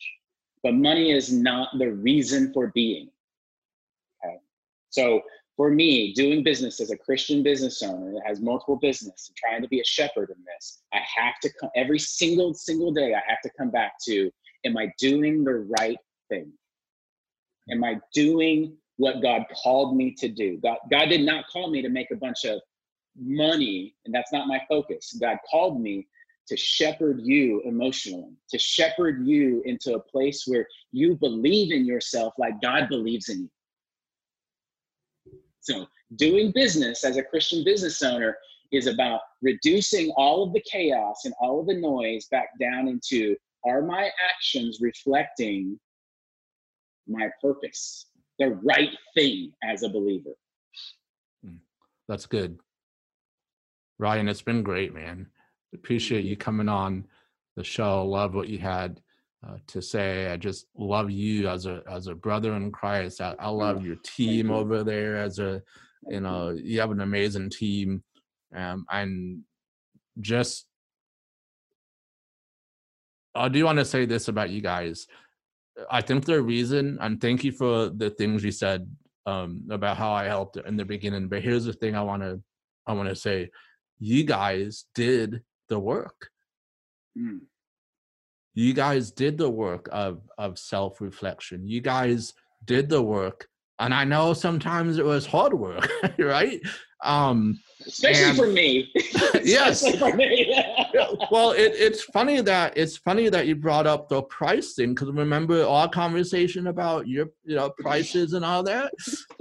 But 0.63 0.75
money 0.75 1.13
is 1.13 1.33
not 1.33 1.69
the 1.79 1.93
reason 1.93 2.53
for 2.53 2.69
being. 2.75 3.11
Okay. 4.25 4.37
So 4.91 5.23
for 5.59 5.71
me, 5.73 6.15
doing 6.15 6.45
business 6.45 6.81
as 6.81 6.93
a 6.93 6.97
Christian 6.97 7.43
business 7.43 7.83
owner 7.83 8.13
that 8.13 8.23
has 8.25 8.41
multiple 8.41 8.77
business 8.77 9.29
and 9.29 9.37
trying 9.37 9.61
to 9.61 9.67
be 9.67 9.81
a 9.81 9.85
shepherd 9.85 10.31
in 10.31 10.37
this, 10.45 10.83
I 10.95 10.99
have 11.17 11.35
to 11.43 11.51
come 11.61 11.69
every 11.75 11.99
single 11.99 12.55
single 12.55 12.93
day. 12.93 13.13
I 13.13 13.21
have 13.29 13.41
to 13.43 13.51
come 13.59 13.73
back 13.73 13.95
to: 14.05 14.31
Am 14.65 14.79
I 14.79 14.93
doing 14.99 15.43
the 15.43 15.67
right 15.79 15.99
thing? 16.29 16.53
Am 17.73 17.83
I 17.83 17.99
doing 18.15 18.77
what 18.99 19.21
God 19.21 19.47
called 19.65 19.97
me 19.97 20.15
to 20.19 20.29
do? 20.29 20.59
God, 20.63 20.79
God 20.93 21.07
did 21.07 21.23
not 21.23 21.45
call 21.53 21.69
me 21.69 21.83
to 21.83 21.89
make 21.89 22.13
a 22.13 22.17
bunch 22.17 22.45
of 22.45 22.61
money, 23.21 23.97
and 24.07 24.15
that's 24.15 24.33
not 24.33 24.47
my 24.47 24.63
focus. 24.69 25.19
God 25.21 25.39
called 25.51 25.81
me 25.81 26.07
to 26.47 26.57
shepherd 26.57 27.21
you 27.25 27.63
emotionally, 27.65 28.31
to 28.51 28.59
shepherd 28.59 29.27
you 29.27 29.61
into 29.65 29.95
a 29.95 30.01
place 30.01 30.45
where 30.47 30.69
you 30.93 31.17
believe 31.17 31.73
in 31.73 31.85
yourself 31.85 32.33
like 32.39 32.55
God 32.63 32.89
believes 32.89 33.29
in 33.29 33.41
you. 33.41 33.51
So, 35.69 35.87
doing 36.17 36.51
business 36.55 37.05
as 37.05 37.19
a 37.19 37.23
Christian 37.23 37.63
business 37.63 38.03
owner 38.03 38.39
is 38.73 38.87
about 38.87 39.21
reducing 39.43 40.11
all 40.17 40.43
of 40.43 40.55
the 40.55 40.63
chaos 40.71 41.27
and 41.27 41.35
all 41.43 41.61
of 41.61 41.67
the 41.67 41.75
noise 41.75 42.27
back 42.31 42.49
down 42.59 42.89
into 42.89 43.37
are 43.67 43.83
my 43.83 44.11
actions 44.31 44.79
reflecting 44.81 45.79
my 47.07 47.29
purpose, 47.43 48.07
the 48.39 48.59
right 48.65 48.97
thing 49.15 49.53
as 49.63 49.83
a 49.83 49.91
believer? 49.91 50.31
Hmm. 51.45 51.57
That's 52.09 52.25
good. 52.25 52.59
Ryan, 53.99 54.29
it's 54.29 54.43
been 54.43 54.63
great, 54.63 54.95
man. 54.95 55.27
Appreciate 55.75 56.25
you 56.25 56.37
coming 56.37 56.69
on 56.69 57.05
the 57.57 57.65
show. 57.65 58.07
Love 58.07 58.35
what 58.35 58.49
you 58.49 58.59
had 58.59 59.03
uh, 59.47 59.57
to 59.69 59.83
say. 59.83 60.31
I 60.31 60.37
just 60.37 60.67
love 60.77 61.11
you 61.11 61.49
as 61.49 61.67
a 61.67 61.83
as 61.91 62.07
a 62.07 62.15
brother 62.15 62.55
in 62.55 62.73
Christ. 62.73 63.21
I, 63.21 63.35
I 63.39 63.49
love 63.49 63.85
your 63.85 63.97
team 64.05 64.51
over 64.51 64.83
there 64.83 65.17
as 65.17 65.39
a 65.39 65.63
you 66.09 66.21
know 66.21 66.51
you 66.51 66.81
have 66.81 66.91
an 66.91 67.01
amazing 67.01 67.51
team, 67.51 68.03
um, 68.55 68.85
and 68.91 69.43
just 70.21 70.67
I 73.35 73.49
do 73.49 73.65
want 73.65 73.79
to 73.79 73.85
say 73.85 74.07
this 74.07 74.29
about 74.29 74.51
you 74.51 74.61
guys. 74.61 75.07
I 75.91 76.01
think 76.01 76.25
the 76.25 76.43
reason, 76.43 76.99
and 77.01 77.21
thank 77.21 77.45
you 77.45 77.53
for 77.53 77.89
the 77.89 78.11
things 78.11 78.43
you 78.43 78.51
said 78.51 78.91
um, 79.27 79.63
about 79.71 79.97
how 79.97 80.11
I 80.11 80.25
helped 80.25 80.57
in 80.57 80.77
the 80.77 80.85
beginning. 80.85 81.29
But 81.29 81.43
here's 81.43 81.65
the 81.65 81.73
thing 81.73 81.95
I 81.95 82.03
want 82.03 82.23
to 82.23 82.41
I 82.87 82.95
want 82.95 83.09
to 83.09 83.17
say: 83.17 83.51
you 84.01 84.25
guys 84.25 84.87
did 84.95 85.43
the 85.69 85.79
work. 85.79 86.31
Mm 87.17 87.41
you 88.59 88.75
guys 88.75 89.11
did 89.13 89.39
the 89.39 89.49
work 89.49 89.89
of 89.93 90.21
of 90.37 90.59
self 90.59 91.01
reflection 91.01 91.67
you 91.67 91.81
guys 91.81 92.35
did 92.65 92.89
the 92.89 93.01
work 93.01 93.49
and 93.79 93.95
i 93.95 94.03
know 94.05 94.33
sometimes 94.33 94.99
it 94.99 95.05
was 95.05 95.25
hard 95.27 95.55
work 95.55 95.89
right? 96.19 96.61
Um 97.05 97.61
especially 97.87 98.25
and, 98.25 98.37
for 98.37 98.49
me. 98.49 98.93
Yes. 99.45 99.89
For 99.99 100.13
me. 100.17 100.53
well 101.31 101.53
it, 101.53 101.73
it's 101.77 102.03
funny 102.03 102.41
that 102.41 102.77
it's 102.77 102.97
funny 102.97 103.29
that 103.29 103.47
you 103.47 103.55
brought 103.55 103.87
up 103.87 104.09
the 104.09 104.23
pricing 104.23 104.95
because 104.95 105.13
remember 105.13 105.65
our 105.65 105.89
conversation 105.89 106.67
about 106.67 107.07
your 107.07 107.27
you 107.45 107.55
know 107.55 107.71
prices 107.79 108.33
and 108.33 108.45
all 108.45 108.65
that? 108.65 108.93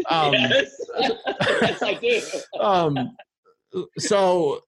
Um 0.07 0.33
yes, 0.33 0.69
yes 0.99 1.81
i 1.81 1.93
do. 1.95 2.21
um 2.59 3.17
so 3.97 4.61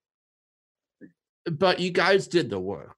but 1.52 1.80
you 1.80 1.92
guys 1.92 2.28
did 2.28 2.50
the 2.50 2.60
work 2.60 2.98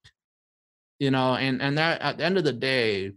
you 1.02 1.10
know 1.10 1.34
and 1.34 1.62
and 1.64 1.78
that 1.80 2.00
at 2.02 2.18
the 2.20 2.24
end 2.24 2.38
of 2.38 2.44
the 2.44 2.54
day 2.54 3.12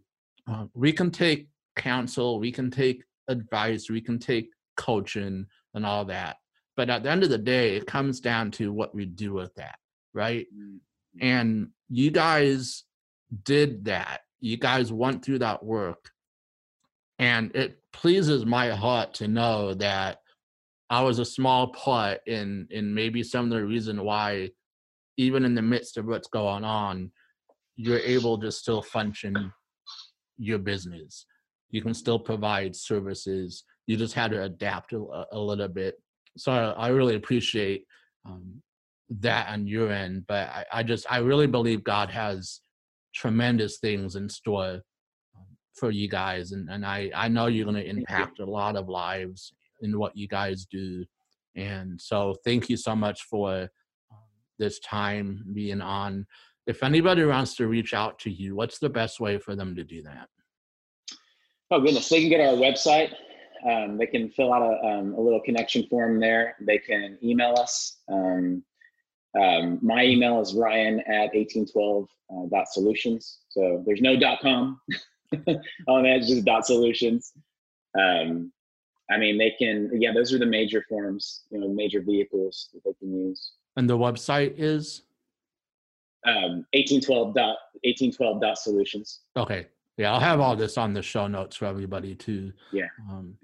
uh, 0.49 0.65
we 0.73 0.91
can 0.91 1.11
take 1.11 1.49
counsel 1.77 2.41
we 2.41 2.51
can 2.51 2.71
take 2.71 3.05
advice 3.29 3.91
we 3.91 4.01
can 4.01 4.19
take 4.19 4.49
coaching 4.77 5.47
and 5.75 5.85
all 5.85 6.05
that 6.05 6.37
but 6.77 6.89
at 6.89 7.03
the 7.03 7.11
end 7.11 7.23
of 7.23 7.29
the 7.29 7.39
day 7.39 7.77
it 7.77 7.87
comes 7.87 8.21
down 8.21 8.51
to 8.51 8.73
what 8.73 8.95
we 8.95 9.05
do 9.05 9.35
with 9.35 9.55
that 9.55 9.77
right 10.15 10.47
mm-hmm. 10.47 10.77
and 11.21 11.69
you 11.91 12.11
guys 12.11 12.85
did 13.45 13.85
that 13.85 14.23
you 14.41 14.57
guys 14.57 14.91
went 14.91 15.23
through 15.23 15.39
that 15.39 15.63
work 15.63 16.11
and 17.19 17.55
it 17.55 17.79
pleases 17.93 18.47
my 18.47 18.71
heart 18.71 19.13
to 19.13 19.29
know 19.29 19.75
that 19.75 20.21
i 20.89 21.03
was 21.03 21.19
a 21.19 21.25
small 21.25 21.67
part 21.69 22.21
in 22.27 22.67
in 22.71 22.95
maybe 22.95 23.23
some 23.23 23.45
of 23.45 23.51
the 23.51 23.63
reason 23.63 24.03
why 24.03 24.49
even 25.19 25.45
in 25.45 25.55
the 25.55 25.63
midst 25.63 25.99
of 25.99 26.07
what's 26.07 26.29
going 26.29 26.65
on 26.65 27.11
you're 27.77 27.99
able 27.99 28.39
to 28.41 28.53
still 28.53 28.83
function 28.83 29.53
your 30.39 30.59
business. 30.59 31.27
You 31.71 31.83
can 31.83 31.95
still 31.95 32.19
provide 32.19 32.77
services. 32.77 33.65
You 33.87 33.97
just 33.97 34.15
had 34.15 34.31
to 34.31 34.45
adapt 34.45 34.93
a, 34.93 35.25
a 35.33 35.39
little 35.39 35.69
bit. 35.69 35.97
So 36.37 36.53
I, 36.53 36.71
I 36.71 36.89
really 36.89 37.17
appreciate 37.17 37.85
um, 38.27 38.63
that 39.21 39.49
on 39.49 39.67
your 39.67 39.91
end. 39.91 40.25
But 40.27 40.49
I, 40.49 40.65
I, 40.73 40.83
just, 40.83 41.07
I 41.11 41.19
really 41.19 41.47
believe 41.47 41.85
God 41.85 42.11
has 42.11 42.61
tremendous 43.15 43.79
things 43.79 44.17
in 44.17 44.29
store 44.29 44.75
um, 45.37 45.47
for 45.75 45.91
you 45.91 46.09
guys. 46.09 46.53
And, 46.53 46.69
and 46.71 46.85
I, 46.85 47.11
I 47.15 47.29
know 47.29 47.47
you're 47.47 47.71
going 47.71 47.83
to 47.83 47.89
impact 47.89 48.41
a 48.41 48.47
lot 48.47 48.77
of 48.77 48.89
lives 48.89 49.53
in 49.83 49.99
what 49.99 50.17
you 50.17 50.29
guys 50.29 50.67
do. 50.71 51.05
And 51.57 52.01
so 52.01 52.35
thank 52.45 52.69
you 52.69 52.77
so 52.77 52.97
much 52.97 53.23
for 53.31 53.63
um, 54.11 54.19
this 54.59 54.81
time 54.81 55.45
being 55.53 55.81
on 55.81 56.27
if 56.67 56.83
anybody 56.83 57.25
wants 57.25 57.55
to 57.57 57.67
reach 57.67 57.95
out 57.95 58.19
to 58.21 58.31
you, 58.31 58.55
what's 58.55 58.79
the 58.79 58.89
best 58.89 59.21
way 59.21 59.39
for 59.39 59.55
them 59.55 59.75
to 59.77 59.85
do 59.85 60.03
that? 60.03 60.29
Oh 61.71 61.81
goodness, 61.81 62.09
they 62.09 62.21
can 62.21 62.29
get 62.29 62.41
our 62.41 62.55
website. 62.55 63.13
Um, 63.69 63.97
they 63.97 64.07
can 64.07 64.31
fill 64.31 64.53
out 64.53 64.63
a, 64.63 64.87
um, 64.87 65.15
a, 65.15 65.21
little 65.21 65.41
connection 65.41 65.87
form 65.89 66.21
there. 66.21 66.57
They 66.61 66.79
can 66.79 67.19
email 67.23 67.55
us. 67.59 67.99
Um, 68.09 68.63
um 69.41 69.79
my 69.83 70.05
email 70.05 70.41
is 70.41 70.55
ryan 70.55 71.01
at 71.01 71.35
1812 71.35 72.09
uh, 72.31 72.47
dot 72.51 72.69
solutions. 72.69 73.41
So 73.49 73.83
there's 73.87 74.01
no 74.01 74.19
dot 74.19 74.41
com 74.41 74.81
on 75.89 76.07
it, 76.07 76.17
it's 76.17 76.29
just 76.29 76.45
dot 76.45 76.67
solutions. 76.67 77.33
Um, 77.99 78.53
I 79.11 79.19
mean, 79.19 79.39
they 79.39 79.55
can, 79.59 79.91
yeah, 80.01 80.13
those 80.13 80.33
are 80.33 80.39
the 80.39 80.47
major 80.47 80.85
forms, 80.89 81.43
you 81.51 81.61
know, 81.61 81.69
major 81.69 82.01
vehicles 82.01 82.71
that 82.73 82.83
they 82.85 82.93
can 82.95 83.13
use. 83.13 83.53
And 83.77 83.89
the 83.89 83.99
website 83.99 84.55
is? 84.57 85.03
Um, 86.27 86.67
1812 86.73 87.35
dot 87.35 87.57
1812 87.83 88.41
dot 88.41 88.59
solutions. 88.59 89.21
Okay. 89.37 89.67
Yeah, 89.97 90.13
I'll 90.13 90.21
have 90.21 90.41
all 90.41 90.57
this 90.57 90.77
on 90.77 90.93
the 90.93 91.03
show 91.03 91.29
notes 91.29 91.57
for 91.57 91.67
everybody 91.67 92.15
too. 92.15 92.53
Yeah. 92.73 92.89
Um, 93.09 93.37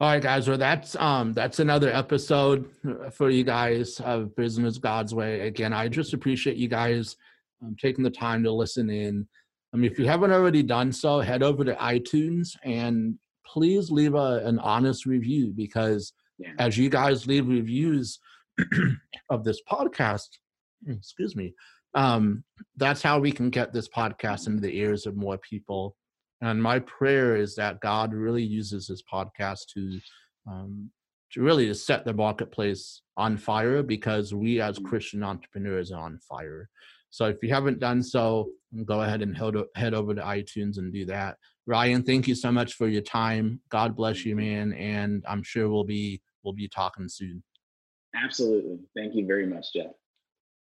all 0.00 0.10
right, 0.10 0.22
guys. 0.22 0.48
Well, 0.48 0.58
that's 0.58 0.96
um 0.96 1.32
that's 1.32 1.60
another 1.60 1.90
episode 1.90 2.70
for 3.12 3.30
you 3.30 3.44
guys 3.44 4.00
of 4.00 4.34
Business 4.36 4.78
God's 4.78 5.14
Way. 5.14 5.40
Again, 5.46 5.72
I 5.72 5.88
just 5.88 6.14
appreciate 6.14 6.56
you 6.56 6.68
guys 6.68 7.16
um, 7.62 7.76
taking 7.80 8.04
the 8.04 8.10
time 8.10 8.42
to 8.44 8.52
listen 8.52 8.90
in. 8.90 9.26
I 9.72 9.76
mean, 9.76 9.90
if 9.90 9.98
you 9.98 10.06
haven't 10.06 10.32
already 10.32 10.62
done 10.62 10.92
so, 10.92 11.20
head 11.20 11.42
over 11.42 11.64
to 11.64 11.74
iTunes 11.74 12.56
and 12.64 13.18
please 13.46 13.90
leave 13.90 14.14
a, 14.14 14.40
an 14.44 14.58
honest 14.58 15.04
review 15.04 15.52
because 15.54 16.12
yeah. 16.38 16.52
as 16.58 16.78
you 16.78 16.88
guys 16.88 17.26
leave 17.26 17.48
reviews 17.48 18.18
of 19.30 19.44
this 19.44 19.60
podcast, 19.70 20.28
excuse 20.88 21.34
me 21.36 21.52
um, 21.94 22.42
that's 22.76 23.02
how 23.02 23.20
we 23.20 23.30
can 23.30 23.50
get 23.50 23.72
this 23.72 23.88
podcast 23.88 24.48
into 24.48 24.60
the 24.60 24.76
ears 24.76 25.06
of 25.06 25.16
more 25.16 25.38
people 25.38 25.96
And 26.40 26.62
my 26.62 26.80
prayer 26.80 27.36
is 27.36 27.54
that 27.54 27.80
God 27.80 28.12
really 28.12 28.42
uses 28.42 28.88
this 28.88 29.02
podcast 29.02 29.66
to 29.74 30.00
um, 30.46 30.90
to 31.32 31.42
really 31.42 31.66
to 31.66 31.74
set 31.74 32.04
the 32.04 32.12
marketplace 32.12 33.02
on 33.16 33.36
fire 33.36 33.82
because 33.82 34.34
we 34.34 34.60
as 34.60 34.78
mm. 34.78 34.84
Christian 34.84 35.22
entrepreneurs 35.22 35.90
are 35.90 36.04
on 36.04 36.18
fire. 36.18 36.68
So 37.10 37.26
if 37.26 37.36
you 37.42 37.52
haven't 37.54 37.78
done 37.78 38.02
so, 38.02 38.50
go 38.84 39.02
ahead 39.02 39.22
and 39.22 39.36
head 39.74 39.94
over 39.94 40.14
to 40.14 40.20
iTunes 40.20 40.78
and 40.78 40.92
do 40.92 41.06
that. 41.06 41.36
Ryan, 41.66 42.02
thank 42.02 42.28
you 42.28 42.34
so 42.34 42.52
much 42.52 42.74
for 42.74 42.88
your 42.88 43.02
time. 43.02 43.60
God 43.68 43.96
bless 43.96 44.24
you, 44.24 44.36
man, 44.36 44.72
and 44.74 45.24
I'm 45.26 45.42
sure 45.42 45.68
we'll 45.68 45.84
be 45.84 46.20
we'll 46.42 46.54
be 46.54 46.68
talking 46.68 47.08
soon. 47.08 47.42
Absolutely. 48.14 48.80
Thank 48.96 49.14
you 49.14 49.26
very 49.26 49.46
much, 49.46 49.72
Jeff. 49.72 49.92